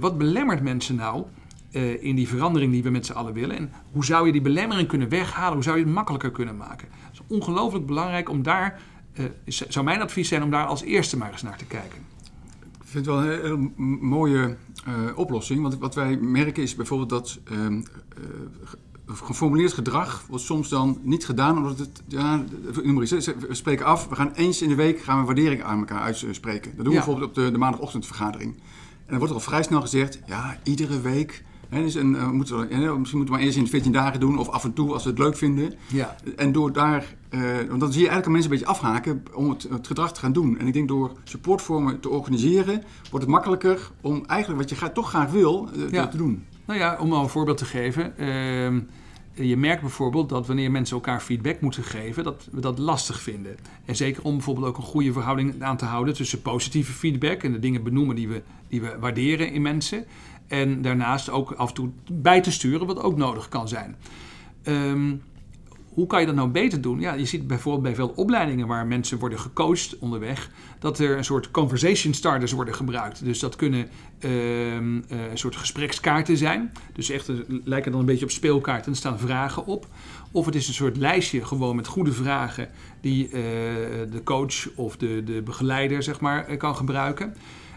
wat 0.00 0.18
belemmert 0.18 0.62
mensen 0.62 0.94
nou 0.94 1.24
uh, 1.72 2.02
in 2.02 2.16
die 2.16 2.28
verandering 2.28 2.72
die 2.72 2.82
we 2.82 2.90
met 2.90 3.06
z'n 3.06 3.12
allen 3.12 3.32
willen. 3.32 3.56
En 3.56 3.72
hoe 3.92 4.04
zou 4.04 4.26
je 4.26 4.32
die 4.32 4.40
belemmering 4.40 4.88
kunnen 4.88 5.08
weghalen? 5.08 5.54
Hoe 5.54 5.62
zou 5.62 5.78
je 5.78 5.84
het 5.84 5.92
makkelijker 5.92 6.30
kunnen 6.30 6.56
maken? 6.56 6.88
Het 6.90 7.12
is 7.12 7.36
ongelooflijk 7.36 7.86
belangrijk 7.86 8.28
om 8.28 8.42
daar, 8.42 8.80
uh, 9.14 9.24
zou 9.44 9.84
mijn 9.84 10.00
advies 10.00 10.28
zijn 10.28 10.42
om 10.42 10.50
daar 10.50 10.66
als 10.66 10.82
eerste 10.82 11.16
maar 11.16 11.32
eens 11.32 11.42
naar 11.42 11.58
te 11.58 11.64
kijken. 11.64 11.98
Ik 12.62 12.94
vind 12.94 13.06
het 13.06 13.14
wel 13.14 13.24
een 13.24 13.40
hele 13.40 13.70
mooie 14.00 14.56
uh, 14.88 14.94
oplossing. 15.18 15.62
Want 15.62 15.78
wat 15.78 15.94
wij 15.94 16.16
merken 16.16 16.62
is 16.62 16.74
bijvoorbeeld 16.74 17.10
dat 17.10 17.38
ehm, 17.44 17.80
geformuleerd 19.06 19.72
gedrag 19.72 20.24
wordt 20.28 20.44
soms 20.44 20.68
dan 20.68 20.98
niet 21.02 21.24
gedaan 21.24 21.56
omdat 21.56 21.78
het, 21.78 22.02
ja, 22.06 22.44
we 22.74 23.46
spreken 23.50 23.86
af, 23.86 24.08
we 24.08 24.14
gaan 24.14 24.32
eens 24.34 24.62
in 24.62 24.68
de 24.68 24.74
week 24.74 25.00
gaan 25.00 25.20
we 25.20 25.26
waardering 25.26 25.62
aan 25.62 25.78
elkaar 25.78 26.00
uitspreken. 26.00 26.76
Dat 26.76 26.84
doen 26.84 26.94
we 26.94 27.00
ja. 27.00 27.04
bijvoorbeeld 27.04 27.28
op 27.28 27.34
de, 27.34 27.50
de 27.50 27.58
maandagochtendvergadering. 27.58 28.54
En 28.54 29.14
dan 29.14 29.18
wordt 29.18 29.32
er 29.32 29.38
al 29.38 29.46
vrij 29.46 29.62
snel 29.62 29.80
gezegd, 29.80 30.20
ja, 30.26 30.58
iedere 30.62 31.00
week 31.00 31.44
Dus 31.70 31.94
en, 31.94 32.14
uh, 32.14 32.30
moeten 32.30 32.58
we, 32.58 32.74
he, 32.74 32.98
misschien 32.98 32.98
moeten 32.98 33.22
we 33.24 33.30
maar 33.30 33.40
eerst 33.40 33.56
in 33.56 33.68
14 33.68 33.92
dagen 33.92 34.20
doen 34.20 34.38
of 34.38 34.48
af 34.48 34.64
en 34.64 34.72
toe 34.72 34.92
als 34.92 35.04
we 35.04 35.10
het 35.10 35.18
leuk 35.18 35.36
vinden. 35.36 35.74
Ja. 35.86 36.16
En 36.36 36.52
door 36.52 36.72
daar, 36.72 37.14
uh, 37.30 37.40
want 37.68 37.80
dan 37.80 37.92
zie 37.92 38.02
je 38.02 38.08
eigenlijk 38.08 38.28
mensen 38.28 38.52
een 38.52 38.58
beetje 38.58 38.72
afhaken 38.72 39.22
om 39.34 39.50
het, 39.50 39.66
het, 39.70 39.86
gedrag 39.86 40.12
te 40.12 40.20
gaan 40.20 40.32
doen. 40.32 40.58
En 40.58 40.66
ik 40.66 40.72
denk 40.72 40.88
door 40.88 41.12
supportvormen 41.24 42.00
te 42.00 42.08
organiseren, 42.08 42.82
wordt 43.10 43.24
het 43.24 43.34
makkelijker 43.34 43.90
om 44.00 44.24
eigenlijk 44.26 44.60
wat 44.60 44.70
je 44.70 44.76
gaat, 44.76 44.94
toch 44.94 45.08
graag 45.08 45.30
wil, 45.30 45.68
ja. 45.90 46.08
te 46.08 46.16
doen. 46.16 46.44
Nou 46.64 46.78
ja, 46.78 46.96
om 47.00 47.12
al 47.12 47.22
een 47.22 47.28
voorbeeld 47.28 47.58
te 47.58 47.64
geven. 47.64 48.12
Uh, 48.18 48.80
je 49.46 49.56
merkt 49.56 49.80
bijvoorbeeld 49.80 50.28
dat 50.28 50.46
wanneer 50.46 50.70
mensen 50.70 50.96
elkaar 50.96 51.20
feedback 51.20 51.60
moeten 51.60 51.82
geven, 51.82 52.24
dat 52.24 52.48
we 52.50 52.60
dat 52.60 52.78
lastig 52.78 53.20
vinden. 53.20 53.56
En 53.84 53.96
zeker 53.96 54.22
om 54.22 54.34
bijvoorbeeld 54.34 54.66
ook 54.66 54.76
een 54.76 54.82
goede 54.82 55.12
verhouding 55.12 55.62
aan 55.62 55.76
te 55.76 55.84
houden 55.84 56.14
tussen 56.14 56.42
positieve 56.42 56.92
feedback 56.92 57.42
en 57.42 57.52
de 57.52 57.58
dingen 57.58 57.82
benoemen 57.82 58.16
die 58.16 58.28
we, 58.28 58.42
die 58.68 58.80
we 58.80 58.96
waarderen 59.00 59.52
in 59.52 59.62
mensen. 59.62 60.04
En 60.48 60.82
daarnaast 60.82 61.30
ook 61.30 61.52
af 61.52 61.68
en 61.68 61.74
toe 61.74 61.90
bij 62.12 62.40
te 62.40 62.52
sturen, 62.52 62.86
wat 62.86 63.02
ook 63.02 63.16
nodig 63.16 63.48
kan 63.48 63.68
zijn. 63.68 63.96
Um, 64.64 65.22
hoe 65.98 66.06
kan 66.06 66.20
je 66.20 66.26
dat 66.26 66.34
nou 66.34 66.48
beter 66.48 66.80
doen? 66.80 67.00
Ja, 67.00 67.14
je 67.14 67.24
ziet 67.24 67.46
bijvoorbeeld 67.46 67.82
bij 67.82 67.94
veel 67.94 68.12
opleidingen 68.16 68.66
waar 68.66 68.86
mensen 68.86 69.18
worden 69.18 69.38
gecoacht 69.38 69.98
onderweg, 69.98 70.50
dat 70.78 70.98
er 70.98 71.16
een 71.16 71.24
soort 71.24 71.50
conversation 71.50 72.14
starters 72.14 72.52
worden 72.52 72.74
gebruikt. 72.74 73.24
Dus 73.24 73.38
dat 73.38 73.56
kunnen 73.56 73.88
ehm, 74.18 75.00
eh, 75.08 75.30
een 75.30 75.38
soort 75.38 75.56
gesprekskaarten 75.56 76.36
zijn. 76.36 76.72
Dus 76.92 77.10
echt 77.10 77.28
uh, 77.28 77.36
lijken 77.64 77.90
dan 77.90 78.00
een 78.00 78.06
beetje 78.06 78.24
op 78.24 78.30
speelkaarten 78.30 78.84
en 78.84 78.90
er 78.90 78.96
staan 78.96 79.18
vragen 79.18 79.66
op. 79.66 79.86
Of 80.30 80.46
het 80.46 80.54
is 80.54 80.68
een 80.68 80.74
soort 80.74 80.96
lijstje 80.96 81.44
gewoon 81.44 81.76
met 81.76 81.86
goede 81.86 82.12
vragen 82.12 82.68
die 83.00 83.24
uh, 83.24 83.32
de 84.10 84.20
coach 84.24 84.68
of 84.74 84.96
de, 84.96 85.22
de 85.24 85.42
begeleider 85.42 86.02
zeg 86.02 86.20
maar, 86.20 86.56
kan 86.56 86.76
gebruiken. 86.76 87.34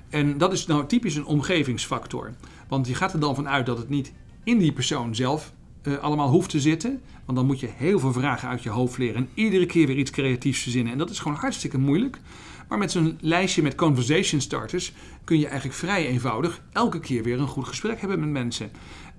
En 0.10 0.38
dat 0.38 0.54
is 0.54 0.66
nou 0.66 0.86
typisch 0.86 1.16
een 1.16 1.26
omgevingsfactor. 1.26 2.32
Want 2.72 2.88
je 2.88 2.96
gaat 2.96 3.14
er 3.14 3.20
dan 3.20 3.36
vanuit 3.36 3.66
dat 3.66 3.78
het 3.78 3.90
niet 3.90 4.14
in 4.44 4.58
die 4.58 4.72
persoon 4.72 5.16
zelf 5.16 5.54
uh, 5.84 5.98
allemaal 5.98 6.30
hoeft 6.30 6.50
te 6.50 6.60
zitten. 6.60 7.02
Want 7.26 7.38
dan 7.38 7.48
moet 7.48 7.60
je 7.60 7.70
heel 7.76 8.00
veel 8.00 8.12
vragen 8.12 8.50
uit 8.50 8.64
je 8.64 8.70
hoofd 8.70 8.98
leren 8.98 9.16
en 9.16 9.30
iedere 9.34 9.66
keer 9.66 9.88
weer 9.88 9.98
iets 9.98 10.12
creatiefs 10.12 10.62
verzinnen. 10.62 10.92
En 10.92 10.98
dat 10.98 11.10
is 11.10 11.20
gewoon 11.20 11.38
hartstikke 11.38 11.78
moeilijk. 11.78 12.20
Maar 12.68 12.78
met 12.78 12.92
zo'n 12.92 13.18
lijstje 13.22 13.62
met 13.62 13.76
conversation 13.76 14.42
starters 14.42 14.94
kun 15.24 15.40
je 15.40 15.48
eigenlijk 15.48 15.78
vrij 15.78 16.08
eenvoudig 16.08 16.62
elke 16.72 17.00
keer 17.00 17.24
weer 17.24 17.40
een 17.40 17.48
goed 17.48 17.68
gesprek 17.68 18.00
hebben 18.00 18.20
met 18.20 18.30
mensen. 18.30 18.72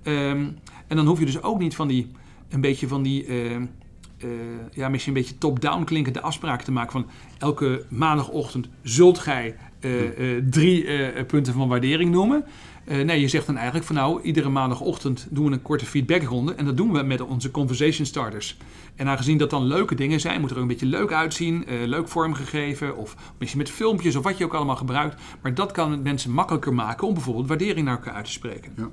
Um, 0.03 0.57
en 0.87 0.95
dan 0.95 1.05
hoef 1.05 1.19
je 1.19 1.25
dus 1.25 1.41
ook 1.41 1.59
niet 1.59 1.75
van 1.75 1.87
die, 1.87 2.11
een 2.49 2.61
beetje 2.61 2.87
van 2.87 3.03
die, 3.03 3.25
uh, 3.25 3.51
uh, 3.55 4.29
ja, 4.71 4.89
misschien 4.89 5.15
een 5.15 5.21
beetje 5.21 5.37
top-down 5.37 5.83
klinkende 5.83 6.21
afspraken 6.21 6.65
te 6.65 6.71
maken 6.71 6.91
van 6.91 7.07
elke 7.37 7.85
maandagochtend 7.89 8.67
zult 8.81 9.19
gij 9.19 9.55
drie 10.49 10.85
punten 11.23 11.53
van 11.53 11.67
waardering 11.67 12.11
noemen. 12.11 12.45
Uh, 12.87 13.03
nee, 13.03 13.21
je 13.21 13.27
zegt 13.27 13.45
dan 13.45 13.55
eigenlijk 13.55 13.85
van 13.85 13.95
nou, 13.95 14.21
iedere 14.21 14.49
maandagochtend 14.49 15.27
doen 15.29 15.45
we 15.45 15.51
een 15.51 15.61
korte 15.61 15.85
feedbackronde. 15.85 16.53
En 16.53 16.65
dat 16.65 16.77
doen 16.77 16.91
we 16.91 17.03
met 17.03 17.21
onze 17.21 17.51
conversation 17.51 18.05
starters. 18.05 18.57
En 18.95 19.07
aangezien 19.07 19.37
dat 19.37 19.49
dan 19.49 19.63
leuke 19.63 19.95
dingen 19.95 20.19
zijn, 20.19 20.41
moet 20.41 20.49
er 20.49 20.55
ook 20.55 20.61
een 20.61 20.67
beetje 20.67 20.85
leuk 20.85 21.11
uitzien, 21.11 21.65
leuk 21.85 22.07
vormgegeven. 22.07 22.97
Of 22.97 23.15
misschien 23.37 23.59
met 23.59 23.69
filmpjes 23.69 24.15
of 24.15 24.23
wat 24.23 24.37
je 24.37 24.43
ook 24.43 24.53
allemaal 24.53 24.75
gebruikt. 24.75 25.21
Maar 25.41 25.53
dat 25.53 25.71
kan 25.71 26.01
mensen 26.01 26.31
makkelijker 26.31 26.73
maken 26.73 27.07
om 27.07 27.13
bijvoorbeeld 27.13 27.47
waardering 27.47 27.85
naar 27.85 27.95
elkaar 27.95 28.13
uit 28.13 28.25
te 28.25 28.31
spreken. 28.31 28.73
Ja 28.77 28.89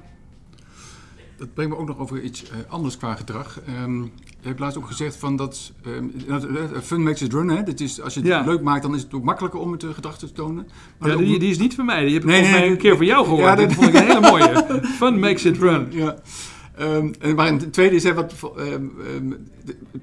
dat 1.40 1.54
brengt 1.54 1.72
me 1.72 1.78
ook 1.78 1.86
nog 1.86 1.98
over 1.98 2.22
iets 2.22 2.42
uh, 2.42 2.48
anders 2.68 2.96
qua 2.96 3.14
gedrag. 3.14 3.60
Um, 3.82 4.02
je 4.40 4.48
hebt 4.48 4.60
laatst 4.60 4.78
ook 4.78 4.86
gezegd 4.86 5.16
van 5.16 5.36
dat 5.36 5.72
um, 5.86 6.12
fun 6.82 7.02
makes 7.02 7.22
it 7.22 7.32
run. 7.32 7.48
Hè? 7.48 7.62
Dat 7.62 7.80
is, 7.80 8.00
als 8.00 8.14
je 8.14 8.20
het 8.20 8.28
ja. 8.28 8.42
leuk 8.44 8.60
maakt, 8.60 8.82
dan 8.82 8.94
is 8.94 9.02
het 9.02 9.14
ook 9.14 9.24
makkelijker 9.24 9.60
om 9.60 9.72
het 9.72 9.82
uh, 9.82 9.90
gedrag 9.90 10.18
te 10.18 10.32
tonen. 10.32 10.68
Maar 10.98 11.10
ja, 11.10 11.16
die, 11.16 11.38
die, 11.38 11.50
is 11.50 11.58
niet 11.58 11.74
van 11.74 11.84
mij. 11.84 12.04
Die 12.04 12.12
heb 12.12 12.22
ik 12.22 12.28
nee, 12.28 12.42
nee, 12.42 12.70
een 12.70 12.76
keer 12.76 12.96
van 12.96 13.06
jou 13.06 13.24
gehoord. 13.24 13.42
Ja, 13.42 13.54
dat 13.54 13.72
vond 13.72 13.88
ik 13.88 13.94
een 13.94 14.06
hele 14.06 14.20
mooie. 14.20 14.80
fun 14.98 15.18
makes 15.18 15.44
it 15.44 15.58
run. 15.58 15.86
Ja. 15.90 16.16
Um, 16.80 17.14
en 17.20 17.34
maar 17.34 17.48
een 17.48 17.70
tweede 17.70 17.96
is, 17.96 18.02
hè, 18.02 18.14
wat, 18.14 18.34
um, 18.58 18.92
um, 19.14 19.48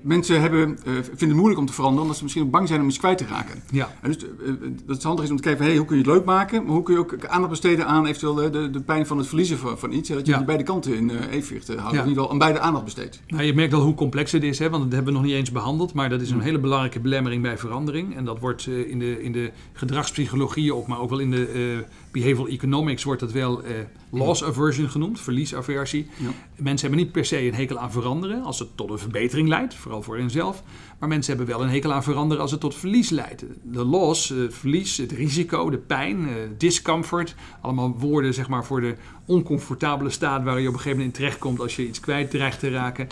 mensen 0.02 0.42
hebben, 0.42 0.70
uh, 0.70 0.94
vinden 0.94 1.28
het 1.28 1.36
moeilijk 1.38 1.60
om 1.60 1.66
te 1.66 1.74
veranderen, 1.74 2.02
omdat 2.02 2.18
ze 2.18 2.24
misschien 2.24 2.50
bang 2.50 2.68
zijn 2.68 2.82
om 2.82 2.88
iets 2.88 2.98
kwijt 2.98 3.18
te 3.18 3.26
raken. 3.26 3.62
Ja. 3.72 3.96
En 4.02 4.12
dus 4.12 4.24
uh, 4.24 4.54
dat 4.86 4.96
het 4.96 5.04
handig 5.04 5.26
is 5.26 5.32
om 5.32 5.38
te 5.38 5.44
kijken, 5.44 5.66
hey, 5.66 5.78
hoe 5.78 5.86
kun 5.86 5.98
je 5.98 6.04
het 6.04 6.12
leuk 6.12 6.26
maken, 6.26 6.64
maar 6.64 6.74
hoe 6.74 6.84
kun 6.84 6.94
je 6.94 7.00
ook 7.00 7.26
aandacht 7.26 7.50
besteden 7.50 7.88
aan 7.88 8.06
eventueel 8.06 8.52
de, 8.52 8.70
de 8.70 8.82
pijn 8.82 9.06
van 9.06 9.18
het 9.18 9.28
verliezen 9.28 9.58
van, 9.58 9.80
van 9.80 9.92
iets. 9.92 10.10
Hè, 10.10 10.16
dat 10.16 10.26
je 10.26 10.32
ja. 10.32 10.44
beide 10.44 10.64
kanten 10.64 10.96
in 10.96 11.10
evenwicht 11.10 11.68
houdt, 11.68 11.82
ja. 11.82 11.88
of 11.88 11.94
in 11.94 11.98
ieder 11.98 12.14
geval 12.14 12.32
aan 12.32 12.38
beide 12.38 12.60
aandacht 12.60 12.84
besteedt. 12.84 13.22
Nou, 13.28 13.44
je 13.44 13.54
merkt 13.54 13.74
al 13.74 13.82
hoe 13.82 13.96
complex 13.96 14.32
het 14.32 14.44
is, 14.44 14.60
hè, 14.60 14.70
want 14.70 14.84
dat 14.84 14.94
hebben 14.94 15.14
we 15.14 15.20
nog 15.20 15.28
niet 15.28 15.38
eens 15.38 15.52
behandeld, 15.52 15.94
maar 15.94 16.10
dat 16.10 16.22
is 16.22 16.32
een 16.32 16.42
hele 16.42 16.60
belangrijke 16.60 17.00
belemmering 17.00 17.42
bij 17.42 17.58
verandering. 17.58 18.16
En 18.16 18.26
dat 18.26 18.40
wordt 18.40 18.68
in, 18.68 19.00
de, 19.00 19.24
in 19.24 19.32
de 19.32 19.52
gedragspsychologie 19.74 20.76
ook, 20.76 20.88
maar 20.88 21.00
ook 21.00 21.10
wel 21.10 21.20
in 21.20 21.32
de 21.32 21.86
behavioral 22.20 22.48
economics 22.48 23.04
wordt 23.04 23.20
dat 23.22 23.32
wel 23.32 23.62
loss 24.10 24.44
aversion 24.44 24.90
genoemd, 24.90 25.20
verliesaversie. 25.20 26.08
Ja. 26.18 26.30
Mensen 26.56 26.88
hebben 26.88 27.06
niet 27.06 27.14
per 27.14 27.26
se 27.26 27.48
een 27.48 27.54
hekel 27.54 27.78
aan 27.78 27.92
veranderen 27.92 28.44
als 28.44 28.60
het 28.60 28.68
tot 28.76 28.90
een 28.90 29.00
verbetering 29.00 29.48
leidt, 29.48 29.76
vooral 29.76 30.02
voor 30.02 30.18
henzelf. 30.18 30.64
Maar 31.00 31.10
mensen 31.10 31.38
hebben 31.38 31.56
wel 31.56 31.64
een 31.64 31.72
hekel 31.72 31.94
aan 31.94 32.04
veranderen 32.04 32.42
als 32.42 32.52
het 32.52 32.60
tot 32.60 32.76
verlies 32.76 33.10
leidt. 33.10 33.46
De 33.64 33.86
loss, 33.86 34.30
het 34.30 34.54
verlies, 34.54 34.98
het 34.98 35.12
risico, 35.12 35.70
de 35.70 35.78
pijn, 35.78 36.28
discomfort. 36.58 37.36
Allemaal 37.62 37.98
woorden 37.98 38.34
zeg 38.34 38.48
maar, 38.48 38.66
voor 38.66 38.82
de 38.82 38.96
oncomfortabele 39.26 40.10
staat 40.10 40.44
waar 40.44 40.60
je 40.60 40.68
op 40.68 40.74
een 40.74 40.80
gegeven 40.80 40.98
moment 40.98 41.18
in 41.18 41.24
terechtkomt 41.24 41.60
als 41.60 41.76
je 41.76 41.88
iets 41.88 42.00
kwijt 42.00 42.30
dreigt 42.30 42.60
te 42.60 42.70
raken. 42.70 43.08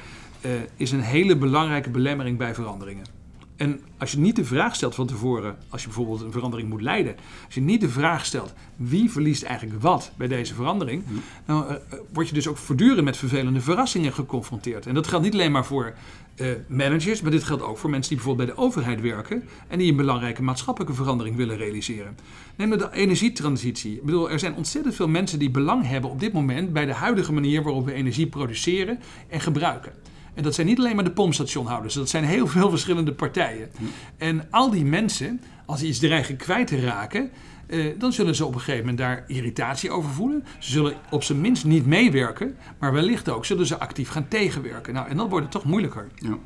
Uh, 0.45 0.51
is 0.75 0.91
een 0.91 1.01
hele 1.01 1.37
belangrijke 1.37 1.89
belemmering 1.89 2.37
bij 2.37 2.53
veranderingen. 2.53 3.14
En 3.55 3.79
als 3.97 4.11
je 4.11 4.17
niet 4.17 4.35
de 4.35 4.45
vraag 4.45 4.75
stelt 4.75 4.95
van 4.95 5.07
tevoren, 5.07 5.57
als 5.69 5.81
je 5.81 5.87
bijvoorbeeld 5.87 6.21
een 6.21 6.31
verandering 6.31 6.69
moet 6.69 6.81
leiden, 6.81 7.15
als 7.45 7.53
je 7.53 7.61
niet 7.61 7.81
de 7.81 7.89
vraag 7.89 8.25
stelt 8.25 8.53
wie 8.75 9.11
verliest 9.11 9.43
eigenlijk 9.43 9.81
wat 9.81 10.11
bij 10.17 10.27
deze 10.27 10.53
verandering, 10.53 11.03
mm. 11.07 11.21
dan 11.45 11.63
uh, 11.63 11.75
word 12.13 12.27
je 12.27 12.33
dus 12.33 12.47
ook 12.47 12.57
voortdurend 12.57 13.03
met 13.03 13.17
vervelende 13.17 13.61
verrassingen 13.61 14.13
geconfronteerd. 14.13 14.85
En 14.85 14.93
dat 14.93 15.07
geldt 15.07 15.25
niet 15.25 15.33
alleen 15.33 15.51
maar 15.51 15.65
voor 15.65 15.93
uh, 16.35 16.47
managers, 16.67 17.21
maar 17.21 17.31
dit 17.31 17.43
geldt 17.43 17.63
ook 17.63 17.77
voor 17.77 17.89
mensen 17.89 18.09
die 18.09 18.17
bijvoorbeeld 18.17 18.47
bij 18.47 18.57
de 18.57 18.61
overheid 18.61 19.01
werken 19.01 19.43
en 19.67 19.77
die 19.77 19.91
een 19.91 19.97
belangrijke 19.97 20.43
maatschappelijke 20.43 20.95
verandering 20.95 21.35
willen 21.35 21.57
realiseren. 21.57 22.17
Neem 22.55 22.69
nou 22.69 22.81
de 22.81 22.91
energietransitie. 22.91 23.95
Ik 23.95 24.03
bedoel, 24.03 24.29
er 24.29 24.39
zijn 24.39 24.55
ontzettend 24.55 24.95
veel 24.95 25.07
mensen 25.07 25.39
die 25.39 25.49
belang 25.49 25.87
hebben 25.87 26.09
op 26.09 26.19
dit 26.19 26.33
moment 26.33 26.73
bij 26.73 26.85
de 26.85 26.93
huidige 26.93 27.33
manier 27.33 27.63
waarop 27.63 27.85
we 27.85 27.93
energie 27.93 28.27
produceren 28.27 28.99
en 29.27 29.39
gebruiken. 29.41 29.93
En 30.35 30.43
dat 30.43 30.55
zijn 30.55 30.67
niet 30.67 30.79
alleen 30.79 30.95
maar 30.95 31.03
de 31.03 31.11
pompstationhouders, 31.11 31.93
dat 31.93 32.09
zijn 32.09 32.23
heel 32.23 32.47
veel 32.47 32.69
verschillende 32.69 33.13
partijen. 33.13 33.69
En 34.17 34.47
al 34.51 34.69
die 34.69 34.85
mensen, 34.85 35.41
als 35.65 35.79
die 35.79 35.89
iets 35.89 35.99
dreigen 35.99 36.35
kwijt 36.35 36.67
te 36.67 36.79
raken, 36.79 37.29
eh, 37.67 37.85
dan 37.97 38.13
zullen 38.13 38.35
ze 38.35 38.45
op 38.45 38.53
een 38.53 38.59
gegeven 38.59 38.79
moment 38.79 38.97
daar 38.97 39.23
irritatie 39.27 39.91
over 39.91 40.09
voelen. 40.09 40.43
Ze 40.59 40.71
zullen 40.71 40.93
op 41.09 41.23
zijn 41.23 41.41
minst 41.41 41.65
niet 41.65 41.85
meewerken, 41.85 42.57
maar 42.79 42.93
wellicht 42.93 43.29
ook 43.29 43.45
zullen 43.45 43.65
ze 43.65 43.79
actief 43.79 44.09
gaan 44.09 44.27
tegenwerken. 44.27 44.93
Nou, 44.93 45.07
en 45.07 45.17
dan 45.17 45.29
wordt 45.29 45.43
het 45.43 45.53
toch 45.53 45.65
moeilijker. 45.65 46.07
Ja. 46.15 46.37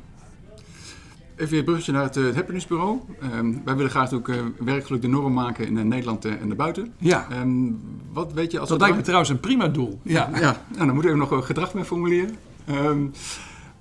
Even 1.36 1.58
een 1.58 1.64
bruggetje 1.64 1.92
naar 1.92 2.02
het, 2.02 2.16
uh, 2.16 2.24
het 2.24 2.34
Happinessbureau. 2.34 3.00
Um, 3.34 3.62
wij 3.64 3.74
willen 3.74 3.90
graag 3.90 4.12
ook 4.12 4.28
uh, 4.28 4.36
werkelijk 4.58 5.02
de 5.02 5.08
norm 5.08 5.32
maken 5.32 5.66
in 5.66 5.88
Nederland 5.88 6.24
en 6.24 6.46
daarbuiten. 6.46 6.92
Ja. 6.98 7.26
Um, 7.40 7.80
wat 8.12 8.32
weet 8.32 8.52
je 8.52 8.58
als 8.58 8.68
dat 8.68 8.80
lijkt 8.80 8.96
me 8.96 9.02
trouwens 9.02 9.30
een 9.30 9.40
prima 9.40 9.68
doel. 9.68 10.00
Ja, 10.02 10.30
ja. 10.34 10.40
Nou, 10.40 10.56
dan 10.76 10.94
moeten 10.94 11.12
we 11.12 11.16
even 11.16 11.30
nog 11.30 11.46
gedrag 11.46 11.74
mee 11.74 11.84
formuleren. 11.84 12.36
Um, 12.70 13.12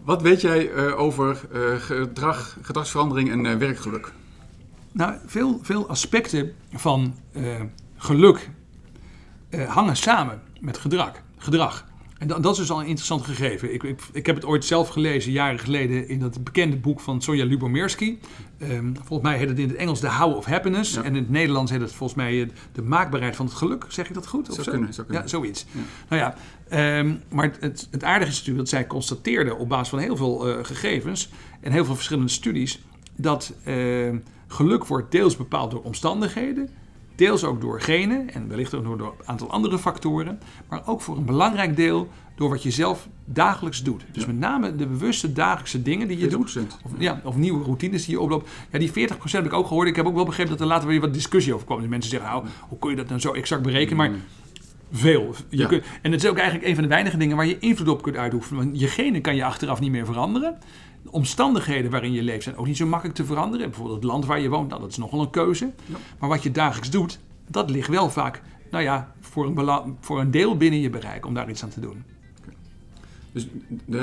wat 0.04 0.22
weet 0.22 0.42
jij 0.42 0.72
uh, 0.72 1.00
over 1.00 1.42
uh, 1.54 1.76
gedrag, 1.76 2.58
gedragsverandering 2.62 3.32
en 3.32 3.46
uh, 3.46 3.56
werkgeluk? 3.56 4.12
Nou, 4.92 5.14
veel, 5.26 5.60
veel 5.62 5.88
aspecten 5.90 6.54
van 6.74 7.16
geluk 7.98 8.50
hangen 9.68 9.96
samen 9.96 10.42
met 10.60 10.78
gedrag. 10.78 11.12
gedrag. 11.38 11.89
En 12.20 12.28
dat, 12.28 12.44
dat, 12.44 12.52
is 12.52 12.58
dus 12.58 12.72
al 12.72 12.80
een 12.80 12.86
interessant 12.86 13.26
gegeven. 13.26 13.74
Ik, 13.74 13.84
ik, 13.84 14.02
ik, 14.14 14.26
heb 14.26 14.36
het 14.36 14.46
ooit 14.46 14.66
zelf 14.66 14.90
gelezen, 14.90 15.32
jaren 15.32 15.60
geleden, 15.60 16.08
in 16.08 16.20
dat 16.20 16.44
bekende 16.44 16.76
boek 16.76 17.00
van 17.00 17.22
Sonja 17.22 17.46
Lubomirski. 17.46 18.20
Um, 18.62 18.96
volgens 18.96 19.30
mij 19.30 19.38
heet 19.38 19.50
het 19.50 19.60
in 19.60 19.68
het 19.68 19.78
Engels 19.78 20.00
The 20.00 20.10
How 20.10 20.36
of 20.36 20.46
Happiness. 20.46 20.96
En 20.96 21.06
in 21.06 21.16
het 21.16 21.30
Nederlands 21.30 21.72
heet 21.72 21.82
het 21.82 21.94
volgens 21.94 22.20
mij 22.20 22.52
De 22.72 22.82
Maakbaarheid 22.82 23.36
van 23.36 23.46
het 23.46 23.56
Geluk. 23.56 23.86
Zeg 23.88 24.08
ik 24.08 24.14
dat 24.14 24.28
goed? 24.28 24.46
Zou 24.46 24.64
zo? 24.64 24.72
kunnen, 24.72 24.94
zou 24.94 25.08
kunnen. 25.08 25.24
Ja, 25.24 25.30
zoiets. 25.30 25.66
Ja. 25.72 25.80
Nou 26.10 26.36
ja, 26.70 27.00
um, 27.00 27.22
maar 27.30 27.52
het, 27.60 27.88
het, 27.92 28.04
aardige 28.04 28.32
is 28.32 28.38
natuurlijk 28.38 28.58
dat 28.58 28.70
zij 28.70 28.88
constateerde 28.88 29.56
op 29.56 29.70
basis 29.70 29.90
van 29.90 30.00
heel 30.00 30.16
veel 30.16 30.50
uh, 30.50 30.64
gegevens 30.64 31.30
en 31.62 31.72
heel 31.72 31.86
veel 31.86 31.96
verschillende 31.96 32.30
studies, 32.30 32.82
dat 33.16 33.54
uh, 33.66 34.16
geluk 34.48 34.86
wordt 34.86 35.12
deels 35.12 35.38
bepaald 35.38 35.72
door 35.72 35.82
omstandigheden, 35.82 36.70
Deels 37.20 37.44
ook 37.44 37.62
door 37.62 37.82
genen 37.82 38.34
en 38.34 38.48
wellicht 38.48 38.74
ook 38.74 38.84
door 38.84 39.00
een 39.00 39.28
aantal 39.28 39.50
andere 39.50 39.80
factoren. 39.80 40.40
Maar 40.70 40.82
ook 40.86 41.02
voor 41.02 41.18
een 41.18 41.26
belangrijk 41.26 41.76
deel 41.76 42.10
door 42.36 42.50
wat 42.50 42.64
je 42.64 42.72
zelf 42.72 43.08
dagelijks 43.26 43.84
doet. 43.84 44.06
Dus 44.12 44.26
met 44.26 44.38
name 44.38 44.76
de 44.76 44.88
bewuste 44.88 45.34
dagelijkse 45.34 45.82
dingen 45.82 46.08
die 46.08 46.18
je 46.18 46.28
doet. 46.28 46.58
Of, 46.84 46.92
ja, 46.98 47.22
of 47.24 47.36
nieuwe 47.36 47.64
routines 47.64 48.06
die 48.06 48.14
je 48.14 48.22
oploopt. 48.22 48.50
Ja, 48.72 48.80
die 48.80 48.90
40% 48.90 48.94
heb 49.24 49.46
ik 49.46 49.54
ook 49.54 49.68
gehoord. 49.68 49.88
Ik 49.88 49.96
heb 49.96 50.06
ook 50.06 50.16
wel 50.16 50.26
begrepen 50.26 50.52
dat 50.52 50.62
er 50.62 50.68
later 50.68 50.88
weer 50.88 51.02
wat 51.02 51.14
discussie 51.14 51.54
over 51.54 51.66
kwam. 51.66 51.80
Dus 51.80 51.90
mensen 51.90 52.12
zeggen, 52.12 52.30
nou, 52.30 52.46
hoe 52.70 52.80
kun 52.80 52.90
je 52.90 52.96
dat 52.96 53.08
nou 53.08 53.20
zo 53.20 53.32
exact 53.32 53.62
berekenen? 53.62 53.98
Maar 53.98 54.20
veel. 54.92 55.36
Je 55.50 55.66
kunt, 55.66 55.84
en 56.02 56.12
het 56.12 56.24
is 56.24 56.30
ook 56.30 56.38
eigenlijk 56.38 56.68
een 56.68 56.74
van 56.74 56.84
de 56.84 56.90
weinige 56.90 57.18
dingen 57.18 57.36
waar 57.36 57.46
je 57.46 57.60
invloed 57.60 57.88
op 57.88 58.02
kunt 58.02 58.16
uitoefenen. 58.16 58.64
Want 58.64 58.80
je 58.80 58.88
genen 58.88 59.22
kan 59.22 59.36
je 59.36 59.44
achteraf 59.44 59.80
niet 59.80 59.92
meer 59.92 60.06
veranderen. 60.06 60.58
De 61.04 61.12
omstandigheden 61.12 61.92
waarin 61.92 62.12
je 62.12 62.24
leeft 62.24 62.44
zijn 62.44 62.58
ook 62.58 62.68
niet 62.68 62.78
zo 62.78 62.86
makkelijk 62.86 63.18
te 63.18 63.26
veranderen. 63.26 63.70
Bijvoorbeeld 63.70 63.98
het 63.98 64.12
land 64.12 64.26
waar 64.26 64.40
je 64.40 64.50
woont, 64.50 64.70
nou, 64.70 64.82
dat 64.82 64.90
is 64.90 64.98
nogal 64.98 65.22
een 65.22 65.30
keuze. 65.30 65.72
Maar 66.20 66.30
wat 66.30 66.44
je 66.44 66.52
dagelijks 66.52 66.90
doet, 66.90 67.20
dat 67.48 67.70
ligt 67.70 67.88
wel 67.88 68.10
vaak, 68.10 68.42
nou 68.72 68.84
ja, 68.84 69.14
voor 69.20 69.46
een, 69.46 69.96
voor 70.00 70.20
een 70.20 70.32
deel 70.32 70.58
binnen 70.58 70.80
je 70.80 70.90
bereik 70.90 71.26
om 71.26 71.34
daar 71.34 71.50
iets 71.50 71.64
aan 71.64 71.70
te 71.70 71.80
doen. 71.80 72.04
Dus 73.32 73.48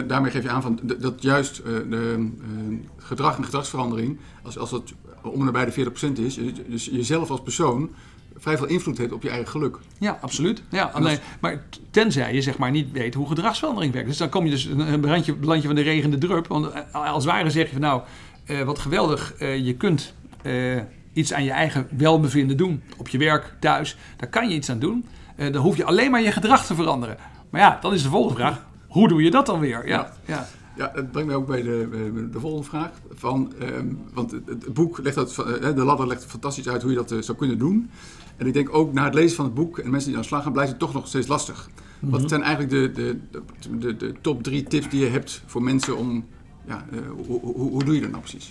daarmee 0.07 0.31
geef 0.31 0.43
je 0.43 0.51
aan 0.51 0.63
van 0.63 0.81
dat 0.99 1.23
juist 1.23 1.59
uh, 1.59 1.65
de 1.65 2.15
uh, 2.19 2.79
gedrag 2.97 3.37
en 3.37 3.45
gedragsverandering, 3.45 4.19
als, 4.43 4.59
als 4.59 4.71
dat 4.71 4.93
om 5.23 5.39
en 5.39 5.45
nabij 5.45 5.65
de 5.65 5.91
40% 6.11 6.13
is, 6.13 6.39
dus 6.69 6.85
jezelf 6.85 7.31
als 7.31 7.43
persoon 7.43 7.91
vrij 8.39 8.57
veel 8.57 8.67
invloed 8.67 8.99
heeft 8.99 9.13
op 9.13 9.23
je 9.23 9.29
eigen 9.29 9.49
geluk. 9.49 9.79
Ja, 9.99 10.19
absoluut. 10.21 10.63
Ja, 10.71 10.85
alleen, 10.85 11.19
maar 11.41 11.65
tenzij 11.91 12.35
je 12.35 12.43
zeg 12.43 12.59
maar 12.59 12.71
niet 12.71 12.93
weet 12.93 13.15
hoe 13.15 13.29
gedragsverandering 13.29 13.93
werkt. 13.93 14.09
Dus 14.09 14.17
dan 14.17 14.29
kom 14.29 14.45
je 14.45 14.51
dus 14.51 14.65
een 14.65 15.07
randje, 15.07 15.37
landje 15.41 15.67
van 15.67 15.77
de 15.77 15.83
regende 15.83 16.19
drup. 16.19 16.47
Want 16.47 16.71
eh, 16.71 17.13
als 17.13 17.25
ware 17.25 17.51
zeg 17.51 17.67
je 17.67 17.73
van 17.73 17.81
nou, 17.81 18.03
uh, 18.47 18.63
wat 18.63 18.79
geweldig, 18.79 19.35
uh, 19.39 19.67
je 19.67 19.75
kunt 19.75 20.15
uh, 20.43 20.81
iets 21.13 21.33
aan 21.33 21.45
je 21.45 21.51
eigen 21.51 21.89
welbevinden 21.97 22.57
doen. 22.57 22.83
Op 22.97 23.09
je 23.09 23.19
werk, 23.19 23.55
thuis, 23.61 23.97
daar 24.17 24.29
kan 24.29 24.49
je 24.49 24.55
iets 24.55 24.71
aan 24.71 24.79
doen. 24.79 25.07
dan 25.37 25.57
hoef 25.57 25.77
je 25.77 25.85
alleen 25.85 26.11
maar 26.11 26.23
je 26.23 26.33
gedrag 26.33 26.67
te 26.67 26.75
veranderen. 26.75 27.17
Maar 27.51 27.61
ja, 27.61 27.79
dan 27.81 27.93
is 27.93 28.03
de 28.03 28.09
volgende 28.09 28.39
vraag, 28.39 28.67
hoe 28.89 29.09
doe 29.09 29.23
je 29.23 29.31
dat 29.31 29.47
dan 29.47 29.61
weer? 29.61 29.89
Ja, 29.89 30.13
ja. 30.27 30.49
Ja, 30.77 30.93
dat 30.95 31.11
brengt 31.11 31.29
mij 31.29 31.37
ook 31.37 31.47
bij 31.47 31.63
de, 31.63 32.29
de 32.33 32.41
volgende 32.41 32.67
vraag. 32.67 32.91
Van, 33.15 33.53
ehm, 33.61 33.87
want 34.13 34.31
het, 34.31 34.75
boek 34.75 34.99
legt 35.03 35.17
dat, 35.17 35.35
de 35.61 35.85
ladder 35.85 36.07
legt 36.07 36.25
fantastisch 36.25 36.69
uit 36.69 36.83
hoe 36.83 36.91
je 36.91 37.05
dat 37.05 37.25
zou 37.25 37.39
kunnen 37.39 37.59
doen. 37.59 37.91
En 38.37 38.47
ik 38.47 38.53
denk 38.53 38.75
ook 38.75 38.93
na 38.93 39.05
het 39.05 39.15
lezen 39.15 39.37
van 39.37 39.45
het 39.45 39.55
boek 39.55 39.79
en 39.79 39.91
mensen 39.91 40.09
die 40.09 40.17
aan 40.17 40.23
de 40.23 40.29
slag 40.29 40.43
gaan, 40.43 40.53
blijft 40.53 40.71
het 40.71 40.81
toch 40.81 40.93
nog 40.93 41.07
steeds 41.07 41.27
lastig. 41.27 41.71
Wat 42.01 42.21
mhm. 42.21 42.29
zijn 42.29 42.43
eigenlijk 42.43 42.73
de, 42.73 42.93
de, 42.93 43.79
de, 43.79 43.97
de, 43.97 44.15
top 44.21 44.43
drie 44.43 44.63
tips 44.63 44.89
die 44.89 45.01
je 45.01 45.11
hebt 45.11 45.43
voor 45.47 45.63
mensen 45.63 45.97
om, 45.97 46.25
ja, 46.67 46.85
hoe, 47.27 47.41
hoe, 47.41 47.71
hoe 47.71 47.85
doe 47.85 47.95
je 47.95 48.01
dat 48.01 48.11
nou 48.11 48.23
precies? 48.23 48.51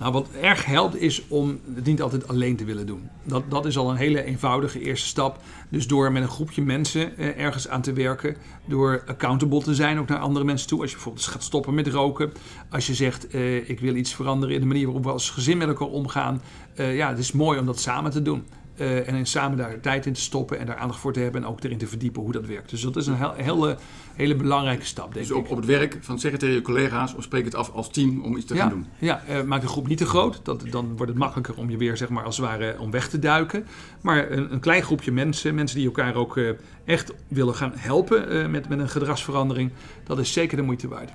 Nou, 0.00 0.12
wat 0.12 0.28
erg 0.40 0.64
helpt 0.64 0.96
is 0.96 1.22
om 1.28 1.60
het 1.74 1.84
niet 1.84 2.02
altijd 2.02 2.28
alleen 2.28 2.56
te 2.56 2.64
willen 2.64 2.86
doen. 2.86 3.08
Dat, 3.24 3.42
dat 3.48 3.66
is 3.66 3.78
al 3.78 3.90
een 3.90 3.96
hele 3.96 4.22
eenvoudige 4.22 4.80
eerste 4.80 5.06
stap. 5.06 5.40
Dus 5.68 5.86
door 5.86 6.12
met 6.12 6.22
een 6.22 6.28
groepje 6.28 6.62
mensen 6.62 7.16
eh, 7.16 7.38
ergens 7.38 7.68
aan 7.68 7.82
te 7.82 7.92
werken, 7.92 8.36
door 8.64 9.02
accountable 9.06 9.62
te 9.62 9.74
zijn 9.74 9.98
ook 9.98 10.08
naar 10.08 10.18
andere 10.18 10.44
mensen 10.44 10.68
toe. 10.68 10.80
Als 10.80 10.88
je 10.88 10.94
bijvoorbeeld 10.94 11.26
gaat 11.26 11.42
stoppen 11.42 11.74
met 11.74 11.86
roken, 11.86 12.32
als 12.70 12.86
je 12.86 12.94
zegt 12.94 13.28
eh, 13.28 13.68
ik 13.68 13.80
wil 13.80 13.94
iets 13.94 14.14
veranderen 14.14 14.54
in 14.54 14.60
de 14.60 14.66
manier 14.66 14.84
waarop 14.84 15.04
we 15.04 15.10
als 15.10 15.30
gezin 15.30 15.58
met 15.58 15.68
elkaar 15.68 15.88
omgaan. 15.88 16.42
Uh, 16.76 16.96
ja, 16.96 17.08
het 17.08 17.18
is 17.18 17.32
mooi 17.32 17.58
om 17.58 17.66
dat 17.66 17.80
samen 17.80 18.10
te 18.10 18.22
doen. 18.22 18.44
Uh, 18.80 19.08
en 19.08 19.26
samen 19.26 19.56
daar 19.56 19.80
tijd 19.80 20.06
in 20.06 20.12
te 20.12 20.20
stoppen 20.20 20.58
en 20.58 20.66
daar 20.66 20.76
aandacht 20.76 21.00
voor 21.00 21.12
te 21.12 21.20
hebben 21.20 21.42
en 21.42 21.48
ook 21.48 21.64
erin 21.64 21.78
te 21.78 21.86
verdiepen 21.86 22.22
hoe 22.22 22.32
dat 22.32 22.46
werkt. 22.46 22.70
Dus 22.70 22.80
dat 22.80 22.96
is 22.96 23.06
een 23.06 23.16
heel, 23.16 23.32
hele, 23.34 23.76
hele 24.14 24.34
belangrijke 24.34 24.84
stap, 24.84 25.14
denk 25.14 25.26
dus 25.26 25.36
op, 25.36 25.44
ik. 25.44 25.50
op 25.50 25.56
het 25.56 25.66
werk 25.66 25.98
van 26.00 26.18
zeggen 26.18 26.40
tegen 26.40 26.54
je 26.54 26.62
collega's 26.62 27.14
of 27.14 27.22
spreek 27.22 27.44
het 27.44 27.54
af 27.54 27.70
als 27.70 27.90
team 27.90 28.24
om 28.24 28.36
iets 28.36 28.46
te 28.46 28.56
gaan 28.56 28.68
doen. 28.68 28.86
Ja, 28.98 29.22
uh, 29.30 29.42
maak 29.42 29.60
de 29.60 29.66
groep 29.66 29.88
niet 29.88 29.98
te 29.98 30.06
groot. 30.06 30.40
Dat, 30.42 30.64
dan 30.70 30.96
wordt 30.96 31.12
het 31.12 31.18
makkelijker 31.18 31.56
om 31.56 31.70
je 31.70 31.76
weer 31.76 31.96
zeg 31.96 32.08
maar, 32.08 32.24
als 32.24 32.36
het 32.36 32.46
ware 32.46 32.76
om 32.78 32.90
weg 32.90 33.08
te 33.08 33.18
duiken. 33.18 33.66
Maar 34.00 34.30
een, 34.30 34.52
een 34.52 34.60
klein 34.60 34.82
groepje 34.82 35.12
mensen, 35.12 35.54
mensen 35.54 35.76
die 35.76 35.86
elkaar 35.86 36.14
ook 36.14 36.36
uh, 36.36 36.50
echt 36.84 37.12
willen 37.28 37.54
gaan 37.54 37.72
helpen 37.74 38.50
met, 38.50 38.68
met 38.68 38.78
een 38.78 38.88
gedragsverandering, 38.88 39.70
dat 40.04 40.18
is 40.18 40.32
zeker 40.32 40.56
de 40.56 40.62
moeite 40.62 40.88
waard. 40.88 41.12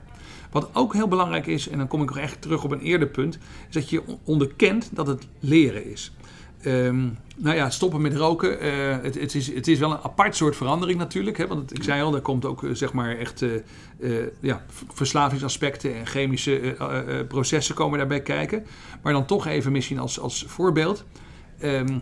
Wat 0.51 0.69
ook 0.73 0.93
heel 0.93 1.07
belangrijk 1.07 1.47
is, 1.47 1.69
en 1.69 1.77
dan 1.77 1.87
kom 1.87 2.01
ik 2.01 2.07
nog 2.07 2.17
echt 2.17 2.41
terug 2.41 2.63
op 2.63 2.71
een 2.71 2.79
eerder 2.79 3.07
punt, 3.07 3.37
is 3.67 3.73
dat 3.73 3.89
je 3.89 4.01
onderkent 4.23 4.89
dat 4.93 5.07
het 5.07 5.27
leren 5.39 5.91
is. 5.91 6.11
Um, 6.65 7.17
nou 7.35 7.55
ja, 7.55 7.69
stoppen 7.69 8.01
met 8.01 8.15
roken. 8.15 8.65
Uh, 8.65 8.97
het, 9.01 9.19
het, 9.19 9.35
is, 9.35 9.53
het 9.53 9.67
is 9.67 9.79
wel 9.79 9.91
een 9.91 10.03
apart 10.03 10.35
soort 10.35 10.55
verandering 10.55 10.99
natuurlijk. 10.99 11.37
Hè, 11.37 11.47
want 11.47 11.75
ik 11.75 11.83
zei 11.83 12.01
al, 12.01 12.11
daar 12.11 12.21
komt 12.21 12.45
ook 12.45 12.61
uh, 12.61 12.75
zeg 12.75 12.93
maar 12.93 13.17
echt 13.17 13.41
uh, 13.41 14.23
ja, 14.39 14.65
verslavingsaspecten 14.93 15.95
en 15.95 16.05
chemische 16.05 16.75
processen 17.27 17.75
komen 17.75 17.97
daarbij 17.97 18.21
kijken. 18.21 18.65
Maar 19.01 19.13
dan 19.13 19.25
toch 19.25 19.47
even 19.47 19.71
misschien 19.71 19.99
als, 19.99 20.19
als 20.19 20.45
voorbeeld. 20.47 21.03
Um, 21.63 22.01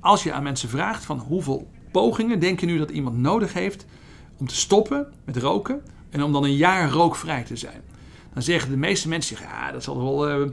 als 0.00 0.22
je 0.22 0.32
aan 0.32 0.42
mensen 0.42 0.68
vraagt 0.68 1.04
van 1.04 1.18
hoeveel 1.18 1.68
pogingen 1.90 2.40
denk 2.40 2.60
je 2.60 2.66
nu 2.66 2.78
dat 2.78 2.90
iemand 2.90 3.16
nodig 3.16 3.52
heeft 3.52 3.86
om 4.36 4.46
te 4.46 4.56
stoppen 4.56 5.06
met 5.24 5.36
roken 5.36 5.82
en 6.10 6.22
om 6.22 6.32
dan 6.32 6.44
een 6.44 6.56
jaar 6.56 6.90
rookvrij 6.90 7.42
te 7.42 7.56
zijn? 7.56 7.82
Dan 8.32 8.42
zeggen 8.42 8.70
de 8.70 8.76
meeste 8.76 9.08
mensen, 9.08 9.36
ja, 9.40 9.72
dat 9.72 9.82
zal 9.82 10.24
wel 10.24 10.50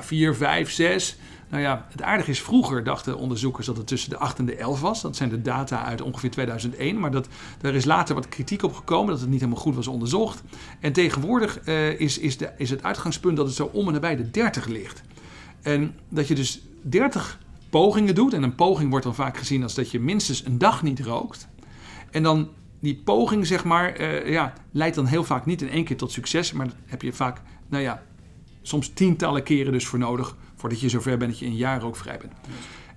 vier, 0.00 0.34
vijf, 0.34 0.70
zes. 0.70 1.18
Nou 1.48 1.62
ja, 1.62 1.86
het 1.90 2.02
aardige 2.02 2.30
is, 2.30 2.42
vroeger 2.42 2.84
dachten 2.84 3.18
onderzoekers 3.18 3.66
dat 3.66 3.76
het 3.76 3.86
tussen 3.86 4.10
de 4.10 4.16
8 4.16 4.38
en 4.38 4.44
de 4.44 4.56
11 4.56 4.80
was. 4.80 5.02
Dat 5.02 5.16
zijn 5.16 5.28
de 5.28 5.42
data 5.42 5.84
uit 5.84 6.02
ongeveer 6.02 6.30
2001. 6.30 7.00
Maar 7.00 7.10
dat, 7.10 7.28
daar 7.60 7.74
is 7.74 7.84
later 7.84 8.14
wat 8.14 8.28
kritiek 8.28 8.62
op 8.62 8.74
gekomen 8.74 9.10
dat 9.10 9.20
het 9.20 9.30
niet 9.30 9.40
helemaal 9.40 9.62
goed 9.62 9.74
was 9.74 9.86
onderzocht. 9.86 10.42
En 10.80 10.92
tegenwoordig 10.92 11.66
uh, 11.66 12.00
is, 12.00 12.18
is, 12.18 12.36
de, 12.36 12.50
is 12.56 12.70
het 12.70 12.82
uitgangspunt 12.82 13.36
dat 13.36 13.46
het 13.46 13.54
zo 13.54 13.70
om 13.72 13.86
en 13.86 13.92
nabij 13.92 14.16
de 14.16 14.30
30 14.30 14.66
ligt. 14.66 15.02
En 15.62 15.94
dat 16.08 16.28
je 16.28 16.34
dus 16.34 16.62
30 16.82 17.38
pogingen 17.70 18.14
doet. 18.14 18.32
En 18.32 18.42
een 18.42 18.54
poging 18.54 18.90
wordt 18.90 19.04
dan 19.04 19.14
vaak 19.14 19.36
gezien 19.36 19.62
als 19.62 19.74
dat 19.74 19.90
je 19.90 20.00
minstens 20.00 20.44
een 20.44 20.58
dag 20.58 20.82
niet 20.82 21.00
rookt. 21.00 21.48
En 22.10 22.22
dan 22.22 22.48
die 22.80 23.00
poging, 23.04 23.46
zeg 23.46 23.64
maar, 23.64 24.00
uh, 24.00 24.30
ja, 24.30 24.52
leidt 24.70 24.94
dan 24.94 25.06
heel 25.06 25.24
vaak 25.24 25.46
niet 25.46 25.62
in 25.62 25.68
één 25.68 25.84
keer 25.84 25.96
tot 25.96 26.12
succes. 26.12 26.52
Maar 26.52 26.66
dat 26.66 26.76
heb 26.86 27.02
je 27.02 27.12
vaak, 27.12 27.40
nou 27.68 27.82
ja, 27.82 28.02
soms 28.62 28.88
tientallen 28.88 29.42
keren 29.42 29.72
dus 29.72 29.86
voor 29.86 29.98
nodig 29.98 30.36
voordat 30.64 30.82
je 30.82 30.88
zover 30.88 31.16
bent 31.16 31.30
dat 31.30 31.40
je 31.40 31.46
een 31.46 31.56
jaar 31.56 31.84
ook 31.84 31.96
vrij 31.96 32.18
bent. 32.18 32.32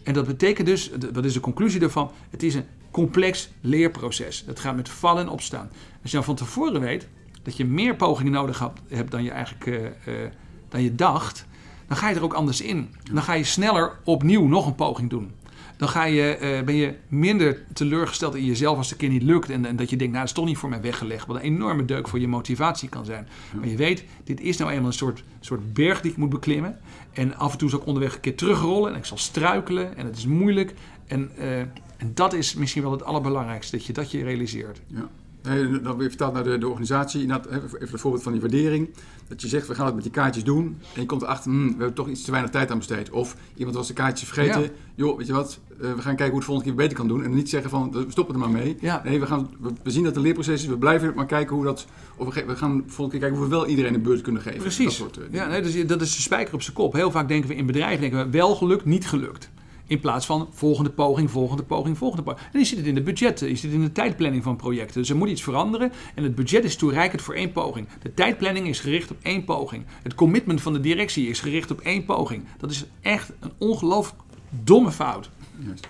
En 0.04 0.14
dat 0.14 0.26
betekent 0.26 0.68
dus, 0.68 0.92
wat 1.14 1.26
is 1.26 1.34
de 1.34 1.40
conclusie 1.40 1.80
daarvan? 1.80 2.12
Het 2.30 2.44
is 2.44 2.56
een 2.56 2.66
complex 2.92 3.50
leerproces. 3.62 4.44
Het 4.46 4.60
gaat 4.60 4.76
met 4.76 4.90
vallen 4.90 5.24
en 5.24 5.30
opstaan. 5.30 5.70
Als 6.02 6.12
je 6.12 6.18
dan 6.18 6.26
van 6.26 6.36
tevoren 6.36 6.82
weet 6.82 7.08
dat 7.44 7.58
je 7.58 7.66
meer 7.66 7.96
pogingen 7.96 8.32
nodig 8.32 8.72
hebt 8.88 9.12
dan 9.12 9.24
je 9.24 9.32
eigenlijk 9.32 9.66
uh, 9.66 9.76
uh, 9.84 10.30
dan 10.70 10.82
je 10.82 10.96
dacht, 10.96 11.46
dan 11.88 11.98
ga 11.98 12.10
je 12.10 12.16
er 12.16 12.24
ook 12.24 12.34
anders 12.34 12.62
in. 12.62 12.90
Dan 13.12 13.24
ga 13.24 13.34
je 13.34 13.44
sneller 13.44 13.92
opnieuw 14.04 14.48
nog 14.48 14.66
een 14.66 14.76
poging 14.76 15.10
doen 15.10 15.32
dan 15.78 15.90
ga 15.90 16.04
je, 16.04 16.38
uh, 16.42 16.66
ben 16.66 16.76
je 16.76 16.94
minder 17.08 17.64
teleurgesteld 17.74 18.36
in 18.36 18.46
jezelf 18.46 18.78
als 18.78 18.90
het 18.90 19.02
een 19.02 19.08
keer 19.08 19.18
niet 19.18 19.28
lukt. 19.28 19.50
En, 19.50 19.66
en, 19.66 19.76
dat 19.76 19.90
je 19.90 19.96
denkt, 19.96 20.14
nou, 20.14 20.26
het 20.26 20.36
is 20.36 20.42
toch 20.42 20.46
niet 20.46 20.58
voor 20.58 20.70
mij 20.70 20.82
weggelegd. 20.82 21.28
Wat 21.28 21.36
een 21.36 21.42
enorme 21.42 21.86
deuk 21.86 22.08
voor 22.08 22.20
je 22.20 22.28
motivatie 22.28 22.90
kan 22.90 23.06
zijn. 23.06 23.28
Maar 23.56 23.68
je 23.68 23.76
weet, 23.76 24.04
dit 24.24 24.42
is 24.42 24.58
nou 24.58 24.72
eenmaal 24.72 24.88
een 24.88 24.94
soort, 24.94 25.24
soort 25.40 25.74
berg 25.74 26.02
die 26.02 26.12
ik 26.12 26.18
moet 26.18 26.30
beklimmen. 26.30 26.80
En 27.12 27.36
af 27.38 27.52
en 27.52 27.58
toe 27.58 27.70
zal 27.70 27.80
ik 27.80 27.86
onderweg 27.86 28.16
een 28.16 28.22
keer 28.22 28.36
terugrollen. 28.36 28.92
En 28.92 28.98
ik 28.98 29.06
zal 29.06 29.18
struikelen. 29.18 29.98
En 29.98 30.06
het 30.06 30.18
is 30.18 30.26
moeilijk. 30.26 30.74
En, 31.08 31.32
uh, 31.40 31.60
en 31.60 32.12
dat 32.14 32.34
is 32.34 32.54
misschien 32.54 32.82
wel 32.82 32.92
het 32.92 33.04
allerbelangrijkste, 33.04 33.78
dat 33.78 33.86
je 33.86 33.94
dat 33.94 34.12
je 34.12 34.24
realiseert. 34.24 34.82
Ja. 34.88 35.10
Nee, 35.44 35.82
dan 35.82 35.98
weer 35.98 36.10
vertaald 36.10 36.34
naar 36.34 36.44
de, 36.44 36.58
de 36.58 36.68
organisatie. 36.68 37.22
Even 37.22 37.70
het 37.80 38.00
voorbeeld 38.00 38.24
van 38.24 38.32
die 38.32 38.42
waardering. 38.42 38.90
Dat 39.28 39.42
je 39.42 39.48
zegt, 39.48 39.68
we 39.68 39.76
gaan 39.76 39.86
het 39.86 39.94
met 39.96 40.04
die 40.04 40.12
kaartjes 40.12 40.44
doen. 40.44 40.78
En 40.94 41.02
je 41.02 41.06
komt 41.06 41.22
erachter, 41.22 41.52
hmm, 41.52 41.68
we 41.68 41.76
hebben 41.78 41.94
toch 41.94 42.08
iets 42.08 42.24
te 42.24 42.32
weinig 42.32 42.52
tijd 42.52 42.72
aan 42.72 42.78
besteed. 42.78 43.10
Of 43.10 43.36
iemand 43.56 43.76
was 43.76 43.88
de 43.88 43.94
kaartjes 43.94 44.30
vergeten. 44.30 44.62
Ja. 44.62 44.70
Joh, 44.96 45.18
weet 45.18 45.28
je 45.28 45.34
wat, 45.34 45.60
uh, 45.82 45.94
we 45.94 46.02
gaan 46.02 46.16
kijken 46.16 46.28
hoe 46.28 46.36
het 46.36 46.46
volgende 46.46 46.70
keer 46.70 46.80
beter 46.80 46.98
kan 46.98 47.08
doen. 47.08 47.24
En 47.24 47.34
niet 47.34 47.50
zeggen 47.50 47.70
van, 47.70 47.92
we 47.92 48.06
stoppen 48.08 48.36
er 48.36 48.42
maar 48.42 48.50
mee. 48.50 48.78
Ja. 48.80 49.02
Nee, 49.04 49.20
we, 49.20 49.26
gaan, 49.26 49.50
we, 49.84 49.92
zien 49.92 50.04
dat 50.04 50.06
het 50.06 50.16
een 50.16 50.22
leerproces 50.22 50.62
is. 50.62 50.68
We 50.68 50.78
blijven 50.78 51.14
maar 51.16 51.26
kijken 51.26 51.56
hoe 51.56 51.66
dat... 51.66 51.88
Of 52.16 52.34
we, 52.34 52.46
we 52.46 52.56
gaan 52.56 52.84
volgende 52.88 53.10
keer 53.10 53.20
kijken 53.20 53.38
hoe 53.38 53.48
we 53.48 53.56
wel 53.56 53.68
iedereen 53.68 53.94
een 53.94 54.02
beurt 54.02 54.22
kunnen 54.22 54.42
geven. 54.42 54.60
Precies. 54.60 54.86
Dat, 54.86 54.94
soort, 54.94 55.18
uh, 55.18 55.24
ja, 55.32 55.48
nee, 55.48 55.62
dus, 55.62 55.88
dat 55.88 56.02
is 56.02 56.16
de 56.16 56.22
spijker 56.22 56.54
op 56.54 56.62
zijn 56.62 56.76
kop. 56.76 56.94
Heel 56.94 57.12
vaak 57.12 57.28
denken 57.28 57.50
we 57.50 57.56
in 57.56 57.66
bedrijven, 57.66 58.02
denken 58.02 58.26
we 58.26 58.38
wel 58.38 58.56
gelukt, 58.56 58.86
niet 58.86 59.08
gelukt. 59.08 59.50
In 59.88 60.00
plaats 60.00 60.26
van 60.26 60.48
volgende 60.52 60.90
poging, 60.90 61.32
volgende 61.32 61.64
poging, 61.64 61.98
volgende 61.98 62.24
poging. 62.24 62.48
En 62.54 62.60
je 62.60 62.66
ziet 62.66 62.78
het 62.78 62.88
in 62.88 62.96
de 62.96 63.04
budgetten, 63.04 63.48
ziet 63.48 63.62
het 63.62 63.72
in 63.72 63.82
de 63.82 63.92
tijdplanning 63.92 64.44
van 64.44 64.56
projecten. 64.56 65.00
Dus 65.00 65.10
er 65.10 65.16
moet 65.16 65.30
iets 65.30 65.44
veranderen 65.44 65.92
en 66.16 66.24
het 66.24 66.36
budget 66.36 66.64
is 66.64 66.76
toereikend 66.76 67.22
voor 67.22 67.34
één 67.34 67.52
poging. 67.52 67.88
De 68.02 68.14
tijdplanning 68.14 68.68
is 68.68 68.80
gericht 68.80 69.12
op 69.12 69.18
één 69.22 69.44
poging. 69.44 69.84
Het 70.04 70.16
commitment 70.16 70.62
van 70.62 70.74
de 70.74 70.80
directie 70.80 71.28
is 71.28 71.40
gericht 71.40 71.72
op 71.72 71.80
één 71.80 72.06
poging. 72.06 72.44
Dat 72.58 72.72
is 72.72 72.86
echt 73.02 73.32
een 73.40 73.52
ongelooflijk 73.58 74.22
domme 74.50 74.92
fout. 74.92 75.30
Juist. 75.60 75.88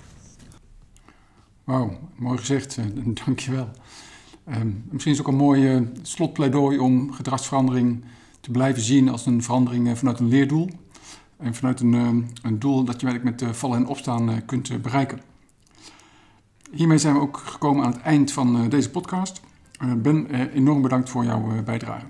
Wauw, 1.63 1.99
mooi 2.15 2.37
gezegd. 2.37 2.77
Dankjewel. 3.25 3.69
Um, 4.49 4.83
misschien 4.89 5.11
is 5.11 5.17
het 5.17 5.27
ook 5.27 5.33
een 5.33 5.39
mooi 5.39 5.75
uh, 5.75 5.81
slotpleidooi 6.01 6.77
om 6.77 7.11
gedragsverandering 7.11 8.03
te 8.39 8.51
blijven 8.51 8.81
zien 8.81 9.09
als 9.09 9.25
een 9.25 9.43
verandering 9.43 9.87
uh, 9.87 9.93
vanuit 9.93 10.19
een 10.19 10.27
leerdoel. 10.27 10.69
En 11.37 11.55
vanuit 11.55 11.79
een, 11.79 11.93
eh, 11.93 12.07
een 12.41 12.59
doel 12.59 12.83
dat 12.83 13.01
je 13.01 13.19
met 13.23 13.43
vallen 13.51 13.77
en 13.77 13.85
opstaan 13.85 14.29
eh, 14.29 14.37
kunt 14.45 14.69
eh, 14.69 14.77
bereiken. 14.77 15.21
Hiermee 16.71 16.97
zijn 16.97 17.13
we 17.13 17.19
ook 17.19 17.37
gekomen 17.37 17.85
aan 17.85 17.91
het 17.91 18.01
eind 18.01 18.31
van 18.31 18.69
deze 18.69 18.89
podcast. 18.89 19.41
Ben, 19.97 20.49
enorm 20.53 20.81
bedankt 20.81 21.09
voor 21.09 21.25
jouw 21.25 21.63
bijdrage. 21.63 22.05